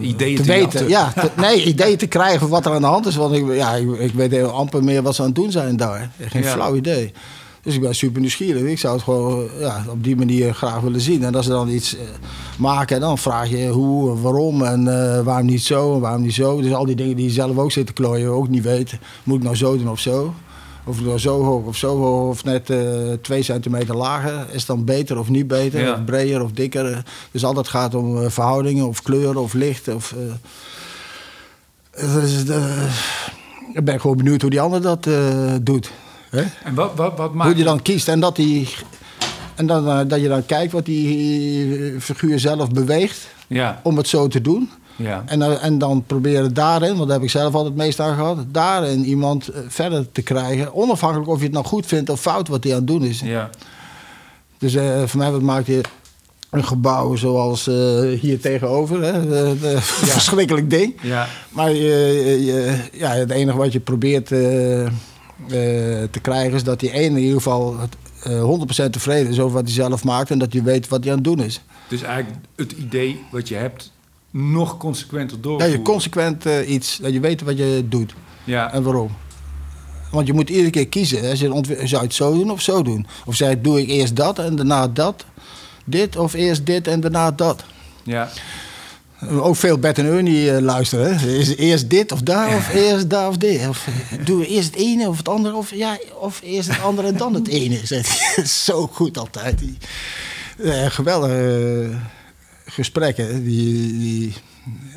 ideeën 0.00 0.36
te, 0.36 0.42
te 0.42 0.48
weten. 0.48 0.88
Ja, 0.88 1.12
te, 1.12 1.30
nee, 1.36 1.64
ideeën 1.72 1.96
te 1.96 2.06
krijgen 2.06 2.48
wat 2.48 2.66
er 2.66 2.72
aan 2.72 2.80
de 2.80 2.86
hand 2.86 3.06
is. 3.06 3.16
Want 3.16 3.34
ik, 3.34 3.54
ja, 3.54 3.74
ik, 3.74 3.98
ik 3.98 4.12
weet 4.12 4.30
heel 4.30 4.50
amper 4.50 4.84
meer 4.84 5.02
wat 5.02 5.14
ze 5.14 5.20
aan 5.20 5.26
het 5.26 5.36
doen 5.36 5.50
zijn 5.50 5.76
daar. 5.76 6.10
Geen 6.20 6.42
ja. 6.42 6.52
flauw 6.52 6.74
idee. 6.74 7.12
Dus 7.62 7.74
ik 7.74 7.80
ben 7.80 7.94
super 7.94 8.20
nieuwsgierig. 8.20 8.62
Ik 8.62 8.78
zou 8.78 8.94
het 8.94 9.02
gewoon 9.02 9.48
ja, 9.58 9.84
op 9.90 10.04
die 10.04 10.16
manier 10.16 10.54
graag 10.54 10.80
willen 10.80 11.00
zien. 11.00 11.24
En 11.24 11.34
als 11.34 11.44
ze 11.44 11.50
dan 11.50 11.68
iets 11.68 11.94
uh, 11.94 12.00
maken, 12.58 13.00
dan 13.00 13.18
vraag 13.18 13.50
je 13.50 13.68
hoe, 13.68 14.20
waarom 14.20 14.62
en 14.62 14.86
uh, 14.86 15.20
waarom 15.20 15.46
niet 15.46 15.62
zo 15.62 15.94
en 15.94 16.00
waarom 16.00 16.22
niet 16.22 16.34
zo. 16.34 16.60
Dus 16.60 16.72
al 16.72 16.84
die 16.84 16.96
dingen 16.96 17.16
die 17.16 17.26
je 17.26 17.32
zelf 17.32 17.56
ook 17.56 17.72
zit 17.72 17.86
te 17.86 17.92
klooien, 17.92 18.30
ook 18.30 18.48
niet 18.48 18.62
weet. 18.62 18.98
Moet 19.24 19.36
ik 19.36 19.42
nou 19.42 19.56
zo 19.56 19.76
doen 19.76 19.90
of 19.90 20.00
zo? 20.00 20.34
Of 20.84 20.98
ik 20.98 21.04
nou 21.04 21.18
zo 21.18 21.42
hoog 21.42 21.66
of 21.66 21.76
zo 21.76 21.98
hoog 21.98 22.28
of 22.28 22.44
net 22.44 22.70
uh, 22.70 23.12
twee 23.20 23.42
centimeter 23.42 23.96
lager. 23.96 24.46
Is 24.48 24.58
het 24.58 24.66
dan 24.66 24.84
beter 24.84 25.18
of 25.18 25.28
niet 25.28 25.46
beter? 25.46 25.80
Ja. 25.80 25.92
Of 25.92 26.04
breder 26.04 26.42
of 26.42 26.52
dikker? 26.52 27.04
Dus 27.30 27.44
altijd 27.44 27.68
gaat 27.68 27.94
om 27.94 28.30
verhoudingen 28.30 28.86
of 28.86 29.02
kleuren 29.02 29.42
of 29.42 29.52
licht. 29.52 29.88
Of, 29.88 30.14
dus, 31.90 32.42
ik 33.74 33.84
ben 33.84 34.00
gewoon 34.00 34.16
benieuwd 34.16 34.40
hoe 34.40 34.50
die 34.50 34.60
ander 34.60 34.82
dat 34.82 35.08
doet. 35.62 35.90
Hè? 36.30 36.42
En 36.64 36.74
wat, 36.74 36.92
wat, 36.94 37.16
wat 37.16 37.34
maakt 37.34 37.50
Hoe 37.50 37.58
je 37.58 37.64
dan 37.64 37.82
kiest 37.82 38.08
en 38.08 38.20
dat, 38.20 38.36
die, 38.36 38.68
en 39.54 39.66
dan, 39.66 39.86
uh, 39.88 40.00
dat 40.06 40.20
je 40.20 40.28
dan 40.28 40.46
kijkt 40.46 40.72
wat 40.72 40.84
die 40.84 42.00
figuur 42.00 42.38
zelf 42.38 42.70
beweegt 42.70 43.28
ja. 43.46 43.80
om 43.82 43.96
het 43.96 44.08
zo 44.08 44.28
te 44.28 44.40
doen. 44.40 44.70
Ja. 44.96 45.22
En, 45.26 45.40
uh, 45.40 45.64
en 45.64 45.78
dan 45.78 46.04
proberen 46.06 46.54
daarin, 46.54 46.96
want 46.96 47.08
daar 47.08 47.16
heb 47.16 47.22
ik 47.22 47.30
zelf 47.30 47.54
altijd 47.54 47.74
het 47.74 47.82
meest 47.82 48.00
aan 48.00 48.14
gehad, 48.14 48.38
daarin 48.48 49.04
iemand 49.04 49.50
verder 49.68 50.12
te 50.12 50.22
krijgen. 50.22 50.74
Onafhankelijk 50.74 51.30
of 51.30 51.38
je 51.38 51.44
het 51.44 51.52
nou 51.52 51.64
goed 51.64 51.86
vindt 51.86 52.10
of 52.10 52.20
fout 52.20 52.48
wat 52.48 52.64
hij 52.64 52.72
aan 52.72 52.78
het 52.78 52.86
doen 52.86 53.04
is. 53.04 53.20
Ja. 53.20 53.50
Dus 54.60 54.74
uh, 54.74 55.02
voor 55.06 55.18
mij 55.18 55.30
wat 55.30 55.42
maakt 55.42 55.66
je 55.66 55.80
een 56.50 56.64
gebouw 56.64 57.16
zoals 57.16 57.68
uh, 57.68 58.20
hier 58.20 58.40
tegenover. 58.40 59.02
Hè? 59.02 59.12
De, 59.28 59.56
de 59.60 59.70
ja. 59.70 59.80
Verschrikkelijk 60.18 60.70
ding. 60.70 60.94
Ja. 61.02 61.26
Maar 61.48 61.70
je, 61.70 62.38
je, 62.44 62.78
ja, 62.92 63.10
het 63.10 63.30
enige 63.30 63.56
wat 63.56 63.72
je 63.72 63.80
probeert 63.80 64.30
uh, 64.30 64.86
te 66.10 66.18
krijgen 66.22 66.54
is 66.54 66.64
dat 66.64 66.80
die 66.80 66.92
ene 66.92 67.16
in 67.18 67.22
ieder 67.22 67.36
geval 67.36 67.76
uh, 68.28 68.58
100% 68.86 68.90
tevreden 68.90 69.32
is 69.32 69.40
over 69.40 69.54
wat 69.54 69.64
hij 69.64 69.72
zelf 69.72 70.04
maakt 70.04 70.30
en 70.30 70.38
dat 70.38 70.52
je 70.52 70.62
weet 70.62 70.88
wat 70.88 71.00
hij 71.02 71.10
aan 71.12 71.18
het 71.18 71.26
doen 71.26 71.40
is. 71.40 71.60
Dus 71.88 72.02
eigenlijk 72.02 72.36
het 72.56 72.72
idee 72.72 73.20
wat 73.30 73.48
je 73.48 73.54
hebt 73.54 73.92
nog 74.30 74.76
consequenter 74.76 75.36
Ja, 75.36 75.42
doorvoeren. 75.42 75.76
je 75.78 75.82
consequent 75.82 76.46
uh, 76.46 76.68
iets, 76.70 76.98
dat 77.02 77.12
je 77.12 77.20
weet 77.20 77.42
wat 77.42 77.58
je 77.58 77.84
doet 77.88 78.14
Ja. 78.44 78.72
en 78.72 78.82
waarom. 78.82 79.10
Want 80.10 80.26
je 80.26 80.32
moet 80.32 80.50
iedere 80.50 80.70
keer 80.70 80.88
kiezen. 80.88 81.20
Hè? 81.20 81.36
Zou 81.36 81.64
je 81.86 81.96
het 81.98 82.14
zo 82.14 82.32
doen 82.34 82.50
of 82.50 82.60
zo 82.60 82.82
doen? 82.82 83.06
Of 83.26 83.34
zei 83.34 83.60
doe 83.60 83.80
ik 83.80 83.88
eerst 83.88 84.16
dat 84.16 84.38
en 84.38 84.56
daarna 84.56 84.88
dat? 84.88 85.24
Dit 85.84 86.16
of 86.16 86.32
eerst 86.32 86.66
dit 86.66 86.86
en 86.86 87.00
daarna 87.00 87.30
dat? 87.30 87.64
Ja. 88.02 88.28
Ook 89.28 89.56
veel 89.56 89.78
Bert 89.78 89.98
en 89.98 90.06
Ernie 90.06 90.52
uh, 90.52 90.58
luisteren. 90.58 91.18
Hè? 91.18 91.28
Is 91.28 91.56
eerst 91.56 91.90
dit 91.90 92.12
of 92.12 92.20
daar 92.20 92.56
of 92.56 92.74
eerst 92.74 93.10
daar 93.10 93.28
of 93.28 93.36
dit? 93.36 93.68
Of 93.68 93.88
doen 94.24 94.38
we 94.38 94.46
eerst 94.46 94.66
het 94.66 94.76
ene 94.76 95.08
of 95.08 95.16
het 95.16 95.28
andere? 95.28 95.54
Of, 95.54 95.74
ja, 95.74 95.98
of 96.18 96.40
eerst 96.42 96.68
het 96.68 96.80
andere 96.80 97.08
en 97.08 97.16
dan 97.16 97.34
het 97.34 97.48
ene? 97.48 97.80
Zo 98.64 98.86
goed 98.86 99.18
altijd. 99.18 99.58
Die, 99.58 99.76
uh, 100.58 100.86
geweldige 100.86 101.88
uh, 101.90 101.96
gesprekken. 102.64 103.44
Die, 103.44 103.98
die 103.98 104.34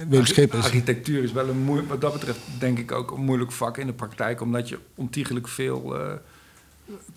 Wim 0.10 0.26
Schippers. 0.26 0.66
Architectuur 0.66 1.24
is 1.24 1.32
wel 1.32 1.50
een 1.50 1.64
moeilijk, 1.64 1.90
wat 1.90 2.02
dat 2.02 2.14
betreft 2.14 2.40
denk 2.60 2.80
ik 2.80 2.92
ook 2.92 3.12
een 3.12 3.24
moeilijk 3.24 3.52
vak 3.52 3.78
in 3.78 3.88
de 3.88 3.94
praktijk. 3.94 4.42
Omdat 4.42 4.70
je 4.70 4.80
ontiegelijk 4.96 5.48
veel 5.48 5.96
uh, 5.96 6.14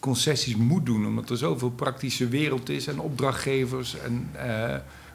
concessies 0.00 0.56
moet 0.56 0.86
doen. 0.86 1.06
Omdat 1.06 1.30
er 1.30 1.36
zoveel 1.36 1.70
praktische 1.70 2.28
wereld 2.28 2.68
is 2.68 2.86
en 2.86 2.98
opdrachtgevers 2.98 3.96
en. 3.98 4.30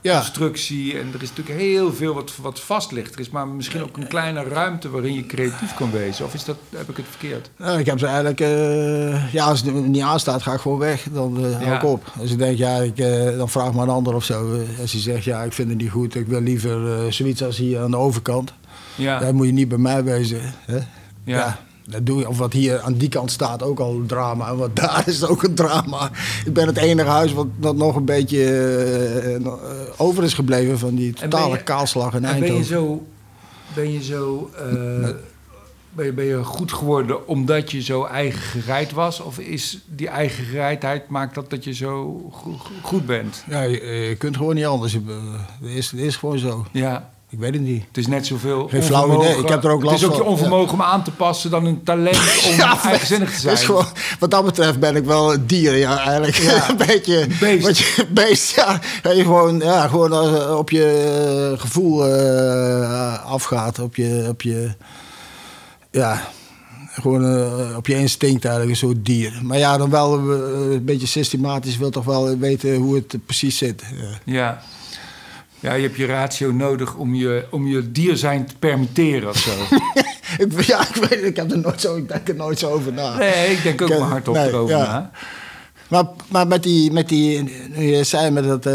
Constructie. 0.02 0.99
En 0.99 1.08
er 1.14 1.22
is 1.22 1.30
natuurlijk 1.30 1.60
heel 1.60 1.93
veel 1.93 2.14
wat, 2.14 2.34
wat 2.41 2.60
vast 2.60 2.91
ligt. 2.91 3.14
Er 3.14 3.20
is 3.20 3.30
maar 3.30 3.47
misschien 3.47 3.82
ook 3.82 3.97
een 3.97 4.08
kleine 4.08 4.43
ruimte 4.43 4.89
waarin 4.89 5.14
je 5.14 5.26
creatief 5.26 5.74
kan 5.74 5.91
wezen. 5.91 6.26
Of 6.26 6.34
is 6.34 6.45
dat, 6.45 6.58
heb 6.70 6.89
ik 6.89 6.97
het 6.97 7.06
verkeerd? 7.10 7.49
Nou, 7.58 7.80
ik 7.80 7.86
heb 7.86 7.99
ze 7.99 8.06
eigenlijk... 8.06 8.39
Uh, 8.39 9.34
ja, 9.34 9.45
als 9.45 9.62
het 9.62 9.88
niet 9.88 10.02
aanstaat, 10.02 10.41
ga 10.41 10.54
ik 10.54 10.60
gewoon 10.60 10.78
weg. 10.78 11.08
Dan 11.12 11.45
uh, 11.45 11.62
hou 11.62 11.76
ik 11.76 11.84
op. 11.84 12.14
Als 12.20 12.32
ik 12.32 12.38
denk, 12.38 12.58
ja, 12.58 12.78
ik, 12.78 12.99
uh, 12.99 13.38
dan 13.38 13.49
vraag 13.49 13.74
maar 13.74 13.84
een 13.84 13.93
ander 13.93 14.16
of 14.16 14.24
zo. 14.24 14.60
Als 14.82 14.91
hij 14.91 15.02
zegt, 15.02 15.24
ja, 15.24 15.43
ik 15.43 15.54
vind 15.54 15.70
het 15.70 15.78
niet 15.78 15.91
goed. 15.91 16.16
Ik 16.16 16.28
wil 16.28 16.41
liever 16.41 17.14
zoiets 17.14 17.43
als 17.43 17.58
hier 17.58 17.80
aan 17.80 17.91
de 17.91 17.97
overkant. 17.97 18.54
Ja. 18.95 19.20
Dan 19.20 19.36
moet 19.36 19.45
je 19.45 19.54
niet 19.54 19.70
bij 19.70 19.78
mij 19.78 20.04
wezen. 20.04 20.41
Hè? 20.66 20.80
Ja. 21.24 21.60
Dat 21.86 22.06
doe 22.06 22.20
je, 22.20 22.28
of 22.28 22.38
wat 22.38 22.54
hier 22.54 22.80
aan 22.80 22.94
die 22.94 23.10
kant 23.10 23.32
staat, 23.32 23.64
ook 23.64 23.80
al 23.80 24.02
drama. 24.08 24.48
En 24.48 24.58
wat 24.58 24.76
daar 24.76 25.04
is 25.08 25.24
ook 25.24 25.44
een 25.44 25.56
drama. 25.56 26.12
Ik 26.46 26.54
ben 26.54 26.68
het 26.68 26.78
enige 26.78 27.10
huis 27.10 27.34
wat, 27.34 27.48
dat 27.58 27.76
nog 27.76 27.96
een 27.96 28.06
beetje 28.06 29.40
uh, 29.44 29.52
over 29.98 30.24
is 30.24 30.34
gebleven 30.34 30.80
van 30.80 30.96
die 30.96 31.14
totale 31.14 31.58
je, 31.58 31.64
kaalslag 31.64 32.14
in 32.14 32.26
en 32.26 32.32
Eindhoven. 32.32 32.54
Ben 32.54 32.58
je 32.58 32.64
zo, 32.64 33.06
ben 33.74 33.92
je, 33.92 34.04
zo 34.04 34.50
uh, 34.56 35.10
ben 35.94 36.06
je, 36.06 36.14
ben 36.14 36.26
je 36.26 36.44
goed 36.44 36.74
geworden 36.74 37.28
omdat 37.28 37.72
je 37.72 37.82
zo 37.82 38.04
eigen 38.04 38.42
gereid 38.42 38.92
was? 38.92 39.20
Of 39.20 39.40
is 39.40 39.80
die 39.86 40.08
eigen 40.08 40.46
gereidheid 40.46 41.10
maakt 41.10 41.36
dat 41.36 41.50
dat 41.50 41.64
je 41.64 41.74
zo 41.74 42.22
go 42.32 42.58
goed 42.82 43.06
bent? 43.06 43.44
Ja, 43.50 43.62
je, 43.62 43.86
je, 43.86 44.16
kunt 44.16 44.38
gewoon 44.38 44.56
niet 44.56 44.66
anders. 44.66 44.94
Het 44.94 45.04
is, 45.62 45.92
het 45.92 46.00
is 46.00 46.16
gewoon 46.16 46.40
zo. 46.40 46.66
Ja. 46.72 47.10
Ik 47.32 47.40
weet 47.40 47.54
het 47.54 47.62
niet. 47.62 47.84
Het 47.88 47.98
is 47.98 48.08
net 48.08 48.26
zoveel 48.26 48.68
Geen 48.68 48.84
flauw 48.84 49.22
idee. 49.22 49.38
Ik 49.38 49.48
heb 49.48 49.64
er 49.64 49.72
ook 49.72 49.84
last 49.84 49.94
Het 49.94 50.02
is 50.02 50.08
ook 50.08 50.16
je 50.16 50.22
van. 50.22 50.32
onvermogen 50.32 50.68
ja. 50.68 50.74
om 50.74 50.82
aan 50.82 51.04
te 51.04 51.12
passen 51.12 51.50
dan 51.50 51.66
een 51.66 51.84
talent 51.84 52.18
om 52.50 52.56
ja, 52.56 52.84
eigenzinnig 52.84 53.34
te 53.34 53.40
zijn. 53.40 53.54
Is 53.54 53.64
gewoon, 53.64 53.86
wat 54.20 54.32
dat 54.32 54.46
betreft 54.46 54.80
ben 54.80 54.96
ik 54.96 55.06
wel 55.06 55.34
een 55.34 55.48
dier, 55.48 55.76
ja, 55.76 55.98
eigenlijk. 55.98 56.36
Ja. 56.36 56.70
een 56.70 56.78
beetje... 56.78 57.28
Beest. 57.40 57.66
Wat 57.66 57.78
je, 57.78 58.08
beest, 58.10 58.56
ja. 58.56 58.80
Dat 59.02 59.16
je 59.16 59.24
gewoon, 59.24 59.60
ja, 59.60 59.88
gewoon 59.88 60.12
uh, 60.12 60.58
op 60.58 60.70
je 60.70 61.54
gevoel 61.58 62.08
uh, 62.08 63.26
afgaat. 63.26 63.80
Op 63.80 63.96
je... 63.96 64.26
Op 64.30 64.42
je 64.42 64.72
ja, 65.92 66.22
gewoon 66.92 67.36
uh, 67.36 67.78
op 67.78 67.88
je 67.88 67.96
instinct 67.96 68.46
eigenlijk, 68.46 68.74
een 68.74 68.88
soort 68.88 69.06
dier. 69.06 69.40
Maar 69.44 69.58
ja, 69.58 69.78
dan 69.78 69.90
wel 69.90 70.20
uh, 70.20 70.74
een 70.74 70.86
beetje 70.86 71.08
systematisch 71.08 71.78
wil 71.78 71.90
toch 71.90 72.06
wel 72.06 72.38
weten 72.38 72.76
hoe 72.76 72.96
het 72.96 73.16
precies 73.26 73.58
zit. 73.58 73.84
Ja. 74.24 74.62
Ja. 75.62 75.74
Je 75.74 75.84
hebt 75.84 75.95
je 75.95 76.05
ratio 76.05 76.51
nodig 76.51 76.95
om 76.95 77.16
je, 77.16 77.45
om 77.51 77.68
je 77.68 77.91
dier 77.91 78.18
zijn 78.18 78.45
te 78.45 78.53
permitteren 78.59 79.30
of 79.30 79.38
zo. 79.38 79.51
ik, 80.43 80.62
ja, 80.62 80.82
ik 80.82 80.95
weet 80.95 81.24
ik 81.24 81.36
heb 81.36 81.51
er 81.51 81.57
nooit 81.59 81.82
zo, 81.82 81.95
ik 81.95 82.07
denk 82.07 82.28
er 82.28 82.36
nooit 82.36 82.59
zo 82.59 82.70
over 82.70 82.93
na. 82.93 83.18
Nee, 83.18 83.51
ik 83.51 83.64
denk 83.64 83.82
ook 83.82 83.89
ik, 83.89 83.99
maar 83.99 84.07
hardop 84.07 84.36
nee, 84.36 84.47
erover 84.47 84.78
ja. 84.78 84.86
na. 84.86 85.12
Maar, 85.91 86.05
maar 86.28 86.47
met 86.47 86.64
die, 86.64 86.91
met 86.91 87.09
die, 87.09 87.43
nu 87.76 87.84
je 87.84 88.03
zei 88.03 88.30
met 88.30 88.43
dat, 88.43 88.66
eh, 88.66 88.74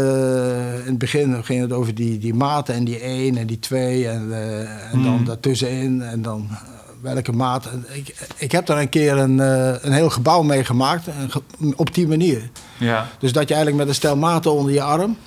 in 0.73 0.85
het 0.85 0.97
begin 0.97 1.43
ging 1.43 1.61
het 1.61 1.71
over 1.71 1.95
die, 1.95 2.17
die 2.17 2.33
maten 2.33 2.75
en 2.75 2.83
die 2.83 2.99
1 2.99 3.37
en 3.37 3.47
die 3.47 3.59
2 3.59 4.07
en, 4.07 4.27
eh, 4.31 4.59
en 4.93 5.03
dan 5.03 5.17
Mm. 5.17 5.25
daartussenin 5.25 6.01
en 6.01 6.21
dan 6.21 6.47
eh, 6.51 6.57
welke 7.01 7.31
maat. 7.31 7.69
Ik, 7.93 8.15
ik 8.37 8.51
heb 8.51 8.65
daar 8.65 8.79
een 8.79 8.89
keer 8.89 9.17
een, 9.17 9.39
een 9.85 9.91
heel 9.91 10.09
gebouw 10.09 10.41
mee 10.41 10.63
gemaakt 10.63 11.07
op 11.75 11.93
die 11.93 12.07
manier. 12.07 12.49
Ja. 12.77 13.09
Dus 13.19 13.31
dat 13.31 13.47
je 13.47 13.53
eigenlijk 13.53 13.83
met 13.83 13.87
een 13.87 13.99
stel 13.99 14.17
maten 14.17 14.51
onder 14.51 14.73
je 14.73 14.81
arm 14.81 15.17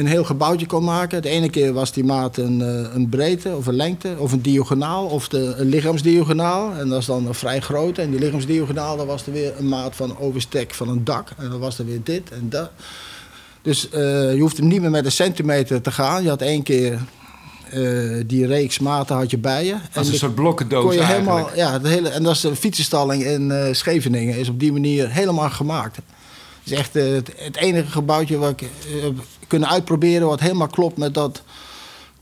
een 0.00 0.06
heel 0.06 0.24
gebouwtje 0.24 0.66
kon 0.66 0.84
maken. 0.84 1.22
De 1.22 1.28
ene 1.28 1.50
keer 1.50 1.72
was 1.72 1.92
die 1.92 2.04
maat 2.04 2.36
een, 2.36 2.62
eh, 2.62 2.94
een 2.94 3.08
breedte 3.08 3.56
of 3.56 3.66
een 3.66 3.76
lengte 3.76 4.14
of 4.18 4.32
een 4.32 4.42
diagonaal 4.42 5.06
of 5.06 5.28
de, 5.28 5.54
een 5.56 5.68
lichaamsdiagonaal. 5.68 6.72
En 6.72 6.88
dat 6.88 7.00
is 7.00 7.06
dan 7.06 7.26
een 7.26 7.34
vrij 7.34 7.60
groot. 7.60 7.98
En 7.98 8.10
die 8.10 8.20
lichaamsdiagonaal, 8.20 8.96
dat 8.96 9.06
was 9.06 9.26
er 9.26 9.32
weer 9.32 9.52
een 9.58 9.68
maat 9.68 9.96
van 9.96 10.18
overstek 10.18 10.74
van 10.74 10.88
een 10.88 11.04
dak. 11.04 11.28
En 11.36 11.50
dan 11.50 11.60
was 11.60 11.78
er 11.78 11.86
weer 11.86 12.00
dit 12.02 12.30
en 12.30 12.48
dat. 12.48 12.70
Dus 13.62 13.88
eh, 13.90 14.34
je 14.34 14.40
hoeft 14.40 14.56
hem 14.56 14.66
niet 14.66 14.80
meer 14.80 14.90
met 14.90 15.04
een 15.04 15.12
centimeter 15.12 15.80
te 15.80 15.90
gaan. 15.90 16.22
Je 16.22 16.28
had 16.28 16.42
één 16.42 16.62
keer 16.62 16.98
eh, 17.70 17.82
die 18.26 18.46
reeks 18.46 18.78
maten 18.78 19.16
had 19.16 19.30
je 19.30 19.38
bij 19.38 19.64
je. 19.64 19.72
Als 19.72 20.06
En 20.06 20.12
een 20.12 20.18
soort 20.18 20.34
blokkendoos 20.34 20.84
kon 20.84 20.92
je 20.92 21.00
eigenlijk. 21.00 21.28
helemaal, 21.28 21.56
ja, 21.56 21.78
de 21.78 21.88
hele, 21.88 22.08
en 22.08 22.22
dat 22.22 22.34
is 22.34 22.40
de 22.40 22.56
fietsenstalling 22.56 23.24
in 23.24 23.50
eh, 23.50 23.72
Scheveningen, 23.72 24.38
is 24.38 24.48
op 24.48 24.60
die 24.60 24.72
manier 24.72 25.10
helemaal 25.10 25.50
gemaakt. 25.50 25.98
Het 26.62 26.72
is 26.72 26.78
echt 26.78 26.96
eh, 26.96 27.12
het, 27.12 27.32
het 27.36 27.56
enige 27.56 27.90
gebouwtje 27.90 28.38
wat 28.38 28.50
ik 28.50 28.60
eh, 28.62 29.02
heb 29.02 29.18
kunnen 29.46 29.68
uitproberen, 29.68 30.26
wat 30.26 30.40
helemaal 30.40 30.66
klopt 30.66 30.96
met 30.96 31.14
dat 31.14 31.42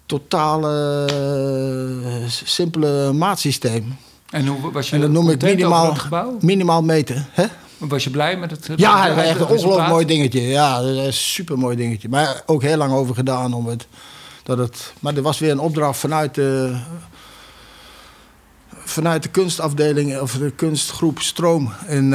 totale 0.07 1.05
eh, 1.07 2.29
simpele 2.29 3.13
maatsysteem. 3.13 3.97
En 4.31 4.47
hoe 4.47 4.73
was 4.73 4.89
je 4.89 4.95
En 4.95 5.01
dat 5.01 5.11
noem 5.11 5.31
ik 5.31 5.43
minimaal, 5.43 5.97
minimaal 6.41 6.83
meten. 6.83 7.27
Hè? 7.31 7.45
Was 7.79 8.05
je 8.05 8.11
blij 8.11 8.37
met 8.37 8.51
het 8.51 8.69
Ja, 8.77 9.09
het 9.09 9.19
echt 9.19 9.41
een 9.41 9.47
ongelooflijk 9.47 9.89
mooi 9.89 10.07
dingetje. 10.07 10.41
Ja, 10.41 10.81
een 10.81 11.13
super 11.13 11.59
mooi 11.59 11.77
dingetje. 11.77 12.09
Maar 12.09 12.43
ook 12.47 12.63
heel 12.63 12.77
lang 12.77 12.93
over 12.93 13.15
gedaan 13.15 13.55
om 13.55 13.67
het, 13.67 13.87
dat 14.43 14.59
het. 14.59 14.93
Maar 15.01 15.17
er 15.17 15.23
was 15.23 15.39
weer 15.39 15.51
een 15.51 15.59
opdracht 15.59 15.99
vanuit 15.99 16.35
de. 16.35 16.77
Vanuit 18.85 19.23
de 19.23 19.29
kunstafdeling 19.29 20.19
of 20.19 20.33
de 20.33 20.51
kunstgroep 20.51 21.21
Stroom 21.21 21.73
in 21.89 22.11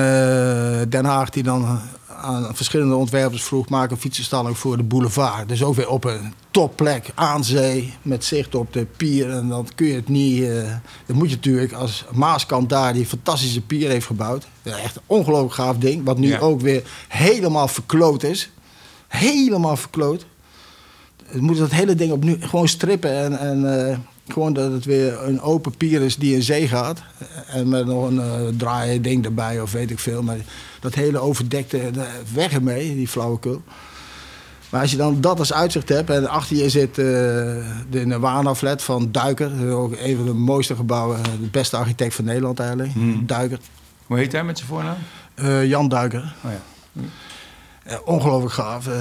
Den 0.89 1.05
Haag, 1.05 1.29
die 1.29 1.43
dan 1.43 1.81
aan 2.23 2.55
verschillende 2.55 2.95
ontwerpers 2.95 3.43
vroeg: 3.43 3.69
maak 3.69 3.91
een 3.91 3.97
fietsenstalling 3.97 4.57
voor 4.57 4.77
de 4.77 4.83
boulevard. 4.83 5.47
Dus 5.49 5.63
ook 5.63 5.75
weer 5.75 5.89
op 5.89 6.03
een 6.03 6.33
topplek 6.51 7.11
aan 7.15 7.43
zee, 7.43 7.93
met 8.01 8.25
zicht 8.25 8.55
op 8.55 8.73
de 8.73 8.85
pier. 8.97 9.29
En 9.29 9.47
dan 9.47 9.67
kun 9.75 9.87
je 9.87 9.93
het 9.95 10.07
niet. 10.07 10.43
eh, 10.43 10.75
dat 11.05 11.15
moet 11.15 11.29
je 11.29 11.35
natuurlijk 11.35 11.73
als 11.73 12.05
Maaskant 12.11 12.69
daar 12.69 12.93
die 12.93 13.05
fantastische 13.05 13.61
pier 13.61 13.89
heeft 13.89 14.05
gebouwd. 14.05 14.47
Ja, 14.61 14.77
echt 14.77 14.95
een 14.95 15.01
ongelooflijk 15.05 15.53
gaaf 15.53 15.77
ding, 15.77 16.05
wat 16.05 16.17
nu 16.17 16.27
Ja. 16.27 16.39
ook 16.39 16.61
weer 16.61 16.83
helemaal 17.07 17.67
verkloot 17.67 18.23
is. 18.23 18.49
Helemaal 19.07 19.77
verkloot. 19.77 20.25
Het 21.25 21.41
moet 21.41 21.57
dat 21.57 21.71
hele 21.71 21.95
ding 21.95 22.11
opnieuw 22.11 22.37
gewoon 22.39 22.67
strippen 22.67 23.11
en, 23.17 23.39
en 23.39 23.89
eh, 23.89 23.97
gewoon 24.27 24.53
dat 24.53 24.71
het 24.71 24.85
weer 24.85 25.23
een 25.23 25.41
open 25.41 25.77
pier 25.77 26.01
is 26.01 26.15
die 26.15 26.35
in 26.35 26.43
zee 26.43 26.67
gaat. 26.67 27.03
En 27.47 27.69
met 27.69 27.85
nog 27.85 28.07
een 28.07 28.19
eh 28.19 28.41
draaien 28.57 29.01
ding 29.01 29.25
erbij 29.25 29.61
of 29.61 29.71
weet 29.71 29.91
ik 29.91 29.99
veel. 29.99 30.23
Maar 30.23 30.37
dat 30.79 30.93
hele 30.93 31.19
overdekte, 31.19 31.77
eh, 31.77 32.03
weg 32.33 32.51
ermee, 32.51 32.95
die 32.95 33.07
flauwekul. 33.07 33.61
Maar 34.69 34.81
als 34.81 34.91
je 34.91 34.97
dan 34.97 35.21
dat 35.21 35.39
als 35.39 35.53
uitzicht 35.53 35.89
hebt 35.89 36.09
en 36.09 36.27
achter 36.27 36.55
je 36.55 36.69
zit 36.69 36.89
eh, 36.89 37.05
de 37.89 38.01
Nirvana-flat 38.05 38.83
van 38.83 39.11
Duiker. 39.11 39.71
Ook 39.71 39.95
een 39.99 40.15
van 40.15 40.25
de 40.25 40.33
mooiste 40.33 40.75
gebouwen, 40.75 41.23
de 41.23 41.47
beste 41.51 41.77
architect 41.77 42.15
van 42.15 42.25
Nederland 42.25 42.59
eigenlijk. 42.59 42.91
Hmm. 42.91 43.25
Duiker. 43.25 43.59
Hoe 44.05 44.17
heet 44.17 44.31
hij 44.31 44.43
met 44.43 44.57
zijn 44.57 44.69
voornaam? 44.69 44.97
Jan 45.67 45.89
Duiker. 45.89 46.35
Oh 46.45 46.51
ja. 46.51 47.01
Eh, 47.83 47.97
ongelooflijk 48.05 48.53
gaaf. 48.53 48.87
Eh, 48.87 48.93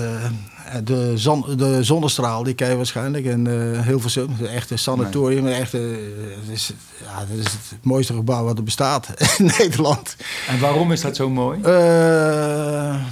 de, 0.85 1.13
zon, 1.15 1.45
de 1.57 1.83
zonnestraal, 1.85 2.43
die 2.43 2.55
ken 2.55 2.69
je 2.71 2.77
waarschijnlijk. 2.77 3.27
En 3.27 3.47
eh 3.77 3.87
Hilversum, 3.87 4.29
een 4.41 4.47
echte 4.47 4.77
sanatorium. 4.77 5.47
Een 5.47 5.53
echte, 5.53 5.79
eh, 5.79 6.37
het, 6.41 6.49
is, 6.51 6.73
ja, 7.05 7.19
dat 7.19 7.37
is 7.47 7.53
het 7.53 7.79
mooiste 7.85 8.15
gebouw 8.15 8.45
wat 8.45 8.59
er 8.59 8.65
bestaat 8.65 9.09
in 9.39 9.51
Nederland. 9.59 10.17
En 10.49 10.61
waarom 10.61 10.93
is 10.93 11.01
dat 11.01 11.17
zo 11.17 11.31
mooi? 11.31 11.61
Eh, 11.63 13.05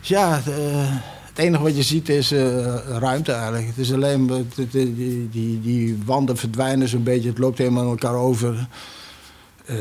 ja, 0.00 0.40
de- 0.44 0.98
het 1.34 1.38
enige 1.44 1.62
wat 1.62 1.76
je 1.76 1.82
ziet 1.82 2.08
is 2.08 2.32
eh, 2.32 2.74
ruimte 2.98 3.32
eigenlijk. 3.32 3.66
Het 3.66 3.78
is 3.78 3.92
alleen, 3.92 4.26
de- 4.26 4.68
die, 4.70 5.28
die, 5.30 5.60
die 5.60 5.98
wanden 6.04 6.36
verdwijnen 6.36 6.88
zo'n 6.88 7.02
beetje. 7.02 7.28
Het 7.28 7.38
loopt 7.38 7.58
helemaal 7.58 7.82
aan 7.82 7.88
elkaar 7.90 8.14
over. 8.14 8.66
Eh, 9.66 9.76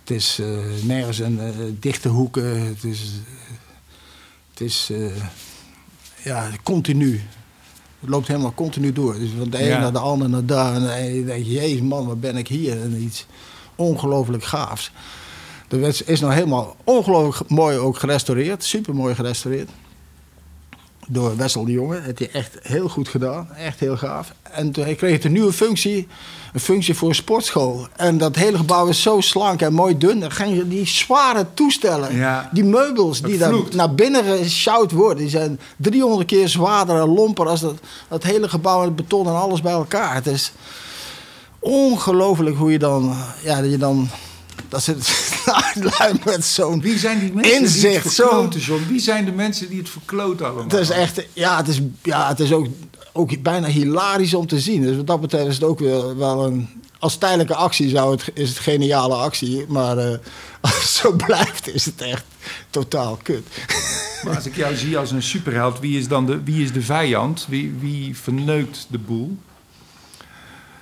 het 0.00 0.10
is 0.10 0.38
eh, 0.40 0.46
nergens 0.82 1.18
een 1.18 1.40
eh, 1.40 1.48
dichte 1.80 2.08
hoeken. 2.08 2.66
Het 2.66 2.84
is, 2.84 3.10
het 4.60 4.68
is 4.68 4.90
eh, 4.92 5.22
ja, 6.24 6.48
continu. 6.62 7.20
Het 8.00 8.08
loopt 8.10 8.26
helemaal 8.26 8.54
continu 8.54 8.92
door. 8.92 9.18
Dus 9.18 9.30
van 9.38 9.50
de 9.50 9.58
ene 9.58 9.68
Ja. 9.68 9.80
naar 9.80 9.92
de 9.92 9.98
ander 9.98 10.28
naar 10.30 10.44
daar. 10.46 10.74
En 10.74 10.80
dan 10.80 11.24
denk 11.26 11.44
je, 11.44 11.50
jezus 11.50 11.80
man, 11.80 12.06
waar 12.06 12.18
ben 12.18 12.36
ik 12.36 12.48
hier? 12.48 12.80
En 12.80 13.02
iets 13.02 13.26
ongelooflijk 13.76 14.44
gaafs. 14.44 14.92
De 15.68 15.78
wet 15.78 16.02
is 16.06 16.20
nou 16.20 16.32
helemaal 16.32 16.76
ongelooflijk 16.84 17.50
mooi 17.50 17.76
ook 17.78 17.98
gerestaureerd. 17.98 18.64
Super 18.64 18.94
mooi 18.94 19.14
gerestaureerd. 19.14 19.70
Door 21.12 21.36
Wessel 21.36 21.64
de 21.64 21.72
Jonge. 21.72 21.94
Dat 21.94 22.04
heeft 22.04 22.18
hij 22.18 22.30
echt 22.32 22.58
heel 22.62 22.88
goed 22.88 23.08
gedaan. 23.08 23.48
Echt 23.56 23.80
heel 23.80 23.96
gaaf. 23.96 24.32
En 24.42 24.70
toen 24.70 24.96
kreeg 24.96 25.12
het 25.12 25.24
een 25.24 25.32
nieuwe 25.32 25.52
functie. 25.52 26.08
Een 26.52 26.60
functie 26.60 26.94
voor 26.94 27.08
een 27.08 27.14
sportschool. 27.14 27.86
En 27.96 28.18
dat 28.18 28.36
hele 28.36 28.56
gebouw 28.56 28.86
is 28.86 29.02
zo 29.02 29.20
slank 29.20 29.62
en 29.62 29.72
mooi 29.72 29.98
dun. 29.98 30.20
Dan 30.20 30.30
gaan 30.30 30.54
je 30.54 30.68
die 30.68 30.86
zware 30.86 31.46
toestellen. 31.54 32.16
Ja. 32.16 32.48
Die 32.52 32.64
meubels 32.64 33.20
die 33.20 33.30
Het 33.30 33.40
daar 33.40 33.48
vloekt. 33.50 33.74
naar 33.74 33.94
binnen 33.94 34.24
gesjouwd 34.24 34.92
worden. 34.92 35.18
Die 35.18 35.28
zijn 35.28 35.60
300 35.76 36.26
keer 36.28 36.48
zwaarder 36.48 37.00
en 37.00 37.08
lomper 37.08 37.48
als 37.48 37.60
dat, 37.60 37.78
dat 38.08 38.22
hele 38.22 38.48
gebouw 38.48 38.80
met 38.84 38.96
beton 38.96 39.26
en 39.26 39.34
alles 39.34 39.60
bij 39.60 39.72
elkaar. 39.72 40.14
Het 40.14 40.26
is 40.26 40.52
ongelooflijk 41.58 42.56
hoe 42.56 42.72
je 42.72 42.78
dan... 42.78 43.16
Ja, 43.42 43.60
dat 43.60 43.70
je 43.70 43.78
dan... 43.78 44.08
Dat 44.68 44.82
zit 44.82 44.96
lui 45.74 46.14
met 46.24 46.44
zo'n... 46.44 46.80
Wie 46.80 46.98
zijn 46.98 47.18
die 47.18 47.32
mensen 47.32 47.52
die 47.52 47.60
Inzicht, 47.62 48.04
het 48.04 48.12
verkloten, 48.14 48.60
John? 48.60 48.84
Wie 48.88 49.00
zijn 49.00 49.24
de 49.24 49.32
mensen 49.32 49.68
die 49.68 49.78
het 49.78 49.88
verkloten 49.88 50.46
allemaal? 50.46 50.64
Het 50.64 50.72
is 50.72 50.90
echt, 50.90 51.26
ja, 51.32 51.56
het 51.56 51.68
is, 51.68 51.80
ja, 52.02 52.28
het 52.28 52.40
is 52.40 52.52
ook, 52.52 52.66
ook 53.12 53.42
bijna 53.42 53.66
hilarisch 53.66 54.34
om 54.34 54.46
te 54.46 54.60
zien. 54.60 54.82
Dus 54.82 54.96
wat 54.96 55.06
dat 55.06 55.20
betreft 55.20 55.46
is 55.46 55.54
het 55.54 55.64
ook 55.64 55.78
wel, 55.78 56.16
wel 56.16 56.46
een. 56.46 56.68
Als 56.98 57.16
tijdelijke 57.16 57.54
actie 57.54 57.88
zou 57.88 58.10
het, 58.10 58.30
is 58.34 58.48
het 58.48 58.58
geniale 58.58 59.14
actie. 59.14 59.64
Maar 59.68 59.98
eh, 59.98 60.18
als 60.60 60.74
het 60.74 60.82
zo 60.88 61.12
blijft, 61.12 61.74
is 61.74 61.84
het 61.84 62.00
echt 62.02 62.24
totaal 62.70 63.18
kut. 63.22 63.46
Maar 64.24 64.34
als 64.36 64.46
ik 64.46 64.56
jou 64.56 64.74
zie 64.76 64.98
als 64.98 65.10
een 65.10 65.22
superheld, 65.22 65.78
wie 65.80 65.98
is 65.98 66.08
dan 66.08 66.26
de, 66.26 66.42
wie 66.44 66.62
is 66.64 66.72
de 66.72 66.82
vijand? 66.82 67.46
Wie, 67.48 67.74
wie 67.78 68.16
verneukt 68.16 68.86
de 68.90 68.98
boel? 68.98 69.36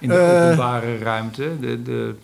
In 0.01 0.09
de 0.09 0.14
Eh. 0.14 0.45
openbare 0.45 0.99
ruimte? 0.99 1.57
De, 1.61 1.83
de, 1.83 2.14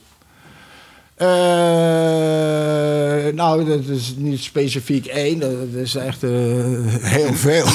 Eh, 1.24 3.32
nou, 3.34 3.64
dat 3.64 3.84
is 3.86 4.14
niet 4.16 4.40
specifiek 4.42 5.06
één. 5.06 5.38
Dat 5.40 5.50
is 5.74 5.94
echt 5.94 6.22
eh, 6.22 6.30
heel 7.00 7.34
veel. 7.34 7.66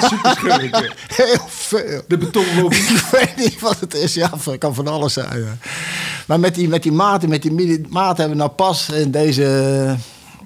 superschurken. 0.00 0.92
heel 1.22 1.44
veel. 1.48 2.02
De 2.08 2.18
betonlobby. 2.18 2.76
Ik 2.96 3.08
weet 3.10 3.36
niet 3.36 3.60
wat 3.60 3.80
het 3.80 3.94
is. 3.94 4.14
Ja, 4.14 4.30
het 4.44 4.58
kan 4.58 4.74
van 4.74 4.86
alles 4.88 5.12
zijn. 5.12 5.38
ja. 5.40 5.56
Maar 6.26 6.40
met 6.40 6.54
die, 6.54 6.68
met 6.68 6.82
die 6.82 6.92
maten, 6.92 7.28
met 7.28 7.42
die 7.42 7.80
maat 7.88 8.16
hebben 8.16 8.36
we 8.36 8.42
nou 8.42 8.54
pas 8.54 8.88
in 8.90 9.10
deze... 9.10 9.44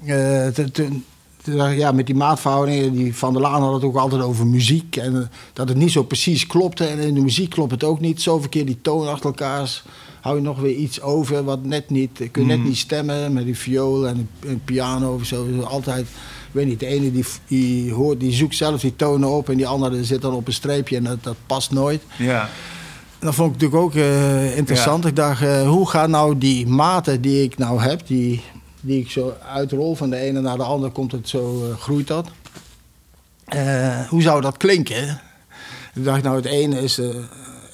eh, 0.07 0.47
te- 0.47 0.71
te- 0.73 1.01
te- 1.43 1.75
ja, 1.77 1.93
met 1.93 2.07
die 2.07 2.14
maatverhoudingen, 2.14 2.93
die 2.93 3.16
Van 3.16 3.33
der 3.33 3.43
Laan 3.43 3.62
had 3.62 3.73
het 3.75 3.85
ook 3.85 3.97
altijd 3.97 4.23
over 4.23 4.47
muziek. 4.47 4.97
En 4.97 5.31
dat 5.53 5.68
het 5.68 5.77
niet 5.77 5.93
zo 5.93 6.03
precies 6.03 6.47
klopte. 6.47 6.85
En 6.85 6.99
in 6.99 7.14
de 7.14 7.21
muziek 7.21 7.51
klopt 7.51 7.71
het 7.71 7.85
ook 7.85 8.01
niet. 8.01 8.23
Zoveel 8.23 8.49
keer 8.49 8.66
die 8.66 8.79
toon 8.83 9.09
achter 9.09 9.27
elkaar. 9.27 9.83
Hou 10.21 10.37
je 10.37 10.43
nog 10.43 10.61
weer 10.61 10.75
iets 10.75 11.01
over 11.01 11.45
wat 11.45 11.64
net 11.64 11.91
niet... 11.91 12.18
Je 12.18 12.29
kunt 12.29 12.47
net 12.47 12.64
niet 12.64 12.77
stemmen 12.77 13.33
met 13.33 13.45
die 13.45 13.57
viool 13.57 14.07
en 14.09 14.29
een 14.41 14.64
piano 14.64 15.14
of 15.14 15.25
zo. 15.25 15.47
Dus 15.47 15.64
altijd... 15.64 16.01
Ik 16.01 16.57
weet 16.57 16.66
niet, 16.66 16.81
de 16.81 16.87
ene 16.87 17.12
die, 17.12 17.25
die, 17.47 17.93
hoort, 17.93 18.21
die 18.21 18.33
zoekt 18.33 18.57
zelf 18.57 18.81
die 18.81 18.97
tonen 18.97 19.29
op... 19.29 19.49
en 19.49 19.57
die 19.57 19.66
andere 19.66 20.05
zit 20.05 20.21
dan 20.23 20.35
op 20.35 20.47
een 20.47 20.53
streepje 20.53 20.97
en 20.97 21.05
dat, 21.05 21.23
dat 21.23 21.37
past 21.47 21.71
nooit. 21.71 22.03
Ja. 22.18 22.49
Dat 23.21 23.35
vond 23.35 23.55
ik 23.55 23.61
natuurlijk 23.61 23.83
ook 23.83 23.95
eh, 23.95 24.57
interessant. 24.57 25.07
Ik 25.07 25.16
dacht, 25.16 25.43
eh, 25.43 25.68
hoe 25.68 25.89
gaan 25.89 26.11
nou 26.11 26.39
die 26.39 26.66
maten 26.66 27.21
die 27.21 27.43
ik 27.43 27.59
nou 27.59 27.81
heb, 27.81 28.07
die, 28.07 28.43
die 28.81 29.01
ik 29.01 29.11
zo 29.11 29.35
uitrol 29.53 29.95
van 29.95 30.11
de 30.11 30.16
ene 30.16 30.41
naar 30.41 30.57
de 30.57 30.62
andere, 30.62 30.93
komt 30.93 31.12
het 31.12 31.29
zo, 31.29 31.71
eh, 31.71 31.79
groeit 31.79 32.07
dat. 32.07 32.29
Hoe 34.09 34.23
zou 34.23 34.41
dat 34.41 34.57
klinken? 34.57 35.21
Ik 35.95 36.05
dacht, 36.05 36.23
nou 36.23 36.37
het 36.37 36.45
ene 36.45 36.83
is, 36.83 37.01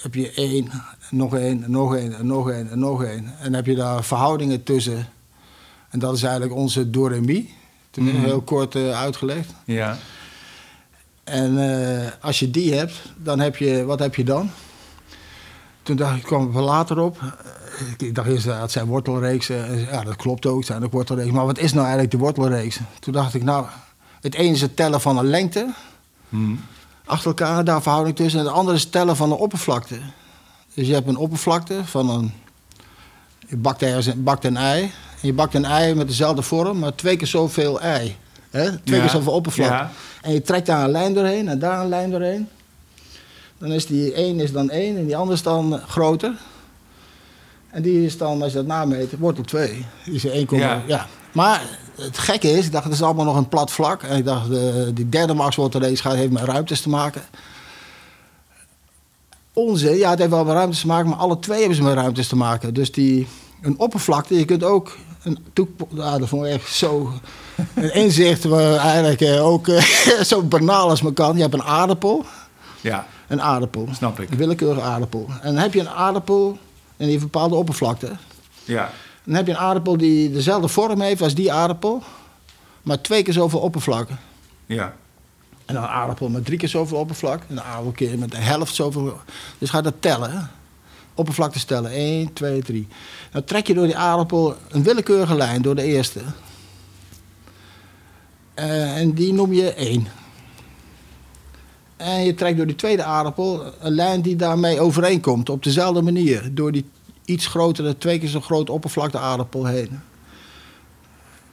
heb 0.02 0.14
je 0.14 0.32
één, 0.32 0.70
nog 1.10 1.36
één, 1.36 1.64
nog 1.66 1.96
één, 1.96 2.16
en 2.18 2.26
nog 2.26 2.50
één, 2.50 2.70
en 2.70 2.78
nog 2.78 3.02
één. 3.04 3.24
En 3.26 3.42
dan 3.42 3.52
heb 3.52 3.66
je 3.66 3.74
daar 3.74 4.04
verhoudingen 4.04 4.62
tussen. 4.62 5.06
En 5.90 5.98
dat 5.98 6.14
is 6.16 6.22
eigenlijk 6.22 6.54
onze 6.54 6.90
do 6.90 7.06
re 7.06 7.20
mi. 7.20 7.54
Tenminste, 7.90 8.20
Mhm. 8.20 8.30
heel 8.30 8.40
kort 8.42 8.74
eh, 8.74 8.90
uitgelegd. 9.00 9.52
Ja. 9.64 9.96
En 11.24 11.58
eh, 11.70 12.06
als 12.20 12.38
je 12.38 12.50
die 12.50 12.74
hebt, 12.74 12.94
dan 13.16 13.40
heb 13.40 13.56
je, 13.56 13.84
wat 13.84 13.98
heb 13.98 14.14
je 14.14 14.24
dan? 14.24 14.50
Toen 15.82 15.96
dacht 15.96 16.16
ik, 16.16 16.22
kwam 16.22 16.56
er 16.56 16.62
later 16.62 16.98
op. 16.98 17.18
ik 17.98 18.14
dacht 18.14 18.28
eerst, 18.28 18.44
dat 18.46 18.70
zijn 18.72 18.86
wortelreeksen. 18.86 19.78
Ja, 19.80 20.02
dat 20.04 20.16
klopt 20.16 20.46
ook, 20.46 20.56
het 20.58 20.66
zijn 20.66 20.84
ook 20.84 20.92
wortelreeksen. 20.92 21.34
Maar 21.34 21.46
wat 21.46 21.58
is 21.58 21.70
nou 21.72 21.82
eigenlijk 21.82 22.10
de 22.10 22.18
wortelreeks? 22.18 22.78
Toen 23.00 23.12
dacht 23.12 23.34
ik, 23.34 23.42
nou, 23.42 23.66
het 24.20 24.34
ene 24.34 24.54
is 24.54 24.60
het 24.60 24.76
tellen 24.76 25.00
van 25.00 25.18
een 25.18 25.26
lengte. 25.26 25.74
Hmm. 26.28 26.60
Achter 27.04 27.26
elkaar, 27.26 27.64
daar 27.64 27.82
verhouding 27.82 28.16
tussen. 28.16 28.40
En 28.40 28.46
het 28.46 28.54
andere 28.54 28.76
is 28.76 28.82
het 28.82 28.92
tellen 28.92 29.16
van 29.16 29.28
de 29.28 29.34
oppervlakte. 29.38 29.98
Dus 30.76 30.86
je 30.86 30.92
hebt 30.94 31.08
een 31.08 31.16
oppervlakte 31.16 31.84
van 31.84 32.10
een... 32.10 32.32
Je 33.48 33.56
bakt, 33.56 33.82
ergens, 33.82 34.10
bakt 34.22 34.44
een 34.44 34.56
ei. 34.56 34.82
En 34.82 35.26
je 35.26 35.32
bakt 35.32 35.54
een 35.54 35.64
ei 35.64 35.94
met 35.94 36.08
dezelfde 36.08 36.42
vorm, 36.42 36.78
maar 36.78 36.94
twee 36.94 37.16
keer 37.16 37.26
zoveel 37.26 37.80
ei. 37.80 38.16
Hè? 38.50 38.62
Twee 38.78 38.96
Ja, 38.96 39.00
keer 39.00 39.10
zoveel 39.10 39.32
oppervlakte. 39.32 39.74
ja. 39.74 39.90
En 40.22 40.32
je 40.32 40.42
trekt 40.42 40.66
daar 40.66 40.84
een 40.84 40.90
lijn 40.90 41.14
doorheen 41.14 41.48
en 41.48 41.58
daar 41.58 41.80
een 41.80 41.88
lijn 41.88 42.10
doorheen. 42.10 42.48
Dan 43.58 43.72
is 43.72 43.86
die 43.86 44.12
één 44.12 44.40
is 44.40 44.52
dan 44.52 44.70
één 44.70 44.96
en 44.96 45.04
die 45.06 45.16
andere 45.16 45.36
is 45.36 45.42
dan 45.42 45.80
groter. 45.88 46.32
En 47.70 47.82
die 47.82 48.04
is 48.04 48.18
dan, 48.18 48.42
als 48.42 48.52
je 48.52 48.58
dat 48.58 48.66
nameet, 48.66 49.18
wortel 49.18 49.44
2. 49.44 49.84
Die 50.04 50.14
is 50.14 50.24
1, 50.24 50.46
Ja. 50.50 50.82
ja. 50.86 51.06
Maar 51.32 51.62
het 52.00 52.18
gekke 52.18 52.50
is, 52.50 52.66
ik 52.66 52.72
dacht, 52.72 52.84
het 52.84 52.92
is 52.92 53.02
allemaal 53.02 53.24
nog 53.24 53.36
een 53.36 53.48
plat 53.48 53.70
vlak. 53.70 54.02
En 54.02 54.16
ik 54.16 54.24
dacht, 54.24 54.48
de, 54.48 54.90
die 54.94 55.08
derde 55.08 55.34
maxwortelrace 55.34 56.02
gaat 56.02 56.14
heeft 56.14 56.32
met 56.32 56.42
ruimtes 56.42 56.80
te 56.80 56.88
maken. 56.88 57.22
Onzin, 59.58 59.96
ja, 59.96 60.10
het 60.10 60.18
heeft 60.18 60.30
wel 60.30 60.44
met 60.44 60.54
ruimtes 60.54 60.80
te 60.80 60.86
maken, 60.86 61.08
maar 61.08 61.18
alle 61.18 61.38
twee 61.38 61.58
hebben 61.58 61.76
ze 61.76 61.82
met 61.82 61.94
ruimtes 61.94 62.28
te 62.28 62.36
maken. 62.36 62.74
Dus 62.74 62.92
die, 62.92 63.26
een 63.62 63.78
oppervlakte, 63.78 64.38
je 64.38 64.44
kunt 64.44 64.64
ook 64.64 64.96
een. 65.22 65.38
Ja, 65.94 66.18
dat 66.18 66.28
vond 66.28 66.44
ik 66.46 66.52
echt 66.52 66.74
zo... 66.74 67.12
Een 67.74 67.94
inzicht 67.94 68.44
waar 68.44 68.76
eigenlijk 68.76 69.20
eh, 69.20 69.46
ook 69.46 69.68
eh, 69.68 69.82
zo 70.32 70.42
banaal 70.42 70.88
als 70.88 71.02
maar 71.02 71.12
kan. 71.12 71.36
Je 71.36 71.42
hebt 71.42 71.54
een 71.54 71.62
aardappel, 71.62 72.24
Ja, 72.80 73.06
een 73.28 73.42
aardappel. 73.42 73.88
snap 73.92 74.20
ik. 74.20 74.30
Een 74.30 74.36
willekeurige 74.36 74.80
aardappel. 74.86 75.26
En 75.42 75.52
dan 75.54 75.62
heb 75.62 75.74
je 75.74 75.80
een 75.80 75.88
aardappel 75.88 76.48
en 76.48 76.58
die 76.96 77.06
heeft 77.08 77.22
een 77.22 77.30
bepaalde 77.30 77.54
oppervlakte. 77.54 78.10
Ja, 78.64 78.90
Dan 79.24 79.34
heb 79.34 79.46
je 79.46 79.52
een 79.52 79.58
aardappel 79.58 79.96
die 79.96 80.32
dezelfde 80.32 80.68
vorm 80.68 81.00
heeft 81.00 81.22
als 81.22 81.34
die 81.34 81.52
aardappel, 81.52 82.02
maar 82.82 83.00
twee 83.00 83.22
keer 83.22 83.32
zoveel 83.32 83.60
oppervlak. 83.60 84.08
ja. 84.66 84.94
En 85.66 85.76
een 85.76 85.82
aardappel 85.82 86.28
met 86.28 86.44
drie 86.44 86.58
keer 86.58 86.68
zoveel 86.68 86.98
oppervlak. 86.98 87.42
En 87.48 87.56
een 87.56 87.62
aardappel 87.62 87.92
keer 87.92 88.18
met 88.18 88.30
de 88.30 88.36
helft 88.36 88.74
zoveel. 88.74 89.20
Dus 89.58 89.70
ga 89.70 89.80
dat 89.80 89.94
tellen. 90.00 90.50
Oppervlakte 91.14 91.64
tellen. 91.64 91.90
1, 91.90 92.32
2, 92.32 92.62
3. 92.62 92.88
Dan 93.32 93.44
trek 93.44 93.66
je 93.66 93.74
door 93.74 93.86
die 93.86 93.96
aardappel 93.96 94.56
een 94.68 94.82
willekeurige 94.82 95.34
lijn 95.34 95.62
door 95.62 95.74
de 95.74 95.82
eerste. 95.82 96.20
Eh, 98.54 98.96
en 98.96 99.12
die 99.12 99.32
noem 99.32 99.52
je 99.52 99.74
1. 99.74 100.06
En 101.96 102.24
je 102.24 102.34
trekt 102.34 102.56
door 102.56 102.66
die 102.66 102.76
tweede 102.76 103.04
aardappel 103.04 103.72
een 103.80 103.92
lijn 103.92 104.22
die 104.22 104.36
daarmee 104.36 104.80
overeenkomt. 104.80 105.48
Op 105.48 105.62
dezelfde 105.62 106.02
manier. 106.02 106.54
Door 106.54 106.72
die 106.72 106.84
iets 107.24 107.46
grotere, 107.46 107.98
twee 107.98 108.18
keer 108.18 108.28
zo 108.28 108.40
grote 108.40 108.72
oppervlakte 108.72 109.18
aardappel 109.18 109.66
heen. 109.66 110.00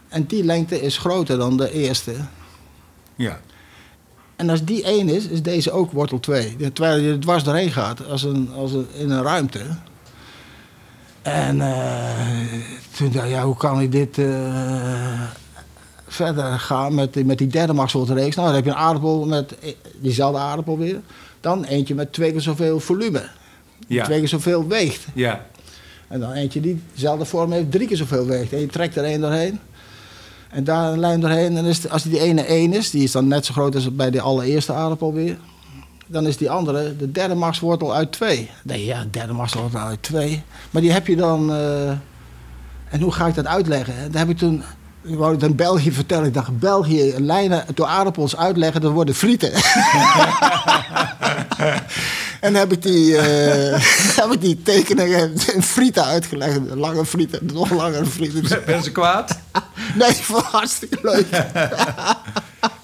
En 0.08 0.26
die 0.26 0.44
lengte 0.44 0.82
is 0.82 0.98
groter 0.98 1.38
dan 1.38 1.58
de 1.58 1.72
eerste. 1.72 2.14
Ja, 3.16 3.42
En 4.36 4.50
als 4.50 4.64
die 4.64 4.84
één 4.84 5.10
is, 5.10 5.28
is 5.28 5.42
deze 5.42 5.72
ook 5.72 5.92
wortel 5.92 6.20
2. 6.20 6.56
Terwijl 6.74 7.00
je 7.02 7.12
er 7.12 7.20
dwars 7.20 7.44
doorheen 7.44 7.72
gaat, 7.72 8.08
als 8.08 8.24
een, 8.24 8.50
als 8.56 8.72
een, 8.74 8.88
in 8.98 9.10
een 9.10 9.24
ruimte. 9.24 9.60
En 11.22 11.58
toen 12.98 13.12
dacht 13.12 13.26
ik, 13.26 13.32
ja, 13.32 13.44
hoe 13.44 13.58
kan 13.58 13.82
ik 13.82 13.92
dit 13.92 14.18
eh, 14.18 15.22
verder 16.08 16.60
gaan 16.60 16.96
met, 16.96 17.14
die- 17.14 17.26
met 17.26 17.38
die 17.38 17.48
derde 17.48 17.74
maxwortelreeks? 17.74 18.36
Nou, 18.36 18.48
dan 18.48 18.56
heb 18.56 18.66
je 18.66 18.72
een 18.72 18.78
aardappel 18.78 19.26
met 19.26 19.60
eh, 19.60 19.74
diezelfde 20.02 20.40
aardappel 20.40 20.78
weer. 20.78 21.00
Dan 21.42 21.64
eentje 21.64 21.96
met 21.96 22.14
twee 22.14 22.32
keer 22.32 22.42
zoveel 22.42 22.80
volume. 22.80 23.30
ja, 23.88 24.04
Twee 24.04 24.20
keer 24.20 24.28
zoveel 24.28 24.68
weegt. 24.68 25.06
ja. 25.14 25.46
En 26.08 26.20
dan 26.20 26.32
eentje 26.32 26.60
die 26.62 26.82
dezelfde 26.94 27.26
vorm 27.26 27.52
heeft, 27.52 27.72
drie 27.72 27.88
keer 27.88 27.98
zoveel 27.98 28.26
weegt. 28.26 28.54
En 28.54 28.60
je 28.60 28.68
trekt 28.68 28.96
er 28.96 29.04
één 29.04 29.22
doorheen. 29.22 29.60
En 30.54 30.64
daar 30.64 30.92
een 30.92 31.00
lijn 31.00 31.20
doorheen. 31.20 31.58
En 31.58 31.76
als 31.90 32.04
die 32.04 32.20
ene 32.20 32.42
één 32.42 32.74
is, 32.74 32.90
die 32.90 33.04
is 33.04 33.12
dan 33.12 33.28
net 33.28 33.46
zo 33.46 33.54
groot 33.54 33.76
als 33.76 33.96
bij 33.96 34.12
de 34.12 34.22
allereerste 34.22 34.74
aardappel 34.74 35.14
weer. 35.14 35.38
Dan 36.08 36.28
is 36.28 36.38
die 36.38 36.50
andere 36.50 36.96
de 36.98 37.12
derde 37.12 37.36
machtswortel 37.36 37.96
uit 37.96 38.12
twee. 38.12 38.50
Nee, 38.64 38.86
ja, 38.86 39.06
derde 39.12 39.34
machtswortel 39.34 39.80
uit 39.80 40.02
twee. 40.02 40.44
Maar 40.72 40.82
die 40.82 40.92
heb 40.92 41.08
je 41.08 41.16
dan... 41.16 41.52
eh, 41.54 41.90
en 42.90 43.02
hoe 43.02 43.12
ga 43.12 43.28
ik 43.28 43.36
dat 43.36 43.48
uitleggen? 43.48 43.94
Dat 44.04 44.20
heb 44.20 44.30
ik 44.30 44.38
toen... 44.38 44.64
Ik 45.02 45.18
wou 45.18 45.34
het 45.34 45.44
in 45.44 45.56
België 45.56 45.92
vertellen. 45.92 46.26
Ik 46.26 46.34
dacht, 46.34 46.60
België 46.60 47.14
lijnen 47.18 47.66
door 47.74 47.86
aardappels 47.86 48.38
uitleggen, 48.38 48.82
dat 48.82 48.92
worden 48.92 49.16
frieten. 49.16 49.52
en 52.44 52.54
dan 52.54 52.62
heb 52.62 52.72
ik 52.72 52.82
die, 52.82 53.18
eh, 53.18 53.82
heb 54.22 54.32
ik 54.32 54.42
die 54.42 54.62
tekeningen 54.64 55.34
in 55.54 55.62
frieten 55.62 56.04
uitgelegd. 56.04 56.60
Lange 56.76 57.06
frieten, 57.06 57.40
nog 57.54 57.70
langere 57.72 58.06
frieten. 58.06 58.62
Ben 58.66 58.84
ze 58.84 58.92
kwaad? 58.92 59.38
Nee, 59.96 60.10
ik 60.10 60.16
vond 60.16 60.42
het 60.44 60.52
hartstikke 60.52 60.98
leuk. 61.02 61.26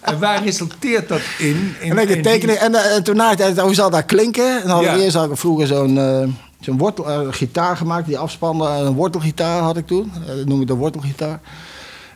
En 0.01 0.19
waar 0.19 0.43
resulteert 0.43 1.07
dat 1.07 1.21
in? 1.37 1.75
in 1.79 1.97
En, 1.97 2.09
ik 2.09 2.23
tekening, 2.23 2.57
en, 2.57 2.75
eh, 2.75 2.95
en 2.95 3.03
toen 3.03 3.15
na 3.15 3.29
de 3.29 3.35
tijd, 3.35 3.59
hoe 3.59 3.73
zal 3.73 3.89
dat 3.89 4.05
klinken? 4.05 4.61
En 4.61 4.67
dan 4.67 4.69
had 4.69 4.81
ik 4.81 4.87
Ja. 4.87 4.97
eerst 4.97 5.15
had 5.15 5.31
ik 5.31 5.37
vroeger 5.37 5.67
zo'n 5.67 5.97
eh, 5.97 6.27
zo'n 6.59 6.77
wortel, 6.77 7.09
eh, 7.09 7.27
gitaar 7.29 7.77
gemaakt, 7.77 8.07
die 8.07 8.17
afspande. 8.17 8.65
Een 8.65 8.93
wortelgitaar 8.93 9.61
had 9.61 9.77
ik 9.77 9.87
toen. 9.87 10.11
Eh, 10.27 10.35
dat 10.35 10.45
noem 10.45 10.61
ik 10.61 10.67
de 10.67 10.73
wortelgitaar. 10.73 11.39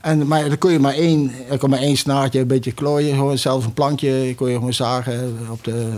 En, 0.02 0.28
maar 0.28 0.48
dan 0.48 0.58
kon 0.58 0.72
je 0.72 0.80
maar 0.80 0.94
één, 0.94 1.32
er 1.50 1.58
kon 1.58 1.70
maar 1.70 1.80
één 1.80 1.98
snaartje, 1.98 2.39
een 2.39 2.48
beetje 2.48 2.72
klooien. 2.72 3.16
Gewoon 3.16 3.38
zelfs 3.38 3.66
een 3.66 3.74
plankje 3.74 4.34
kon 4.36 4.50
je 4.50 4.56
gewoon 4.56 4.74
zagen. 4.74 5.38
Op 5.52 5.64
de 5.64 5.89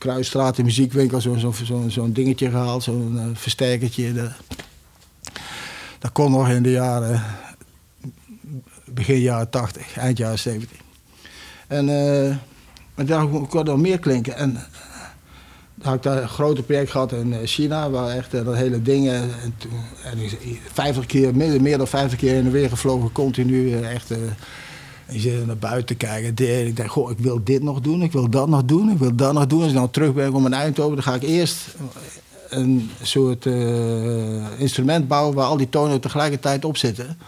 Kruisstraat, 0.00 0.56
de 0.56 0.62
muziekwinkel, 0.62 1.20
zo'n 1.20 1.38
zo, 1.64 1.84
zo, 1.88 2.12
dingetje 2.12 2.50
gehaald. 2.50 2.82
Zo'n 2.82 3.18
eh, 3.18 3.24
versterkertje. 3.34 4.12
Dat 5.98 6.12
kon 6.12 6.30
nog 6.30 6.48
in 6.48 6.62
de 6.62 6.70
jaren, 6.70 7.22
begin 8.84 9.18
jaren 9.20 9.50
80, 9.50 9.96
eind 9.96 10.18
jaren 10.18 10.38
70. 10.38 10.76
En 11.66 11.84
maar 12.94 13.06
daar 13.06 13.26
kon 13.26 13.64
nog 13.64 13.78
meer 13.78 13.98
klinken. 13.98 14.36
En 14.36 14.56
eh, 14.56 14.62
dan 15.74 15.86
had 15.88 15.94
ik 15.94 16.02
daar 16.02 16.22
een 16.22 16.28
groot 16.28 16.66
project 16.66 16.90
gehad 16.90 17.12
in 17.12 17.32
eh, 17.32 17.38
China, 17.44 17.90
waar 17.90 18.16
echt 18.16 18.34
eh, 18.34 18.44
dat 18.44 18.54
hele 18.54 18.82
ding. 18.82 19.06
eh, 19.08 19.20
En 19.22 19.54
toen, 19.58 19.70
en 20.04 20.18
ik- 20.18 20.60
50 20.72 21.06
keer, 21.06 21.34
meer, 21.36 21.78
dan 21.78 21.86
50 21.88 22.18
keer 22.18 22.34
in 22.34 22.44
de 22.44 22.50
weer 22.50 22.68
gevlogen, 22.68 23.12
continu. 23.12 23.72
eh, 23.74 23.94
Echt. 23.94 24.10
En 25.10 25.14
je 25.14 25.20
zit 25.20 25.46
naar 25.46 25.56
buiten 25.56 25.86
te 25.86 25.94
kijken. 25.94 26.34
Dit- 26.34 26.66
Ik 26.66 26.76
denk, 26.76 26.90
goh, 26.90 27.10
ik 27.10 27.18
wil 27.18 27.40
dit 27.44 27.62
nog 27.62 27.80
doen, 27.80 28.02
ik 28.02 28.12
wil 28.12 28.30
dat 28.30 28.48
nog 28.48 28.64
doen, 28.64 28.90
ik 28.90 28.98
wil 28.98 29.14
dat 29.16 29.32
nog 29.32 29.46
doen. 29.46 29.60
Als 29.60 29.68
ik 29.70 29.74
dan 29.76 29.90
terug 29.90 30.12
ben 30.14 30.34
om 30.34 30.44
een 30.44 30.52
Eindhoven, 30.54 30.94
dan 30.94 31.04
ga 31.04 31.14
ik 31.14 31.22
eerst 31.22 31.56
een 32.48 32.90
soort 33.02 33.46
eh, 33.46 34.60
instrument 34.60 35.08
bouwen 35.08 35.34
waar 35.34 35.46
al 35.46 35.56
die 35.56 35.68
tonen 35.68 36.00
tegelijkertijd 36.00 36.64
op 36.64 36.76
zitten. 36.76 37.18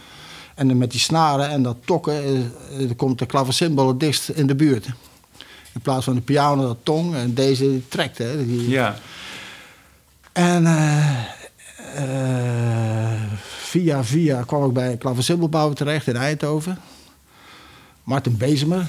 En 0.55 0.69
dan 0.69 0.79
met 0.79 0.91
die 0.91 1.01
snaren 1.01 1.49
en 1.49 1.63
dat 1.63 1.77
tokken, 1.85 2.53
dan 2.79 2.97
komt 2.97 3.19
de 3.19 3.27
klaversymbol 3.27 3.89
het 3.89 4.01
dichtst 4.01 4.29
in 4.29 4.47
de 4.47 4.55
buurt. 4.55 4.87
In 5.75 5.81
plaats 5.81 6.05
van 6.05 6.15
de 6.15 6.21
piano, 6.21 6.63
dat 6.63 6.77
tong. 6.83 7.15
En 7.15 7.35
deze 7.35 7.81
trekt, 7.89 8.19
hè. 8.19 8.47
Die, 8.47 8.69
Ja, 8.69 8.97
En 10.33 10.67
eh, 10.67 11.09
via 13.63 14.05
via 14.05 14.43
kwam 14.43 14.65
ik 14.67 14.73
bij 14.73 14.91
een 14.91 14.99
klaversymbolbouwer 14.99 15.77
terecht 15.77 16.07
in 16.07 16.17
Eindhoven. 16.17 16.79
Martin 18.03 18.37
Bezemer. 18.37 18.87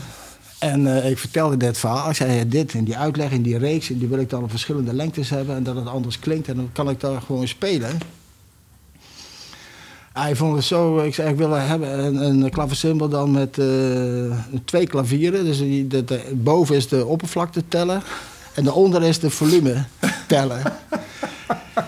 En 0.59 1.03
eh, 1.03 1.09
ik 1.09 1.17
vertelde 1.17 1.57
dit 1.57 1.77
verhaal. 1.77 2.09
Ik 2.09 2.15
zei, 2.15 2.47
dit 2.47 2.73
en 2.73 2.83
die 2.83 2.97
uitleg 2.97 3.31
in 3.31 3.41
die 3.41 3.57
reeks... 3.57 3.87
die 3.87 4.07
wil 4.07 4.19
ik 4.19 4.29
dan 4.29 4.43
op 4.43 4.49
verschillende 4.49 4.93
lengtes 4.93 5.29
hebben... 5.29 5.55
en 5.55 5.63
dat 5.63 5.75
het 5.75 5.87
anders 5.87 6.19
klinkt. 6.19 6.47
En 6.47 6.55
dan 6.55 6.69
kan 6.73 6.89
ik 6.89 6.99
daar 6.99 7.21
gewoon 7.21 7.47
spelen. 7.47 7.99
Hij 10.13 10.35
vond 10.35 10.55
het 10.55 10.65
zo... 10.65 10.99
Ik 10.99 11.15
zei, 11.15 11.29
ik 11.29 11.37
wil 11.37 11.51
hebben 11.51 11.99
een, 11.99 12.43
een 12.43 13.09
dan 13.09 13.31
met 13.31 13.57
eh, 13.57 14.37
twee 14.65 14.87
klavieren. 14.87 15.45
Dus 15.45 15.57
die, 15.57 15.87
de, 15.87 16.31
boven 16.33 16.75
is 16.75 16.87
de 16.87 17.05
oppervlakte 17.05 17.63
tellen... 17.67 18.03
en 18.53 18.63
daaronder 18.63 19.03
is 19.03 19.19
de 19.19 19.29
volume 19.29 19.83
tellen. 20.27 20.61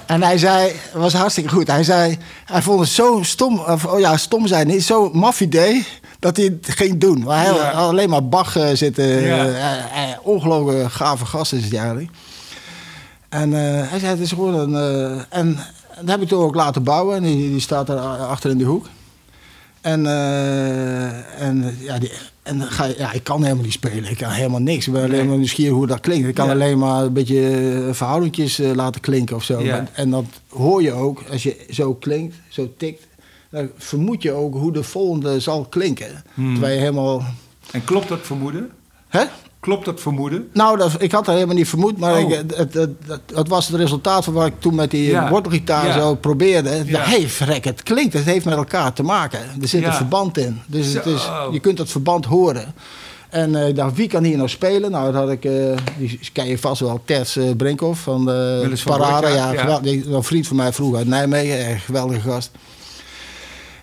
En 0.06 0.24
hij 0.24 0.38
zei, 0.38 0.72
was 0.94 1.14
hartstikke 1.14 1.50
goed. 1.50 1.68
Hij 1.68 1.84
zei, 1.84 2.18
hij 2.46 2.62
vond 2.62 2.80
het 2.80 2.90
zo 2.90 3.20
stom, 3.24 3.60
of, 3.60 3.86
oh 3.86 4.00
ja, 4.00 4.18
stom 4.18 4.48
zijn, 4.48 4.82
zo'n 4.82 5.10
maf 5.14 5.42
idee, 5.42 5.86
dat 6.26 6.38
hij 6.38 6.46
het 6.46 6.70
ging 6.76 6.98
doen. 6.98 7.24
Maar 7.24 7.46
hij 7.46 7.54
Ja. 7.54 7.72
had 7.72 7.90
alleen 7.90 8.10
maar 8.10 8.28
Bach 8.28 8.56
eh, 8.56 8.70
zitten. 8.74 9.06
Ja. 9.22 9.46
eh, 9.48 10.12
eh, 10.12 10.18
ongelooflijk 10.24 10.92
gave 10.92 11.26
gast 11.26 11.54
is 11.54 11.64
het 11.64 11.74
eigenlijk. 11.76 12.10
En 13.30 13.52
hij 13.52 14.00
zei, 14.00 14.12
het 14.12 14.20
is 14.20 14.30
gewoon 14.30 14.74
een... 14.74 15.26
en 15.30 15.58
dat 16.00 16.08
heb 16.10 16.22
ik 16.22 16.28
toen 16.28 16.42
ook 16.44 16.56
laten 16.56 16.84
bouwen. 16.84 17.16
En 17.16 17.24
die, 17.24 17.36
die 17.50 17.60
staat 17.60 17.88
daar 17.88 17.98
achter 18.00 18.50
in 18.52 18.58
de 18.58 18.64
hoek. 18.64 18.86
En, 19.82 20.06
eh, 20.06 21.42
en, 21.42 21.78
ja, 21.80 21.98
die, 22.00 22.12
en 22.44 22.62
ga 22.62 22.86
ja, 22.98 23.12
ik 23.12 23.24
kan 23.24 23.44
helemaal 23.44 23.64
niet 23.64 23.74
spelen. 23.74 24.10
Ik 24.10 24.18
kan 24.18 24.30
helemaal 24.30 24.60
niks. 24.60 24.88
Ik 24.88 24.94
ben 24.94 25.04
alleen 25.04 25.28
maar 25.28 25.38
nieuwsgierig 25.38 25.74
hoe 25.74 25.88
dat 25.88 26.00
klinkt. 26.00 26.28
Ik 26.28 26.36
kan 26.36 26.46
Ja. 26.46 26.52
alleen 26.52 26.78
maar 26.78 27.04
een 27.04 27.14
beetje 27.14 27.90
verhoudingjes 27.92 28.58
laten 28.74 29.02
klinken 29.02 29.36
of 29.36 29.44
zo. 29.44 29.62
Ja. 29.62 29.86
En 29.94 30.10
dat 30.10 30.26
hoor 30.50 30.82
je 30.82 30.92
ook. 30.92 31.24
Als 31.32 31.44
je 31.44 31.66
zo 31.70 31.94
klinkt, 31.94 32.36
zo 32.50 32.74
tikt... 32.78 33.08
dan 33.56 33.70
vermoed 33.78 34.22
je 34.22 34.32
ook 34.32 34.54
hoe 34.54 34.72
de 34.74 34.84
volgende 34.84 35.40
zal 35.40 35.66
klinken. 35.70 36.24
Hmm. 36.34 36.52
Terwijl 36.52 36.74
je 36.74 36.80
helemaal... 36.80 37.24
en 37.72 37.84
klopt 37.84 38.08
dat 38.08 38.20
vermoeden? 38.22 38.72
Hè? 39.08 39.24
Klopt 39.60 39.86
dat 39.86 40.02
vermoeden? 40.02 40.50
Nou, 40.54 40.78
dat, 40.78 41.02
ik 41.02 41.12
had 41.12 41.26
dat 41.26 41.34
helemaal 41.34 41.56
niet 41.56 41.68
vermoed, 41.70 41.98
maar 41.98 42.14
Oh. 42.14 42.20
ik, 42.20 42.36
het, 42.36 42.58
het, 42.58 42.74
het, 42.74 43.22
het 43.34 43.48
was 43.48 43.68
het 43.68 43.76
resultaat 43.76 44.24
van 44.24 44.34
wat 44.34 44.46
ik 44.48 44.60
toen 44.60 44.76
met 44.76 44.92
die 44.92 45.08
Ja. 45.10 45.30
wortelgitaar 45.30 45.86
Ja. 45.88 45.94
zo 46.00 46.16
probeerde. 46.16 46.70
Hé, 46.70 46.84
Ja. 46.86 47.00
hey, 47.02 47.28
verrek, 47.28 47.64
het 47.64 47.84
klinkt, 47.84 48.14
het 48.14 48.24
heeft 48.24 48.46
met 48.46 48.54
elkaar 48.56 48.94
te 48.94 49.04
maken. 49.04 49.40
Er 49.62 49.68
zit 49.68 49.84
een 49.84 49.94
verband 49.94 50.38
in. 50.38 50.62
Dus 50.68 50.94
het 50.94 51.06
is, 51.06 51.30
je 51.52 51.60
kunt 51.60 51.78
dat 51.78 51.90
verband 51.90 52.26
horen. 52.26 52.74
En 53.30 53.56
eh, 53.56 53.68
ik 53.68 53.76
dacht, 53.76 53.96
wie 53.96 54.08
kan 54.08 54.24
hier 54.24 54.38
nou 54.38 54.50
spelen? 54.50 54.92
Nou, 54.92 55.12
dat 55.12 55.22
had 55.22 55.32
ik, 55.32 55.46
eh, 55.46 55.52
die 55.98 56.20
ken 56.34 56.48
je 56.48 56.58
vast 56.58 56.80
wel, 56.82 57.02
Ters 57.06 57.36
eh, 57.36 57.44
Brinkhoff 57.58 58.02
van 58.02 58.26
de 58.26 58.82
Parade. 58.86 59.28
Ja, 59.28 59.80
een 59.84 60.24
vriend 60.24 60.48
van 60.48 60.56
mij 60.56 60.74
vroeger 60.74 60.98
uit 60.98 61.08
Nijmegen, 61.08 61.70
een 61.70 61.80
geweldige 61.80 62.20
gast. 62.30 62.52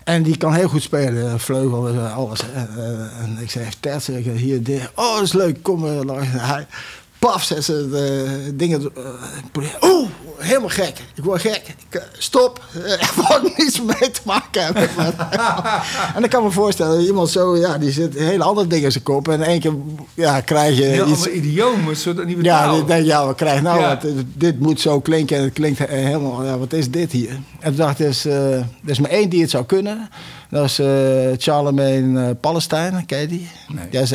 En 0.03 0.23
die 0.23 0.37
kan 0.37 0.53
heel 0.53 0.67
goed 0.67 0.81
spelen, 0.81 1.39
vleugel, 1.39 1.87
eh, 1.87 2.17
alles. 2.17 2.39
En, 2.53 2.69
eh, 2.77 3.23
en 3.23 3.37
ik 3.41 3.51
zei, 3.51 3.67
Ters, 3.79 4.09
ik, 4.09 4.25
hier, 4.25 4.63
dit. 4.63 4.89
oh, 4.95 5.13
dat 5.13 5.23
is 5.23 5.33
leuk, 5.33 5.63
kom. 5.63 5.85
eh. 5.87 6.01
Hij, 6.21 6.67
paf, 7.25 7.43
zet 7.43 7.63
ze 7.63 7.89
de 7.89 8.51
dingen. 8.55 8.81
eh, 8.95 9.63
Oeh, 9.89 10.07
helemaal 10.37 10.69
gek. 10.69 10.97
Ik 11.15 11.23
word 11.23 11.41
gek. 11.41 11.61
Ik, 11.89 11.95
eh, 11.95 12.01
stop. 12.17 12.61
Eh, 12.85 12.91
Ik 13.07 13.11
wou 13.27 13.51
niets 13.57 13.81
mee 13.81 14.11
te 14.11 14.21
maken 14.23 14.63
hebben. 14.63 14.89
en 16.15 16.23
ik 16.23 16.29
kan 16.29 16.43
me 16.43 16.51
voorstellen, 16.51 16.97
dat 16.97 17.05
iemand 17.07 17.29
zo, 17.29 17.57
ja, 17.57 17.77
die 17.77 17.91
zit 17.91 18.13
hele 18.13 18.43
andere 18.43 18.67
dingen 18.67 18.85
in 18.85 18.91
zijn 18.91 19.03
kop. 19.03 19.27
En 19.27 19.33
in 19.33 19.41
één 19.43 19.59
keer 19.59 19.73
ja, 20.13 20.41
krijg 20.41 20.77
je 20.77 20.83
Heel 20.83 21.07
iets. 21.07 21.25
een 21.25 21.95
soort 21.95 22.25
nieuwe 22.25 22.43
Ja, 22.43 22.71
ik 22.71 22.87
denk, 22.87 23.05
ja, 23.05 23.25
wat 23.25 23.35
krijg 23.35 23.55
je 23.55 23.61
nou? 23.61 23.79
Ja. 23.79 23.87
Wat, 24.03 24.13
dit 24.33 24.59
moet 24.59 24.79
zo 24.81 24.99
klinken 24.99 25.37
en 25.37 25.43
het 25.43 25.53
klinkt 25.53 25.79
eh, 25.79 25.87
helemaal, 25.87 26.43
ja, 26.45 26.57
wat 26.57 26.73
is 26.73 26.91
dit 26.91 27.11
hier? 27.11 27.29
En 27.59 27.75
toen 27.75 27.75
dacht 27.75 27.99
ik, 27.99 28.15
eh, 28.25 28.51
er 28.57 28.65
is 28.85 28.99
maar 28.99 29.09
één 29.09 29.29
die 29.29 29.41
het 29.41 29.49
zou 29.49 29.65
kunnen. 29.65 30.09
Dat 30.49 30.65
is 30.65 30.79
eh 30.79 31.31
Charlemagne 31.37 32.27
eh 32.27 32.35
Palestijn, 32.39 33.05
ken 33.05 33.19
je 33.19 33.27
die? 33.27 33.47
Nee. 33.67 33.89
Dat 33.89 34.01
is 34.01 34.09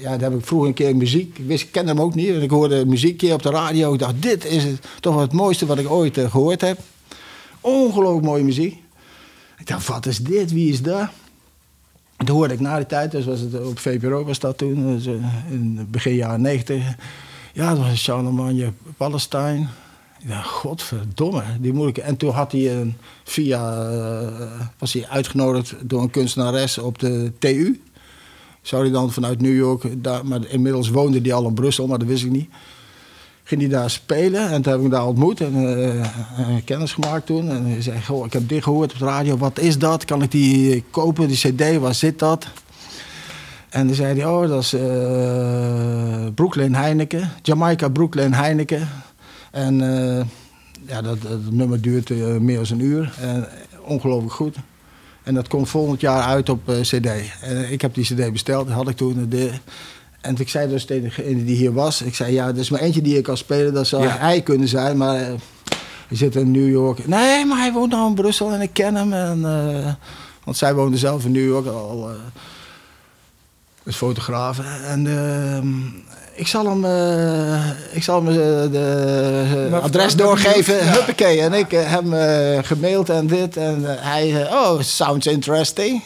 ja, 0.00 0.16
daar 0.16 0.30
heb 0.30 0.38
ik 0.38 0.46
vroeger 0.46 0.68
een 0.68 0.74
keer 0.74 0.96
muziek, 0.96 1.38
ik 1.38 1.46
wist, 1.46 1.64
ik 1.64 1.72
kende 1.72 1.90
hem 1.90 2.00
ook 2.00 2.14
niet. 2.14 2.28
En 2.28 2.42
ik 2.42 2.50
hoorde 2.50 2.86
muziek 2.86 3.10
een 3.10 3.16
keer 3.16 3.34
op 3.34 3.42
de 3.42 3.50
radio. 3.50 3.92
Ik 3.92 3.98
dacht, 3.98 4.22
dit 4.22 4.44
is 4.44 4.64
het, 4.64 4.86
toch 5.00 5.20
het 5.20 5.32
mooiste 5.32 5.66
wat 5.66 5.78
ik 5.78 5.90
ooit 5.90 6.18
eh, 6.18 6.30
gehoord 6.30 6.60
heb. 6.60 6.78
Ongelooflijk 7.60 8.26
mooie 8.26 8.44
muziek. 8.44 8.82
Ik 9.58 9.66
dacht, 9.66 9.86
wat 9.86 10.06
is 10.06 10.18
dit? 10.18 10.52
Wie 10.52 10.72
is 10.72 10.82
dat? 10.82 11.08
En 12.16 12.26
Toen 12.26 12.36
hoorde 12.36 12.54
ik 12.54 12.60
na 12.60 12.76
die 12.76 12.86
tijd, 12.86 13.10
dus 13.10 13.24
was 13.24 13.40
het 13.40 13.66
op 13.66 13.78
VPRO 13.78 14.24
was 14.24 14.38
dat 14.38 14.58
toen, 14.58 14.96
dus, 14.96 15.06
in 15.50 15.86
begin 15.90 16.14
jaren 16.14 16.40
90. 16.40 16.82
Ja, 17.52 17.74
dat 17.74 17.86
was 17.86 18.04
Charlemagne 18.04 18.72
Palestijn. 18.96 19.68
Dacht, 20.26 20.48
godverdomme, 20.48 21.42
die 21.60 21.72
moet 21.72 21.88
ik... 21.88 21.98
En 21.98 22.16
toen 22.16 22.30
had 22.30 22.52
hij 22.52 22.76
een, 22.76 22.96
via, 23.24 23.90
eh, 23.90 24.60
was 24.78 24.92
hij 24.92 25.06
uitgenodigd 25.08 25.74
door 25.82 26.02
een 26.02 26.10
kunstenares 26.10 26.78
op 26.78 26.98
de 26.98 27.32
TU. 27.38 27.80
Zou 28.62 28.82
hij 28.82 28.92
dan 28.92 29.12
vanuit 29.12 29.40
New 29.40 29.56
York, 29.56 30.02
daar, 30.02 30.26
maar 30.26 30.46
inmiddels 30.48 30.88
woonde 30.88 31.20
hij 31.20 31.32
al 31.32 31.46
in 31.46 31.54
Brussel, 31.54 31.86
maar 31.86 31.98
dat 31.98 32.08
wist 32.08 32.24
ik 32.24 32.30
niet. 32.30 32.48
Ging 33.42 33.60
hij 33.60 33.70
daar 33.70 33.90
spelen 33.90 34.48
en 34.48 34.62
toen 34.62 34.72
heb 34.72 34.74
ik 34.74 34.80
hem 34.80 34.90
daar 34.90 35.06
ontmoet 35.06 35.40
en 35.40 35.54
eh, 35.54 36.00
eh, 36.00 36.06
kennis 36.64 36.92
gemaakt 36.92 37.26
toen. 37.26 37.50
En 37.50 37.64
hij 37.64 37.82
zei, 37.82 38.02
goh, 38.02 38.26
ik 38.26 38.32
heb 38.32 38.48
dit 38.48 38.62
gehoord 38.62 38.92
op 38.92 38.98
de 38.98 39.04
radio, 39.04 39.36
wat 39.36 39.58
is 39.58 39.78
dat? 39.78 40.04
Kan 40.04 40.22
ik 40.22 40.30
die 40.30 40.84
kopen, 40.90 41.28
die 41.28 41.36
cd, 41.36 41.76
waar 41.76 41.94
zit 41.94 42.18
dat? 42.18 42.46
En 43.68 43.86
dan 43.86 43.96
zei 43.96 44.20
hij, 44.20 44.30
oh, 44.30 44.48
dat 44.48 44.62
is 44.62 44.72
eh 44.72 46.26
Brooklyn 46.34 46.74
Heineken, 46.74 47.30
Jamaica 47.42 47.88
Brooklyn 47.88 48.34
Heineken. 48.34 48.88
En 49.50 49.80
eh, 49.80 50.24
ja, 50.86 51.02
dat, 51.02 51.22
dat 51.22 51.38
nummer 51.50 51.80
duurt 51.80 52.10
eh, 52.10 52.36
meer 52.36 52.56
dan 52.56 52.66
een 52.78 52.84
uur. 52.84 53.14
En 53.20 53.48
ongelooflijk 53.84 54.32
goed. 54.32 54.56
En 55.22 55.34
dat 55.34 55.48
komt 55.48 55.68
volgend 55.68 56.00
jaar 56.00 56.22
uit 56.22 56.48
op 56.48 56.68
eh, 56.68 56.80
CD. 56.80 57.06
En 57.42 57.72
ik 57.72 57.80
heb 57.80 57.94
die 57.94 58.04
CD 58.04 58.32
besteld, 58.32 58.66
dat 58.66 58.76
had 58.76 58.88
ik 58.88 58.96
toen. 58.96 59.26
De, 59.28 59.50
en 60.20 60.36
ik 60.38 60.48
zei 60.48 60.68
dus 60.68 60.84
tegen 60.84 61.02
degene 61.02 61.44
die 61.44 61.56
hier 61.56 61.72
was: 61.72 62.02
Ik 62.02 62.14
zei, 62.14 62.32
ja, 62.32 62.48
er 62.48 62.58
is 62.58 62.70
maar 62.70 62.80
eentje 62.80 63.02
die 63.02 63.16
ik 63.16 63.22
kan 63.22 63.36
spelen, 63.36 63.74
dat 63.74 63.86
zou 63.86 64.02
Ja. 64.02 64.16
hij 64.18 64.40
kunnen 64.42 64.68
zijn. 64.68 64.96
Maar 64.96 65.16
eh, 65.16 65.26
hij 66.08 66.16
zit 66.16 66.36
in 66.36 66.50
New 66.50 66.68
York. 66.68 67.06
Nee, 67.06 67.44
maar 67.46 67.58
hij 67.58 67.72
woont 67.72 67.90
nou 67.90 68.08
in 68.08 68.14
Brussel 68.14 68.52
en 68.52 68.60
ik 68.60 68.72
ken 68.72 68.94
hem. 68.94 69.12
En, 69.12 69.44
eh, 69.44 69.92
want 70.44 70.56
zij 70.56 70.74
woonde 70.74 70.96
zelf 70.96 71.24
in 71.24 71.32
New 71.32 71.44
York 71.46 71.66
al. 71.66 72.08
eh 72.10 72.14
is 73.84 73.96
fotograaf. 73.96 74.58
En 74.88 75.06
ehm, 75.06 75.68
ik 76.34 76.46
zal 76.46 76.66
hem, 76.66 76.84
eh, 76.84 77.70
ik 77.92 78.02
zal 78.02 78.24
hem 78.24 78.28
eh, 78.28 78.72
de 78.72 79.78
adres 79.82 80.16
doorgeven. 80.16 80.74
ja. 80.76 80.92
Huppakee. 80.92 81.40
En 81.40 81.52
ik 81.52 81.72
eh, 81.72 81.92
heb 81.92 82.10
hem 82.10 82.64
gemaild 82.64 83.08
en 83.10 83.26
dit. 83.26 83.56
En 83.56 83.82
hij, 83.86 84.46
oh, 84.52 84.80
sounds 84.80 85.26
interesting. 85.26 86.02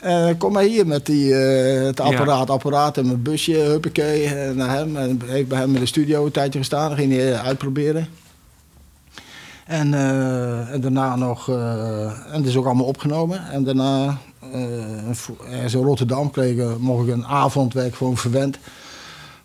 Eh, 0.00 0.28
kom 0.38 0.52
maar 0.52 0.62
hier 0.62 0.86
met 0.86 1.06
die, 1.06 1.32
het 1.34 1.98
Ja. 1.98 2.04
apparaat, 2.04 2.50
apparaat 2.50 2.96
en 2.98 3.06
mijn 3.06 3.22
busje, 3.22 3.52
huppakee, 3.52 4.34
naar 4.54 4.70
hem. 4.76 4.96
En 4.96 5.20
heeft 5.26 5.48
bij 5.48 5.58
hem 5.58 5.74
in 5.74 5.80
de 5.80 5.86
studio 5.86 6.24
een 6.24 6.30
tijdje 6.32 6.58
gestaan. 6.58 6.88
Dan 6.88 6.98
ging 6.98 7.12
hij 7.12 7.34
uitproberen. 7.38 8.08
En, 9.66 9.94
en 10.72 10.80
daarna 10.80 11.16
nog, 11.16 11.48
en 11.48 12.32
dat 12.32 12.44
is 12.44 12.56
ook 12.56 12.64
allemaal 12.66 12.84
opgenomen. 12.86 13.50
En 13.50 13.64
daarna, 13.64 14.18
eh, 14.52 15.10
vo- 15.12 15.36
ergens 15.50 15.74
in 15.74 15.82
Rotterdam, 15.82 16.30
kreeg, 16.30 16.52
ik, 16.52 16.58
eh, 16.58 16.76
mocht 16.76 17.06
ik 17.08 17.12
een 17.14 17.26
avondwerk 17.26 17.94
gewoon 17.94 18.16
verwend. 18.16 18.58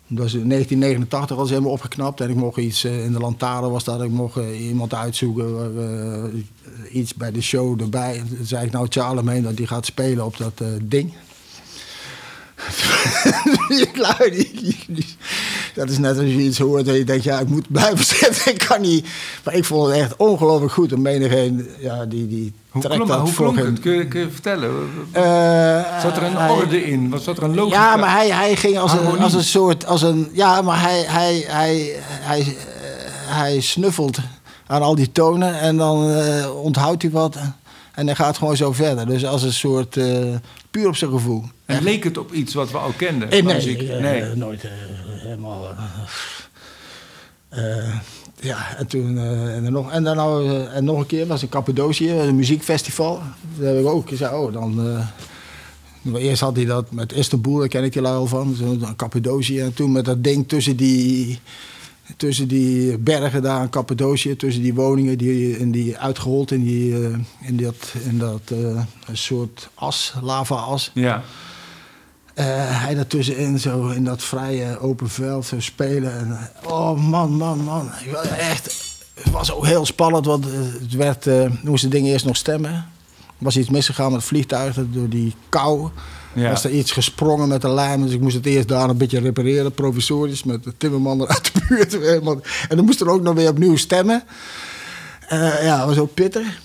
Dat 0.08 0.18
was 0.22 0.34
in 0.34 0.48
1989 0.48 1.36
was 1.36 1.48
helemaal 1.50 1.70
opgeknapt. 1.70 2.20
En 2.20 2.30
ik 2.30 2.36
mocht 2.36 2.56
iets 2.56 2.84
eh, 2.84 3.04
in 3.04 3.12
de 3.12 3.18
lantaarn 3.18 3.70
was 3.70 3.84
dat. 3.84 4.02
Ik 4.02 4.10
mocht 4.10 4.36
eh, 4.36 4.66
iemand 4.68 4.94
uitzoeken, 4.94 5.72
eh, 6.92 6.96
iets 7.00 7.14
bij 7.14 7.30
de 7.32 7.40
show 7.42 7.80
erbij. 7.80 8.18
En 8.18 8.28
toen 8.36 8.44
zei 8.46 8.66
ik 8.66 8.72
nou 8.72 8.86
Charlemagne 8.88 9.42
dat 9.42 9.56
die 9.56 9.66
gaat 9.66 9.86
spelen 9.86 10.24
op 10.24 10.36
dat 10.36 10.52
eh, 10.60 10.66
ding. 10.82 11.12
die 11.12 11.12
lui, 11.12 11.14
die, 11.14 11.14
die- 11.14 11.14
die- 11.14 12.45
dat 15.74 15.90
is 15.90 15.98
net 15.98 16.16
als 16.18 16.26
je 16.26 16.36
iets 16.42 16.58
hoort 16.58 16.88
en 16.88 16.94
je 16.94 17.04
denkt, 17.04 17.24
ja, 17.24 17.40
ik 17.40 17.48
moet 17.48 17.72
blijven 17.72 18.04
zitten. 18.16 18.52
Ik 18.52 18.64
kan 18.68 18.80
niet. 18.80 19.06
Maar 19.44 19.54
ik 19.54 19.64
vond 19.64 19.86
het 19.86 19.96
echt 19.96 20.16
ongelooflijk 20.16 20.72
goed. 20.72 20.92
En 20.92 21.02
menigeen, 21.02 21.68
ja, 21.78 22.04
die, 22.04 22.26
die 22.28 22.52
Hoe 22.70 22.82
trekt 22.82 22.96
klonk, 22.96 23.10
dat 23.10 23.20
hoe 23.20 23.32
klonk 23.34 23.56
het? 23.58 23.80
Kun 23.80 23.92
je, 23.92 24.06
kun 24.08 24.20
je 24.20 24.30
vertellen? 24.30 24.70
Eh, 25.12 25.22
Zat 26.02 26.16
er 26.16 26.22
een 26.22 26.36
hij- 26.36 26.50
orde 26.50 26.84
in? 26.84 27.10
Was 27.10 27.24
zat 27.24 27.36
er 27.36 27.42
een 27.42 27.54
logica? 27.54 27.76
Ja, 27.90 27.96
maar 27.96 28.12
hij, 28.12 28.28
hij 28.30 28.56
ging 28.56 28.78
als 28.78 28.92
een, 28.92 29.18
als 29.20 29.34
een 29.34 29.44
soort. 29.44 29.86
Als 29.86 30.02
een, 30.02 30.28
ja, 30.32 30.62
maar 30.62 30.80
hij, 30.82 31.04
hij, 31.06 31.44
hij, 31.48 31.96
hij, 32.08 32.56
hij 33.26 33.60
snuffelt 33.60 34.18
aan 34.66 34.82
al 34.82 34.94
die 34.94 35.12
tonen 35.12 35.60
en 35.60 35.76
dan 35.76 36.10
eh, 36.10 36.62
onthoudt 36.62 37.02
hij 37.02 37.10
wat. 37.10 37.36
En 37.94 38.06
hij 38.06 38.14
gaat 38.14 38.38
gewoon 38.38 38.56
zo 38.56 38.72
verder. 38.72 39.06
Dus 39.06 39.26
als 39.26 39.42
een 39.42 39.52
soort. 39.52 39.96
eh, 39.96 40.34
puur 40.76 40.88
op 40.88 40.96
zijn 40.96 41.10
gevoel. 41.10 41.44
En 41.64 41.82
leek 41.82 42.04
het 42.04 42.18
op 42.18 42.32
iets 42.32 42.54
wat 42.54 42.70
we 42.70 42.78
al 42.78 42.92
kenden? 42.96 43.30
Eh, 43.30 43.44
nee, 43.44 43.54
muziek? 43.54 43.82
eh, 43.82 44.00
nee. 44.00 44.34
nooit 44.34 44.64
eh, 44.64 44.70
helemaal. 45.06 45.68
eh, 47.48 47.94
ja, 48.40 48.76
en 48.76 48.86
toen 48.86 49.18
en, 49.18 49.62
dan 49.62 49.72
nog, 49.72 49.90
en, 49.90 50.04
dan 50.04 50.16
nou, 50.16 50.64
en 50.66 50.84
nog 50.84 50.98
een 50.98 51.06
keer 51.06 51.26
was 51.26 51.42
in 51.42 51.48
Cappadocië, 51.48 52.10
een 52.10 52.36
muziekfestival. 52.36 53.22
Daar 53.58 53.74
heb 53.74 53.80
ik 53.80 53.86
ook 53.86 54.08
gezegd, 54.08 54.32
oh, 54.32 54.52
dan. 54.52 55.00
eerst 56.14 56.40
had 56.40 56.56
hij 56.56 56.64
dat 56.64 56.90
met 56.90 57.12
Istanbul, 57.12 57.58
daar 57.58 57.68
ken 57.68 57.84
ik 57.84 57.94
lui 57.94 58.16
al 58.16 58.26
van, 58.26 58.56
Cappadocië. 58.96 59.60
En 59.60 59.74
toen 59.74 59.92
met 59.92 60.04
dat 60.04 60.24
ding 60.24 60.48
tussen 60.48 60.76
die, 60.76 61.40
tussen 62.16 62.48
die 62.48 62.98
bergen 62.98 63.42
daar 63.42 63.62
in 63.62 63.70
Cappadocië, 63.70 64.36
tussen 64.36 64.62
die 64.62 64.74
woningen, 64.74 65.18
die, 65.18 65.58
in 65.58 65.70
die 65.70 65.98
uitgehold 65.98 66.50
in, 66.50 66.64
die, 66.64 67.06
eh, 67.06 67.18
in 67.40 67.56
dat, 67.56 67.92
in 68.04 68.18
dat 68.18 68.40
eh, 68.44 68.80
soort 69.12 69.68
as, 69.74 70.14
lava-as. 70.22 70.90
Ja. 70.94 71.22
Eh, 72.36 72.46
hij 72.82 72.94
daartussenin, 72.94 73.58
zo 73.58 73.88
in 73.88 74.04
dat 74.04 74.22
vrije 74.22 74.78
open 74.78 75.08
veld, 75.08 75.46
zo 75.46 75.60
spelen. 75.60 76.18
En, 76.18 76.50
eh, 76.62 76.72
oh 76.72 76.98
man, 76.98 77.32
man, 77.32 77.58
man. 77.58 77.90
Echt, 78.38 78.94
het 79.14 79.30
was 79.30 79.52
ook 79.52 79.66
heel 79.66 79.86
spannend, 79.86 80.26
want 80.26 80.46
eh, 80.46 80.52
het 80.80 80.92
werd, 80.92 81.26
eh 81.26 81.50
moesten 81.62 81.90
dingen 81.90 82.12
eerst 82.12 82.24
nog 82.24 82.36
stemmen. 82.36 82.70
Er 82.70 83.44
was 83.44 83.56
iets 83.56 83.68
misgegaan 83.68 84.10
met 84.10 84.20
het 84.20 84.28
vliegtuig, 84.28 84.78
door 84.90 85.08
die 85.08 85.34
kou. 85.48 85.90
Ja. 86.36 86.50
Was 86.50 86.64
er 86.64 86.70
iets 86.70 86.92
gesprongen 86.92 87.48
met 87.48 87.62
de 87.62 87.68
lijm, 87.70 88.02
dus 88.02 88.12
ik 88.12 88.20
moest 88.20 88.34
het 88.34 88.46
eerst 88.46 88.68
daar 88.68 88.88
een 88.88 88.96
beetje 88.96 89.20
repareren, 89.20 89.72
provisorisch, 89.72 90.44
met 90.44 90.64
de 90.64 90.72
timmerman 90.76 91.20
eruit 91.22 91.52
de 91.52 91.60
buurt. 91.68 92.00
En 92.68 92.76
dan 92.76 92.84
moest 92.84 93.00
er 93.00 93.10
ook 93.10 93.22
nog 93.22 93.34
weer 93.34 93.48
opnieuw 93.48 93.76
stemmen. 93.76 94.22
Eh, 95.28 95.64
ja, 95.64 95.78
dat 95.78 95.86
was 95.86 95.98
ook 95.98 96.14
pittig. 96.14 96.60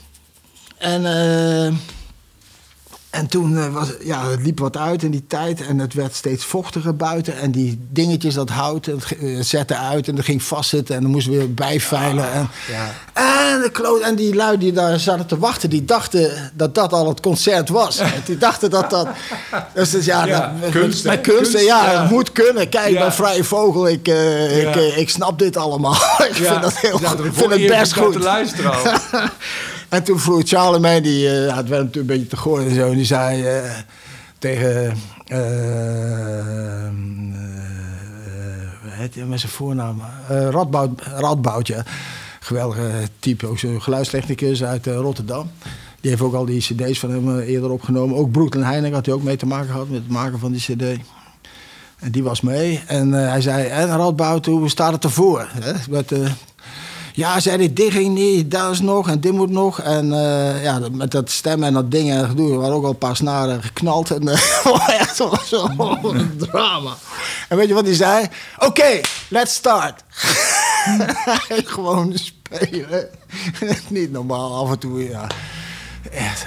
En... 0.78 1.06
eh, 1.06 1.74
en 3.12 3.28
toen 3.28 3.58
eh, 3.58 3.74
was, 3.74 3.88
ja, 4.04 4.30
het 4.30 4.42
liep 4.42 4.60
wat 4.60 4.78
uit 4.78 5.04
in 5.04 5.12
die 5.12 5.28
tijd 5.28 5.68
en 5.68 5.80
het 5.80 5.94
werd 5.94 6.16
steeds 6.16 6.46
vochtiger 6.46 6.96
buiten. 6.96 7.38
En 7.38 7.52
die 7.52 7.80
dingetjes, 7.90 8.34
dat 8.34 8.50
hout, 8.50 8.86
het 8.86 9.04
eh, 9.20 9.40
zette 9.42 9.76
uit 9.78 10.08
en 10.08 10.16
dat 10.16 10.26
ging 10.26 10.44
vastzitten 10.44 10.96
en 10.96 11.02
dan 11.02 11.12
moesten 11.12 11.32
we 11.32 11.38
weer 11.38 11.54
bijveilen. 11.54 12.32
En, 12.32 12.50
en, 13.14 13.62
de 13.62 13.70
kloot, 13.72 14.02
en 14.02 14.16
die 14.16 14.36
lui 14.36 14.58
die 14.58 14.72
daar 14.72 15.00
zaten 15.00 15.26
te 15.26 15.38
wachten, 15.38 15.70
die 15.70 15.86
dachten 15.86 16.52
dat 16.54 16.76
dat 16.76 16.94
al 16.94 17.08
het 17.08 17.20
concert 17.20 17.70
was. 17.70 18.00
die 18.26 18.38
dachten 18.38 18.70
dat 18.70 18.90
dat... 18.90 19.08
Dus, 19.74 19.90
dus 19.90 20.06
ja, 20.06 20.26
Ja, 20.26 20.54
dat, 20.62 20.72
kunst, 20.72 21.04
met 21.06 21.22
kunst, 21.22 21.52
Kunst, 21.52 21.66
ja, 21.66 21.92
ja. 21.92 22.02
het 22.02 22.12
moet 22.12 22.32
kunnen. 22.32 22.70
Kijk, 22.70 22.92
Ja. 22.92 23.00
ben 23.00 23.14
vrije 23.14 23.44
vogel, 23.44 23.88
ik, 23.88 24.08
eh, 24.08 24.58
ik, 24.68 24.76
Ja. 24.76 24.96
ik 24.96 25.10
snap 25.10 25.40
dit 25.40 25.58
allemaal. 25.58 25.94
ik 26.30 26.38
Ja, 26.38 26.52
vind 26.52 26.62
dat 26.62 26.78
heel 26.78 26.98
goed. 26.98 27.26
Ik 27.26 27.34
vind 27.34 27.52
het 27.52 27.68
best 27.68 27.94
goed. 27.94 28.14
te 28.14 28.20
luisteren. 28.20 28.74
En 29.92 30.04
toen 30.04 30.20
vroeg 30.20 30.42
Charlemagne, 30.46 31.02
die 31.02 31.28
eh, 31.28 31.46
ja, 31.46 31.56
het 31.56 31.68
werd 31.68 31.84
natuurlijk 31.84 31.96
een 31.96 32.18
beetje 32.18 32.28
te 32.28 32.38
gooien 32.38 32.70
en 32.70 32.76
zo. 32.76 32.90
En 32.90 32.96
die 32.96 33.06
zei 33.06 33.44
eh, 33.44 33.72
tegen... 34.40 34.98
eh, 35.28 36.86
eh, 36.86 36.92
hij 39.14 39.26
met 39.26 39.40
zijn 39.40 39.52
voornaam? 39.52 40.02
Radboud, 40.28 41.02
Radboud, 41.02 41.74
Geweldige 42.40 42.92
type, 43.20 43.48
ook 43.48 43.60
zo'n 43.60 43.82
geluidstechnicus 43.82 44.64
uit 44.64 44.86
Rotterdam. 44.86 45.52
Die 46.02 46.10
heeft 46.10 46.22
ook 46.22 46.34
al 46.34 46.46
die 46.46 46.62
cd's 46.62 47.00
van 47.00 47.10
hem 47.12 47.40
eerder 47.40 47.70
opgenomen. 47.70 48.18
Ook 48.18 48.32
Brooklyn 48.32 48.64
Heineck 48.64 48.94
had 48.94 49.06
hij 49.06 49.16
ook 49.16 49.24
mee 49.24 49.36
te 49.38 49.46
maken 49.46 49.70
gehad 49.70 49.90
met 49.90 50.02
het 50.02 50.10
maken 50.12 50.40
van 50.40 50.52
die 50.52 50.62
cd. 50.62 50.84
En 52.00 52.12
die 52.12 52.24
was 52.24 52.42
mee. 52.42 52.82
En 52.88 53.12
hij 53.12 53.42
zei, 53.42 53.68
en 53.68 53.88
Radboud, 53.88 54.46
hoe 54.46 54.70
staat 54.70 54.94
het 54.94 55.04
ervoor? 55.04 55.48
Hè? 55.52 55.74
Ja, 57.14 57.40
zei 57.40 57.58
hij, 57.58 57.74
dit 57.74 57.92
ging 57.92 58.14
niet, 58.14 58.52
dat 58.52 58.72
is 58.72 58.80
nog 58.80 59.10
en 59.10 59.20
dit 59.20 59.32
moet 59.32 59.50
nog. 59.50 59.80
En 59.80 60.14
eh, 60.14 60.64
ja, 60.64 60.80
met 60.92 61.12
dat 61.12 61.30
stemmen 61.30 61.68
en 61.68 61.74
dat 61.74 61.92
ding 61.92 62.12
en 62.12 62.28
gedoe, 62.28 62.52
er 62.52 62.60
waren 62.60 62.76
ook 62.76 62.84
al 62.84 62.90
een 62.90 62.98
paar 62.98 63.16
snaren 63.16 63.64
geknald. 63.64 64.12
En 64.12 64.28
eh, 64.28 65.00
echt 65.00 65.16
zo'n 65.16 65.38
zo, 65.46 65.68
drama. 66.38 66.94
En 67.50 67.58
weet 67.58 67.68
je 67.68 67.74
wat 67.74 67.86
hij 67.86 67.96
zei? 67.96 68.28
Oké, 68.58 69.00
let's 69.28 69.54
start. 69.54 70.04
Gewoon 71.66 72.14
spelen. 72.18 73.10
niet 73.90 74.12
normaal, 74.12 74.66
af 74.66 74.72
en 74.72 74.80
toe, 74.80 75.10
ja. 75.10 75.28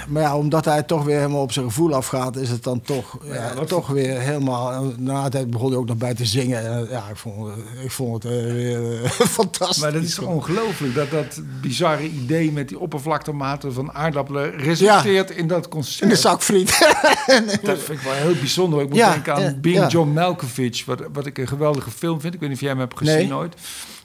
Maar 0.07 0.21
ja, 0.21 0.37
omdat 0.37 0.65
hij 0.65 0.83
toch 0.83 1.03
weer 1.03 1.17
helemaal 1.17 1.41
op 1.41 1.51
zijn 1.51 1.65
gevoel 1.65 1.93
afgaat, 1.93 2.35
is 2.35 2.49
het 2.49 2.63
dan 2.63 2.81
toch, 2.81 3.17
ja, 3.23 3.53
toch 3.53 3.87
weer 3.87 4.19
helemaal. 4.19 4.83
Na 4.97 5.29
tijd 5.29 5.49
begon 5.49 5.69
hij 5.69 5.77
ook 5.77 5.87
nog 5.87 5.97
bij 5.97 6.13
te 6.13 6.25
zingen. 6.25 6.65
En, 6.65 6.87
ja, 6.89 7.03
ik 7.09 7.15
vond, 7.15 7.51
ik 7.83 7.91
vond 7.91 8.23
het 8.23 8.31
eh, 8.31 8.51
weer 8.51 9.03
eh, 9.03 9.09
fantastisch. 9.39 9.81
Maar 9.81 9.91
dat 9.93 10.01
is 10.03 10.15
toch 10.15 10.25
ongelooflijk 10.25 10.95
dat 10.95 11.09
dat 11.11 11.41
bizarre 11.61 12.03
idee 12.03 12.51
met 12.51 12.67
die 12.69 12.79
oppervlaktematen 12.79 13.73
van 13.73 13.91
aardappelen 13.93 14.51
resulteert 14.57 15.31
in 15.31 15.47
dat 15.47 15.67
concert. 15.67 16.01
In 16.01 16.09
de 16.09 16.15
zakfriet. 16.15 16.69
Dat 17.63 17.79
vind 17.79 17.99
ik 17.99 18.05
wel 18.05 18.13
heel 18.13 18.33
bijzonder. 18.35 18.81
Ik 18.81 18.89
moet 18.89 18.97
denken 18.97 19.33
aan 19.35 19.57
Being. 19.61 19.91
John 19.91 20.09
Malkovich, 20.09 20.85
wat, 20.85 21.01
wat 21.13 21.25
ik 21.25 21.37
een 21.37 21.47
geweldige 21.47 21.91
film 21.91 22.19
vind. 22.21 22.33
Ik 22.33 22.39
weet 22.39 22.49
niet 22.49 22.57
of 22.57 22.63
jij 22.63 22.71
hem 22.73 22.79
hebt 22.81 22.97
gezien 22.97 23.15
Nee. 23.27 23.33
ooit. 23.35 23.53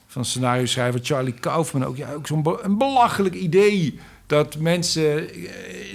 Van 0.07 0.25
scenario 0.25 0.65
schrijver 0.65 0.99
Charlie 1.03 1.33
Kaufman. 1.33 1.85
Ook, 1.85 1.97
ja, 1.97 2.13
ook 2.13 2.27
zo'n 2.27 2.43
be- 2.43 2.59
een 2.61 2.77
belachelijk 2.77 3.35
idee. 3.35 3.99
Dat 4.31 4.57
mensen 4.57 5.29
eh, 5.29 5.45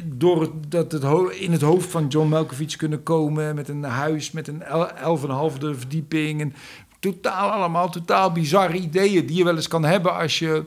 door 0.04 0.40
het, 0.40 0.50
dat 0.68 0.92
het 0.92 1.04
in 1.38 1.52
het 1.52 1.60
hoofd 1.60 1.90
van 1.90 2.06
John 2.06 2.28
Malkovich 2.28 2.76
kunnen 2.76 3.02
komen 3.02 3.54
met 3.54 3.68
een 3.68 3.82
huis 3.82 4.30
met 4.30 4.48
een 4.48 4.62
el- 4.62 4.90
elf 4.90 5.22
en 5.22 5.28
een 5.28 5.34
halve 5.34 5.74
verdieping. 5.74 6.40
En 6.40 6.54
totaal 6.98 7.50
allemaal 7.50 7.90
totaal 7.90 8.32
bizarre 8.32 8.76
ideeën 8.76 9.26
die 9.26 9.36
je 9.36 9.44
wel 9.44 9.56
eens 9.56 9.68
kan 9.68 9.84
hebben 9.84 10.16
als 10.16 10.38
je 10.38 10.64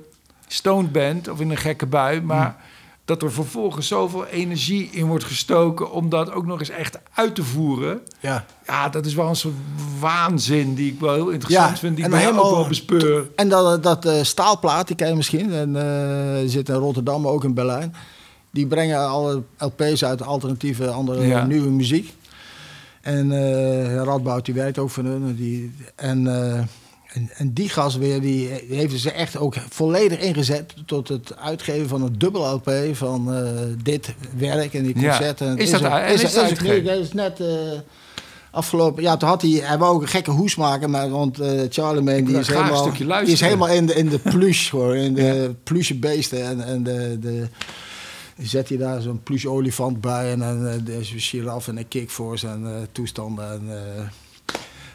stoned 0.48 0.92
bent 0.92 1.28
of 1.28 1.40
in 1.40 1.50
een 1.50 1.58
gekke 1.58 1.86
bui. 1.86 2.22
Maar 2.22 2.56
dat 3.10 3.22
er 3.22 3.32
vervolgens 3.32 3.88
zoveel 3.88 4.26
energie 4.26 4.90
in 4.92 5.06
wordt 5.06 5.24
gestoken 5.24 5.92
om 5.92 6.10
dat 6.10 6.32
ook 6.32 6.46
nog 6.46 6.60
eens 6.60 6.70
echt 6.70 7.00
uit 7.14 7.36
te 7.36 7.44
voeren. 7.44 8.00
ja. 8.20 8.46
Ja, 8.66 8.90
dat 8.90 9.06
is 9.06 9.14
wel 9.14 9.28
een 9.30 9.36
soort 9.36 9.54
waanzin 10.00 10.74
die 10.76 10.92
ik 10.94 11.00
wel 11.00 11.14
heel 11.14 11.30
interessant 11.30 11.70
Ja, 11.72 11.78
vind. 11.78 11.96
Die 11.96 12.06
ik 12.06 12.12
bij 12.12 12.22
hem 12.22 12.38
ook 12.40 12.56
wel 12.56 12.68
bespeur. 12.68 13.28
En 13.36 13.50
dat, 13.50 13.84
dat 13.84 14.06
eh, 14.06 14.24
staalplaat, 14.24 14.88
die 14.88 14.96
ken 14.96 15.08
je 15.10 15.16
misschien. 15.16 15.54
En, 15.54 15.76
eh, 15.76 16.50
zit 16.50 16.70
in 16.70 16.76
Rotterdam, 16.76 17.22
maar 17.22 17.32
ook 17.32 17.44
in 17.44 17.54
Berlijn. 17.54 17.94
Die 18.52 18.68
brengen 18.68 19.08
alle 19.08 19.42
LP's 19.58 20.04
uit 20.04 20.22
alternatieve, 20.24 20.88
andere 20.90 21.28
Ja. 21.28 21.46
nieuwe 21.46 21.70
muziek. 21.70 22.14
En 23.02 23.32
eh 23.32 23.96
Radboud, 23.96 24.46
die 24.46 24.54
werkt 24.54 24.78
ook 24.78 24.90
voor 24.90 25.04
hun. 25.04 25.36
Die, 25.36 25.72
en, 25.96 26.28
en, 27.14 27.30
en 27.38 27.54
die 27.54 27.70
gast 27.70 27.98
weer, 27.98 28.22
die 28.22 28.48
heeft 28.70 29.00
ze 29.00 29.12
echt 29.12 29.38
ook 29.38 29.56
volledig 29.70 30.20
ingezet... 30.20 30.74
tot 30.86 31.08
het 31.08 31.38
uitgeven 31.38 31.88
van 31.90 32.02
een 32.04 32.16
dubbel 32.18 32.54
LP 32.54 32.72
van 32.92 33.34
eh, 33.34 33.44
dit 33.84 34.14
werk 34.38 34.74
en 34.74 34.84
die 34.84 34.94
concerten. 34.94 35.58
Is 35.58 35.72
dat 35.72 35.82
en 35.82 36.14
is 36.14 36.22
het 36.22 36.36
er- 36.36 36.42
uitgegeven? 36.42 36.84
nee, 36.84 36.96
dat 36.96 37.06
is 37.06 37.14
net... 37.14 37.40
eh, 37.40 37.48
Afgelopen, 38.52 39.04
ja, 39.04 39.18
toen 39.18 39.30
had 39.30 39.42
hij, 39.42 39.52
hij 39.52 39.78
wou 39.78 39.96
ook 39.96 40.02
een 40.02 40.08
gekke 40.08 40.32
hoes 40.32 40.56
maken, 40.56 40.90
maar 40.90 41.10
want 41.10 41.40
eh 41.40 41.62
Charlemagne 41.70 42.24
die 42.24 42.38
is 42.38 42.48
helemaal, 42.48 42.92
die 43.24 43.34
is 43.34 43.40
helemaal 43.42 43.68
in 43.68 43.86
de, 43.86 43.94
in 43.94 44.10
de 44.10 44.20
plush, 44.20 44.70
hoor, 44.70 44.96
in 44.96 45.14
de 45.14 45.56
pluche 45.64 45.96
beesten 45.96 46.44
en, 46.46 46.62
en 46.66 46.84
de, 46.84 47.18
de 47.22 47.48
zet 48.38 48.70
hij 48.70 48.78
daar 48.78 49.02
zo'n 49.02 49.24
pluche 49.24 49.50
olifant 49.50 50.02
bij 50.02 50.32
en 50.32 50.40
dan 50.40 50.82
de 50.86 51.00
giraf 51.04 51.68
en 51.68 51.78
een 51.78 51.88
kickforce 51.88 52.48
en 52.48 52.88
toestanden 52.92 53.52
en, 53.52 53.62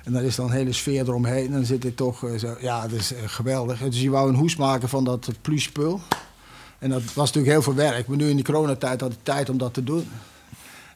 en 0.05 0.13
dan 0.13 0.23
is 0.23 0.37
dan 0.37 0.47
een 0.47 0.53
hele 0.53 0.73
sfeer 0.73 1.01
eromheen 1.01 1.47
en 1.47 1.53
dan 1.53 1.65
zit 1.65 1.83
hij 1.83 1.93
toch 1.93 2.25
eh, 2.25 2.39
zo, 2.39 2.57
ja, 2.61 2.83
dat 2.89 2.99
is 2.99 3.13
eh, 3.15 3.19
geweldig. 3.27 3.79
Dus 3.79 4.01
je 4.01 4.11
wou 4.11 4.29
een 4.29 4.35
hoes 4.35 4.57
maken 4.57 4.89
van 4.89 5.05
dat 5.05 5.29
pluche 5.41 5.63
spul 5.63 6.01
en 6.79 6.91
dat 6.91 7.03
was 7.03 7.27
natuurlijk 7.27 7.53
heel 7.53 7.63
veel 7.63 7.75
werk, 7.75 8.07
maar 8.07 8.17
nu 8.17 8.29
in 8.29 8.37
die 8.37 8.45
coronatijd 8.45 9.01
had 9.01 9.11
hij 9.11 9.19
tijd 9.23 9.49
om 9.51 9.59
dat 9.59 9.75
te 9.75 9.85
doen. 9.85 10.09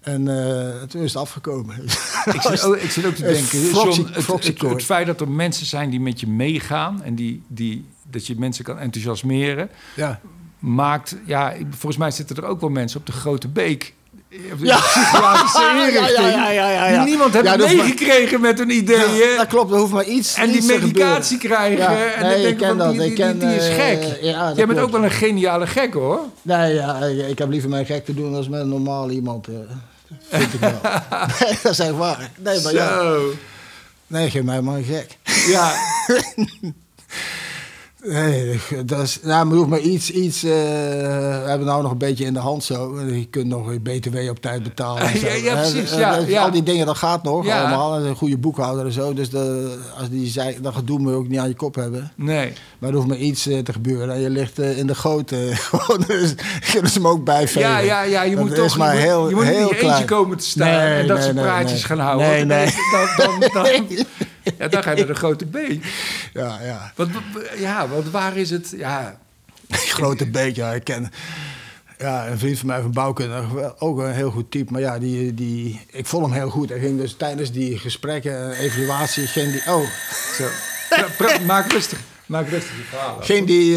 En 0.00 0.28
eh, 0.28 0.82
toen 0.82 1.02
is 1.02 1.12
het 1.12 1.22
afgekomen. 1.22 1.76
Ik 2.34 2.40
zit, 2.42 2.62
ook, 2.62 2.76
ik 2.76 2.90
zit 2.90 3.06
ook 3.06 3.14
te 3.14 3.22
denken, 3.22 3.60
John, 3.70 3.88
het, 4.12 4.26
het, 4.44 4.60
het 4.60 4.82
feit 4.84 5.06
dat 5.06 5.20
er 5.20 5.28
mensen 5.28 5.66
zijn 5.66 5.90
die 5.90 6.00
met 6.00 6.20
je 6.20 6.26
meegaan... 6.26 7.02
en 7.02 7.14
die, 7.14 7.42
die, 7.46 7.84
dat 8.10 8.26
je 8.26 8.34
mensen 8.38 8.64
kan 8.64 8.78
enthousiasmeren... 8.78 9.68
ja. 9.96 10.20
maakt... 10.58 11.16
Ja, 11.26 11.52
ik- 11.52 11.66
volgens 11.70 11.96
mij 11.96 12.10
zitten 12.10 12.36
er 12.36 12.44
ook 12.44 12.60
wel 12.60 12.70
mensen 12.70 13.00
op 13.00 13.06
de 13.06 13.12
Grote 13.12 13.48
Beek... 13.48 13.94
Ja. 14.58 14.78
Ja, 15.54 15.86
ja, 15.86 16.08
ja, 16.08 16.50
ja, 16.50 16.50
ja, 16.50 16.88
ja. 16.88 16.98
Die 16.98 17.08
niemand 17.08 17.34
heeft 17.34 17.56
meegekregen 17.58 18.40
met 18.40 18.58
hun 18.58 18.70
ideeën... 18.70 19.14
Ja, 19.14 19.36
dat 19.36 19.46
klopt, 19.46 19.72
er 19.72 19.78
hoeft 19.78 19.92
maar 19.92 20.04
iets 20.04 20.34
En 20.34 20.46
die 20.46 20.56
iets 20.56 20.66
te 20.66 20.72
medicatie 20.72 21.38
krijgen. 21.38 21.78
Ja, 21.78 22.12
en 22.12 22.22
nee, 22.22 22.36
ik 22.36 22.42
denk 22.42 22.58
ken 22.58 22.68
van, 22.68 22.78
dat. 22.78 22.92
die, 22.92 23.02
Ik 23.02 23.40
die, 23.40 23.54
is 23.56 23.68
eh, 23.68 23.74
gek. 23.74 24.18
Jij 24.56 24.66
bent 24.66 24.78
ook 24.78 24.90
wel 24.90 25.04
een 25.04 25.10
geniale 25.10 25.66
gek, 25.66 25.92
hoor. 25.92 26.20
Nee, 26.42 26.74
ja, 26.74 26.96
ik, 27.04 27.38
heb 27.38 27.48
liever 27.50 27.70
mij 27.70 27.84
gek 27.84 28.04
te 28.04 28.14
doen 28.14 28.34
als 28.34 28.48
met 28.48 28.60
een 28.60 28.68
normaal 28.68 29.10
iemand. 29.10 29.48
eh, 29.48 29.54
vind 30.28 30.54
ik 30.54 30.60
wel. 30.60 30.70
nee, 31.40 31.58
dat 31.62 31.72
is 31.72 31.78
echt 31.78 31.96
waar. 31.96 32.30
Nee, 32.38 32.60
maar 32.60 32.72
ja. 32.72 32.88
Zo. 32.88 33.32
Nee, 34.06 34.30
geef 34.30 34.42
mij 34.42 34.60
maar 34.60 34.76
een 34.76 34.84
gek. 34.84 35.18
Ja, 35.46 35.72
Nee, 38.04 38.60
dat 38.84 39.00
is, 39.02 39.18
nou, 39.22 39.46
maar 39.46 39.56
hoeft 39.56 39.68
maar 39.68 39.78
iets, 39.80 40.10
iets 40.10 40.42
eh, 40.44 40.50
we 40.50 41.44
hebben 41.46 41.66
nou 41.66 41.82
nog 41.82 41.90
een 41.90 41.98
beetje 41.98 42.24
in 42.24 42.32
de 42.32 42.38
hand 42.38 42.64
zo. 42.64 43.00
Je 43.00 43.26
kunt 43.30 43.46
nog 43.46 43.72
je 43.72 43.80
BTW 43.80 44.16
op 44.30 44.40
tijd 44.40 44.62
betalen. 44.62 45.02
en 45.02 45.18
zo. 45.20 45.26
Ja, 45.26 45.54
precies, 45.54 45.90
eh, 45.90 45.98
ja, 45.98 46.16
ja. 46.26 46.42
Al 46.42 46.50
die 46.50 46.62
dingen, 46.62 46.86
dat 46.86 46.96
gaat 46.96 47.22
nog 47.22 47.44
Ja. 47.46 47.60
allemaal. 47.60 47.96
En 47.96 48.04
Een 48.04 48.14
goede 48.16 48.36
boekhouder 48.38 48.86
en 48.86 48.92
zo. 48.92 49.12
Dus 49.14 49.30
de, 49.30 49.76
als 49.98 50.08
die 50.08 50.26
zei, 50.28 50.56
dat 50.60 50.74
gedoe 50.74 50.98
moet 50.98 51.10
je 51.10 51.16
ook 51.16 51.28
niet 51.28 51.38
aan 51.38 51.48
je 51.48 51.54
kop 51.54 51.74
hebben. 51.74 52.12
nee. 52.16 52.52
Maar 52.78 52.90
er 52.90 52.96
hoeft 52.96 53.08
maar 53.08 53.16
iets 53.16 53.46
eh, 53.46 53.58
te 53.58 53.72
gebeuren. 53.72 54.14
En 54.14 54.20
je 54.20 54.30
ligt 54.30 54.58
in 54.58 54.86
de 54.86 54.94
goot. 54.94 55.32
gewoon, 55.70 56.04
dus 56.06 56.34
kunnen 56.72 56.90
ze 56.90 56.98
hem 56.98 57.06
ook 57.08 57.24
bijvegen. 57.24 57.60
Ja, 57.70 57.78
ja, 57.78 58.02
ja, 58.02 58.22
je 58.22 58.34
Dat 58.36 58.44
moet 58.44 58.54
toch 58.54 58.76
maar 58.76 58.88
je 58.94 59.00
moet, 59.00 59.08
heel- 59.08 59.28
je 59.28 59.34
moet 59.34 59.44
niet 59.44 59.52
heel 59.54 59.60
in 59.62 59.66
je 59.68 59.72
eentje 59.74 59.86
klein. 59.86 60.06
komen 60.06 60.36
te 60.38 60.44
staan 60.44 60.68
Nee, 60.68 61.00
en 61.00 61.06
dat 61.06 61.16
nee, 61.16 61.24
soort 61.24 61.36
nee, 61.36 61.44
praatjes 61.44 61.72
nee. 61.72 61.82
gaan 61.82 61.98
houden. 61.98 62.26
Nee, 62.28 62.44
nee. 62.44 62.66
Dan, 63.16 63.38
dan, 63.38 63.50
dan, 63.62 63.86
ja, 64.58 64.68
dan 64.68 64.82
ga 64.82 64.90
je 64.90 64.96
naar 64.96 65.06
de 65.14 65.14
grote 65.14 65.46
B. 65.46 65.56
Ja, 66.32 66.60
ja. 66.62 66.92
Wat, 66.94 67.08
ja, 67.58 67.88
want 67.88 68.10
waar 68.10 68.36
is 68.36 68.50
het? 68.50 68.74
Ja, 68.76 69.18
Grote 69.98 70.26
beetje, 70.26 70.62
ja, 70.62 70.72
ik 70.72 70.84
ken... 70.84 71.10
Ja, 71.98 72.26
een 72.28 72.38
vriend 72.38 72.58
van 72.58 72.66
mij 72.66 72.80
van 72.80 72.92
bouwkunde, 72.92 73.74
ook 73.78 73.98
een 73.98 74.12
heel 74.12 74.30
goed 74.30 74.50
type. 74.50 74.72
Maar 74.72 74.80
ja, 74.80 74.98
die, 74.98 75.34
die, 75.34 75.80
ik 75.90 76.06
vond 76.06 76.24
hem 76.24 76.34
heel 76.34 76.50
goed. 76.50 76.68
Hij 76.68 76.78
ging 76.78 77.00
dus 77.00 77.16
tijdens 77.16 77.52
die 77.52 77.78
gesprekken, 77.78 78.52
eh, 78.52 78.60
evaluatie, 78.60 79.26
ging 79.26 79.52
die... 79.52 79.62
Oh, 79.74 79.86
zo. 80.36 80.48
Maak 81.46 81.72
rustig. 81.72 82.00
Maak 82.26 82.48
rustig 82.48 82.76
je 82.76 82.82
verhaal. 82.82 83.18
af. 83.18 83.24
ging 83.24 83.46
die, 83.46 83.76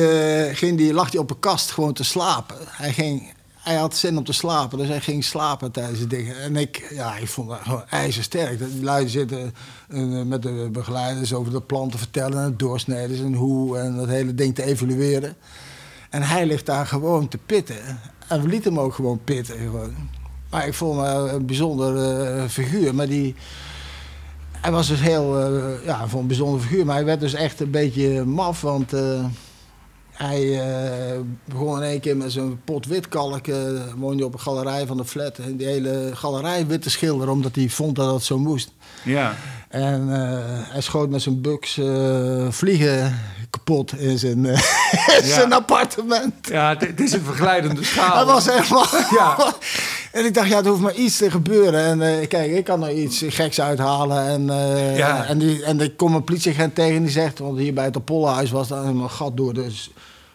ging 0.56 0.78
die, 0.78 0.94
lag 0.94 1.12
hij 1.12 1.20
op 1.20 1.30
een 1.30 1.40
kast 1.40 1.72
gewoon 1.72 1.94
te 1.94 2.04
slapen. 2.04 2.56
Hij, 2.68 2.94
ging, 2.94 3.34
hij 3.64 3.76
had 3.76 3.96
zin 3.96 4.18
om 4.18 4.24
te 4.24 4.34
slapen, 4.34 4.78
dus 4.78 4.88
hij 4.88 5.02
ging 5.02 5.24
slapen 5.24 5.72
tijdens 5.72 6.00
het 6.00 6.10
ding. 6.10 6.34
En 6.34 6.56
ik, 6.56 6.88
ja, 6.90 7.16
ik 7.16 7.28
vond 7.28 7.50
dat 7.50 7.60
gewoon 7.60 7.88
ijzersterk. 7.90 8.60
Die 8.60 8.84
lui 8.84 9.08
zitten 9.08 9.54
eh, 9.90 10.22
met 10.22 10.42
de 10.42 10.70
begeleiders 10.72 11.34
over 11.34 11.52
de 11.52 11.62
plan 11.62 11.90
te 11.90 11.98
vertellen... 11.98 12.38
en 12.38 12.44
het 12.44 12.60
doorsneden 12.60 13.26
en 13.26 13.34
hoe 13.34 13.78
en 13.78 13.96
dat 13.96 14.08
hele 14.08 14.36
ding 14.36 14.56
te 14.56 14.64
evalueren. 14.64 15.36
En 16.10 16.22
hij 16.22 16.46
ligt 16.46 16.66
daar 16.66 16.88
gewoon 16.88 17.28
te 17.28 17.38
pitten. 17.38 18.00
En 18.28 18.42
we 18.42 18.48
lieten 18.48 18.74
hem 18.74 18.82
ook 18.82 18.94
gewoon 18.94 19.20
pitten. 19.24 19.58
Gewoon. 19.58 19.96
Maar 20.50 20.68
ik 20.68 20.74
vond 20.74 21.02
hem 21.02 21.26
eh, 21.26 21.34
een 21.34 21.46
bijzonder 21.46 21.98
eh, 21.98 22.44
figuur. 22.48 22.96
Maar 22.96 23.08
die... 23.08 23.36
Hij 24.52 24.72
was 24.72 24.88
dus 24.88 25.00
heel, 25.00 25.40
eh, 25.40 25.86
ja, 25.86 26.08
voor 26.08 26.20
een 26.20 26.28
bijzonder 26.28 26.62
figuur. 26.62 26.86
Maar 26.86 26.96
hij 26.96 27.06
werd 27.06 27.20
dus 27.20 27.34
echt 27.34 27.60
een 27.60 27.72
beetje 27.72 28.26
maf, 28.26 28.62
want 28.62 28.94
hij 30.22 30.60
eh, 30.60 31.20
begon 31.46 31.78
in 31.78 31.84
één 31.84 32.00
keer 32.00 32.18
met 32.18 32.32
zo'n 32.32 32.60
pot 32.66 32.86
witkalk. 32.86 33.48
eh 33.48 33.58
woonde 33.98 34.26
op 34.26 34.34
een 34.34 34.40
galerij 34.40 34.86
van 34.88 34.98
de 34.98 35.06
flat. 35.06 35.38
En 35.38 35.56
die 35.58 35.68
hele 35.68 36.10
galerij 36.14 36.68
wit 36.68 36.82
te 36.82 36.90
schilderen, 36.90 37.34
omdat 37.34 37.56
hij 37.56 37.70
vond 37.70 37.96
dat 37.96 38.10
dat 38.10 38.24
zo 38.24 38.38
moest. 38.38 38.72
Ja. 39.04 39.36
En 39.70 40.08
eh, 40.14 40.40
hij 40.72 40.82
schoot 40.82 41.10
met 41.10 41.22
zijn 41.22 41.42
buks 41.42 41.80
vliegen 42.50 43.20
kapot 43.50 43.98
in 44.00 44.20
zijn, 44.20 44.46
in 44.46 44.52
Ja. 45.06 45.22
zijn 45.22 45.54
appartement. 45.54 46.34
Ja, 46.42 46.76
het, 46.78 47.02
is 47.02 47.14
een 47.14 47.22
verglijdende 47.24 47.84
schaal. 47.84 48.16
Hij 48.26 48.26
was 48.26 48.46
helemaal... 48.46 48.86
Ja. 49.20 49.54
En 50.12 50.26
ik 50.26 50.34
dacht, 50.34 50.48
ja, 50.50 50.58
er 50.58 50.68
hoeft 50.68 50.82
maar 50.82 50.94
iets 50.96 51.18
te 51.18 51.32
gebeuren. 51.32 52.02
En 52.04 52.28
kijk, 52.28 52.52
ik 52.52 52.64
kan 52.64 52.84
er 52.84 52.92
iets 52.94 53.24
geks 53.28 53.62
uithalen. 53.62 54.26
En, 54.28 54.46
Ja. 54.96 55.26
en, 55.26 55.38
die, 55.38 55.64
en 55.64 55.80
er 55.82 55.92
komt 55.92 56.16
een 56.16 56.24
politieagent 56.24 56.76
tegen 56.76 56.96
en 56.96 57.02
die 57.04 57.12
zegt... 57.12 57.40
want 57.40 57.58
hier 57.58 57.74
bij 57.74 57.84
het 57.86 57.96
Apollohuis 57.96 58.52
was 58.52 58.68
daar 58.68 58.86
een 58.86 59.10
gat 59.10 59.38
door 59.38 59.54
de, 59.54 59.72
s- 59.72 59.92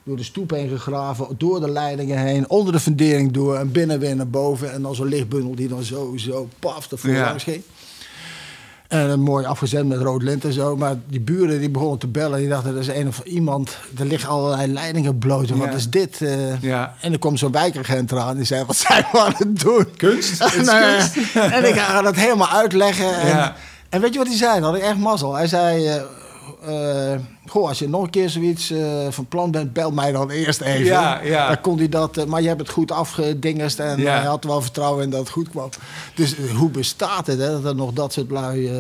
door 0.07 0.17
de 0.17 0.23
stoep 0.25 0.51
heen 0.51 0.69
gegraven... 0.69 1.27
door 1.39 1.61
de 1.61 1.71
leidingen 1.71 2.19
heen, 2.19 2.49
onder 2.51 2.73
de 2.73 2.81
fundering 2.81 3.33
door... 3.33 3.57
en 3.57 3.73
binnen 3.73 3.99
weer 3.99 4.17
naar 4.17 4.29
boven. 4.29 4.73
En 4.73 4.83
dan 4.83 4.95
zo'n 4.95 5.09
lichtbundel 5.09 5.55
die 5.55 5.69
dan 5.69 5.83
zo, 5.83 6.13
zo 6.17 6.49
paf 6.59 6.91
ervoor 6.91 7.11
Ja. 7.11 7.25
langs 7.25 7.43
ging. 7.45 7.63
En 8.89 9.11
een 9.11 9.21
mooi 9.21 9.45
afgezet 9.47 9.87
met 9.87 9.99
rood 10.01 10.23
lint 10.23 10.45
en 10.45 10.53
zo. 10.53 10.77
Maar 10.77 10.95
die 11.09 11.21
buren 11.21 11.59
die 11.61 11.71
begonnen 11.71 11.99
te 11.99 12.07
bellen. 12.07 12.39
Die 12.39 12.49
dachten, 12.49 12.75
er 12.75 12.81
is 12.81 12.89
een 12.89 13.09
of 13.09 13.21
iemand... 13.25 13.77
Er 13.99 14.07
liggen 14.07 14.29
allerlei 14.29 14.73
leidingen 14.73 15.19
bloot. 15.19 15.51
Wat 15.51 15.67
Ja. 15.69 15.73
is 15.73 15.91
dit? 15.91 16.23
eh? 16.23 16.63
Ja. 16.63 16.95
En 17.01 17.13
er 17.13 17.19
komt 17.19 17.39
zo'n 17.39 17.53
wijkagent 17.53 18.13
eraan. 18.13 18.37
Die 18.37 18.45
zei, 18.45 18.65
wat 18.65 18.77
zijn 18.77 19.05
we 19.13 19.21
aan 19.21 19.35
het 19.37 19.61
doen? 19.61 19.87
Kunst? 19.97 20.41
En, 20.41 20.49
kunst. 20.65 21.17
en 21.35 21.65
ik 21.69 21.75
ga 21.75 22.03
dat 22.03 22.17
helemaal 22.17 22.49
uitleggen. 22.51 23.21
En, 23.21 23.27
Ja. 23.29 23.55
en 23.89 24.01
weet 24.01 24.13
je 24.13 24.19
wat 24.19 24.29
hij 24.29 24.37
zei? 24.37 24.55
Dan 24.61 24.63
had 24.69 24.77
ik 24.77 24.83
echt 24.83 24.99
mazzel. 24.99 25.35
Hij 25.35 25.47
zei... 25.47 25.87
eh, 25.87 26.03
goh, 27.47 27.69
als 27.69 27.79
je 27.79 27.89
nog 27.89 28.03
een 28.03 28.11
keer 28.11 28.29
zoiets 28.31 28.71
eh, 28.71 29.07
van 29.11 29.27
plan 29.27 29.51
bent, 29.51 29.73
bel 29.73 29.91
mij 29.91 30.13
dan 30.13 30.31
eerst 30.31 30.61
even. 30.61 30.85
Ja, 30.85 31.21
ja. 31.23 31.47
Dan 31.49 31.61
kon 31.61 31.79
hij 31.79 31.89
dat, 31.89 32.17
eh, 32.17 32.25
maar 32.25 32.43
je 32.43 32.49
hebt 32.49 32.61
het 32.61 32.71
goed 32.71 32.91
afgedingest 32.91 33.79
en 33.79 33.99
Ja. 34.01 34.17
hij 34.17 34.27
had 34.27 34.45
wel 34.45 34.63
vertrouwen 34.63 35.05
in 35.05 35.11
dat 35.11 35.21
het 35.21 35.29
goed 35.31 35.49
kwam. 35.51 35.69
Dus 36.15 36.35
hoe 36.57 36.71
bestaat 36.71 37.27
het 37.27 37.39
hè, 37.39 37.51
dat 37.51 37.65
er 37.65 37.75
nog 37.75 37.93
dat 37.93 38.13
soort 38.13 38.31
lui, 38.31 38.71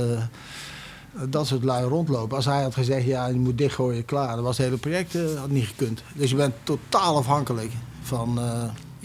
dat 1.28 1.46
soort 1.46 1.64
lui 1.64 1.84
rondlopen? 1.84 2.36
Als 2.36 2.44
hij 2.46 2.62
had 2.62 2.74
gezegd, 2.74 3.06
ja, 3.06 3.26
je 3.26 3.38
moet 3.38 3.58
dichtgooien, 3.58 4.04
klaar. 4.04 4.34
Dan 4.34 4.44
was 4.44 4.56
het 4.56 4.66
hele 4.66 4.78
project 4.78 5.12
had 5.38 5.50
niet 5.50 5.66
gekund. 5.66 6.02
Dus 6.14 6.30
je 6.30 6.36
bent 6.36 6.54
totaal 6.62 7.16
afhankelijk 7.16 7.72
van... 8.02 8.38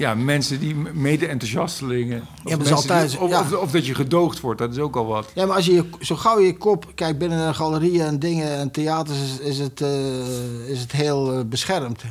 Ja, 0.01 0.13
mensen 0.15 0.59
die 0.59 0.75
mede-enthousiastelingen. 0.75 2.21
Of, 2.43 2.57
maar 2.57 2.57
dat 2.85 3.03
is 3.03 3.11
die- 3.11 3.19
of, 3.19 3.29
ja. 3.29 3.39
of, 3.41 3.53
of 3.53 3.71
dat 3.71 3.85
je 3.85 3.95
gedoogd 3.95 4.39
wordt, 4.39 4.59
dat 4.59 4.71
is 4.71 4.77
ook 4.77 4.95
al 4.95 5.05
wat. 5.05 5.31
Ja, 5.35 5.45
maar 5.45 5.55
als 5.55 5.65
je 5.65 5.73
je- 5.73 5.89
zo 5.99 6.15
gauw 6.15 6.39
je 6.39 6.57
kop... 6.57 6.91
Kijk, 6.95 7.17
binnen 7.17 7.39
een 7.39 7.55
galerieën 7.55 8.05
en 8.05 8.19
dingen 8.19 8.57
en 8.57 8.71
theaters 8.71 9.17
is, 9.21 9.39
is, 9.39 9.59
het, 9.59 9.81
eh, 9.81 10.69
is 10.69 10.79
het 10.79 10.91
heel 10.91 11.33
eh, 11.33 11.39
beschermd. 11.45 12.03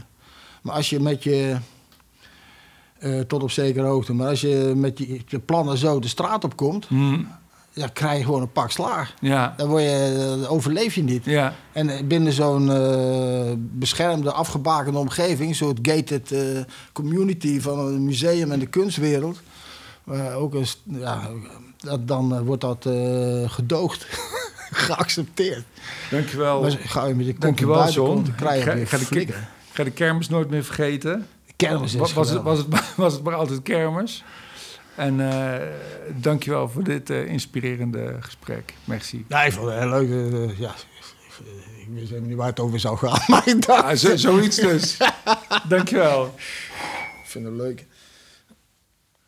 Maar 0.62 0.74
als 0.74 0.90
je 0.90 1.00
met 1.00 1.22
je... 1.22 1.56
eh, 2.98 3.20
tot 3.20 3.42
op 3.42 3.50
zekere 3.50 3.86
hoogte. 3.86 4.12
Maar 4.14 4.28
als 4.28 4.40
je 4.40 4.72
met 4.76 4.98
je, 4.98 5.20
je 5.26 5.38
plannen 5.38 5.76
zo 5.78 5.98
de 5.98 6.08
straat 6.08 6.44
op 6.44 6.56
komt... 6.56 6.86
Hm, 6.86 7.18
Ja, 7.72 7.86
krijg 7.92 8.18
je 8.18 8.24
gewoon 8.24 8.40
een 8.40 8.52
pak 8.52 8.70
slaag. 8.70 9.14
Ja, 9.20 9.54
Dan 9.56 9.68
word 9.68 9.82
je, 9.82 10.38
eh, 10.42 10.52
overleef 10.52 10.94
je 10.94 11.02
niet. 11.02 11.24
ja, 11.24 11.54
En 11.72 11.88
eh, 11.88 12.04
binnen 12.04 12.32
zo'n 12.32 12.70
eh, 12.70 13.52
beschermde, 13.56 14.32
afgebakende 14.32 14.98
omgeving... 14.98 15.48
een 15.48 15.54
soort 15.54 15.78
gated 15.82 16.34
community 16.92 17.60
van 17.60 17.78
een 17.78 18.04
museum 18.04 18.52
en 18.52 18.58
de 18.58 18.66
kunstwereld... 18.66 19.40
ook 20.36 20.54
een, 20.54 20.66
ja, 20.84 21.28
dat, 21.78 22.08
dan 22.08 22.44
wordt 22.44 22.60
dat 22.60 22.88
gedoogd, 23.50 24.06
geaccepteerd. 24.86 25.64
dankjewel. 26.10 26.60
Maar 26.60 26.70
ga 26.70 27.06
je 27.06 27.14
met 27.14 27.26
kop 27.26 27.40
Dankjewel, 27.40 27.90
John. 27.90 28.18
Ik 28.18 28.38
je 28.38 28.44
ga, 28.44 28.96
ga 28.96 28.98
de, 29.14 29.26
ga 29.72 29.84
de 29.84 29.90
kermis 29.90 30.28
nooit 30.28 30.50
meer 30.50 30.64
vergeten. 30.64 31.26
Kermis 31.56 31.94
is 31.94 32.00
was, 32.00 32.12
was, 32.12 32.30
het, 32.30 32.38
geweldig. 32.38 32.66
was, 32.68 32.80
het, 32.80 32.96
was 33.04 33.12
het 33.12 33.22
maar 33.22 33.34
altijd 33.34 33.62
kermis. 33.62 34.24
En 35.00 35.20
eh 35.20 35.68
dankjewel 36.14 36.68
voor 36.68 36.84
dit 36.84 37.10
eh, 37.10 37.26
inspirerende 37.26 38.16
gesprek. 38.20 38.74
Merci. 38.84 39.24
Ja, 39.28 39.42
ik 39.42 39.52
vond 39.52 39.66
het 39.70 39.78
heel 39.78 39.88
leuk. 39.88 40.10
eh, 40.50 40.58
ja, 40.58 40.74
ik 41.78 41.86
wist 41.88 42.08
helemaal 42.08 42.28
niet 42.28 42.36
waar 42.38 42.46
het 42.48 42.60
over 42.60 42.80
zou 42.80 42.96
gaan. 42.98 43.20
Maar 43.28 43.48
ik 43.48 43.66
dacht, 43.66 43.98
zo, 43.98 44.16
zoiets 44.16 44.56
dus. 44.56 44.96
dankjewel. 45.68 46.34
ik 47.22 47.26
vind 47.26 47.44
het 47.44 47.54
leuk. 47.54 47.80
Ik 47.80 47.86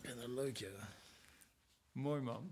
vind 0.08 0.18
het 0.20 0.30
leuk, 0.30 0.56
ja. 0.56 0.66
Mooi 1.92 2.20
man. 2.20 2.51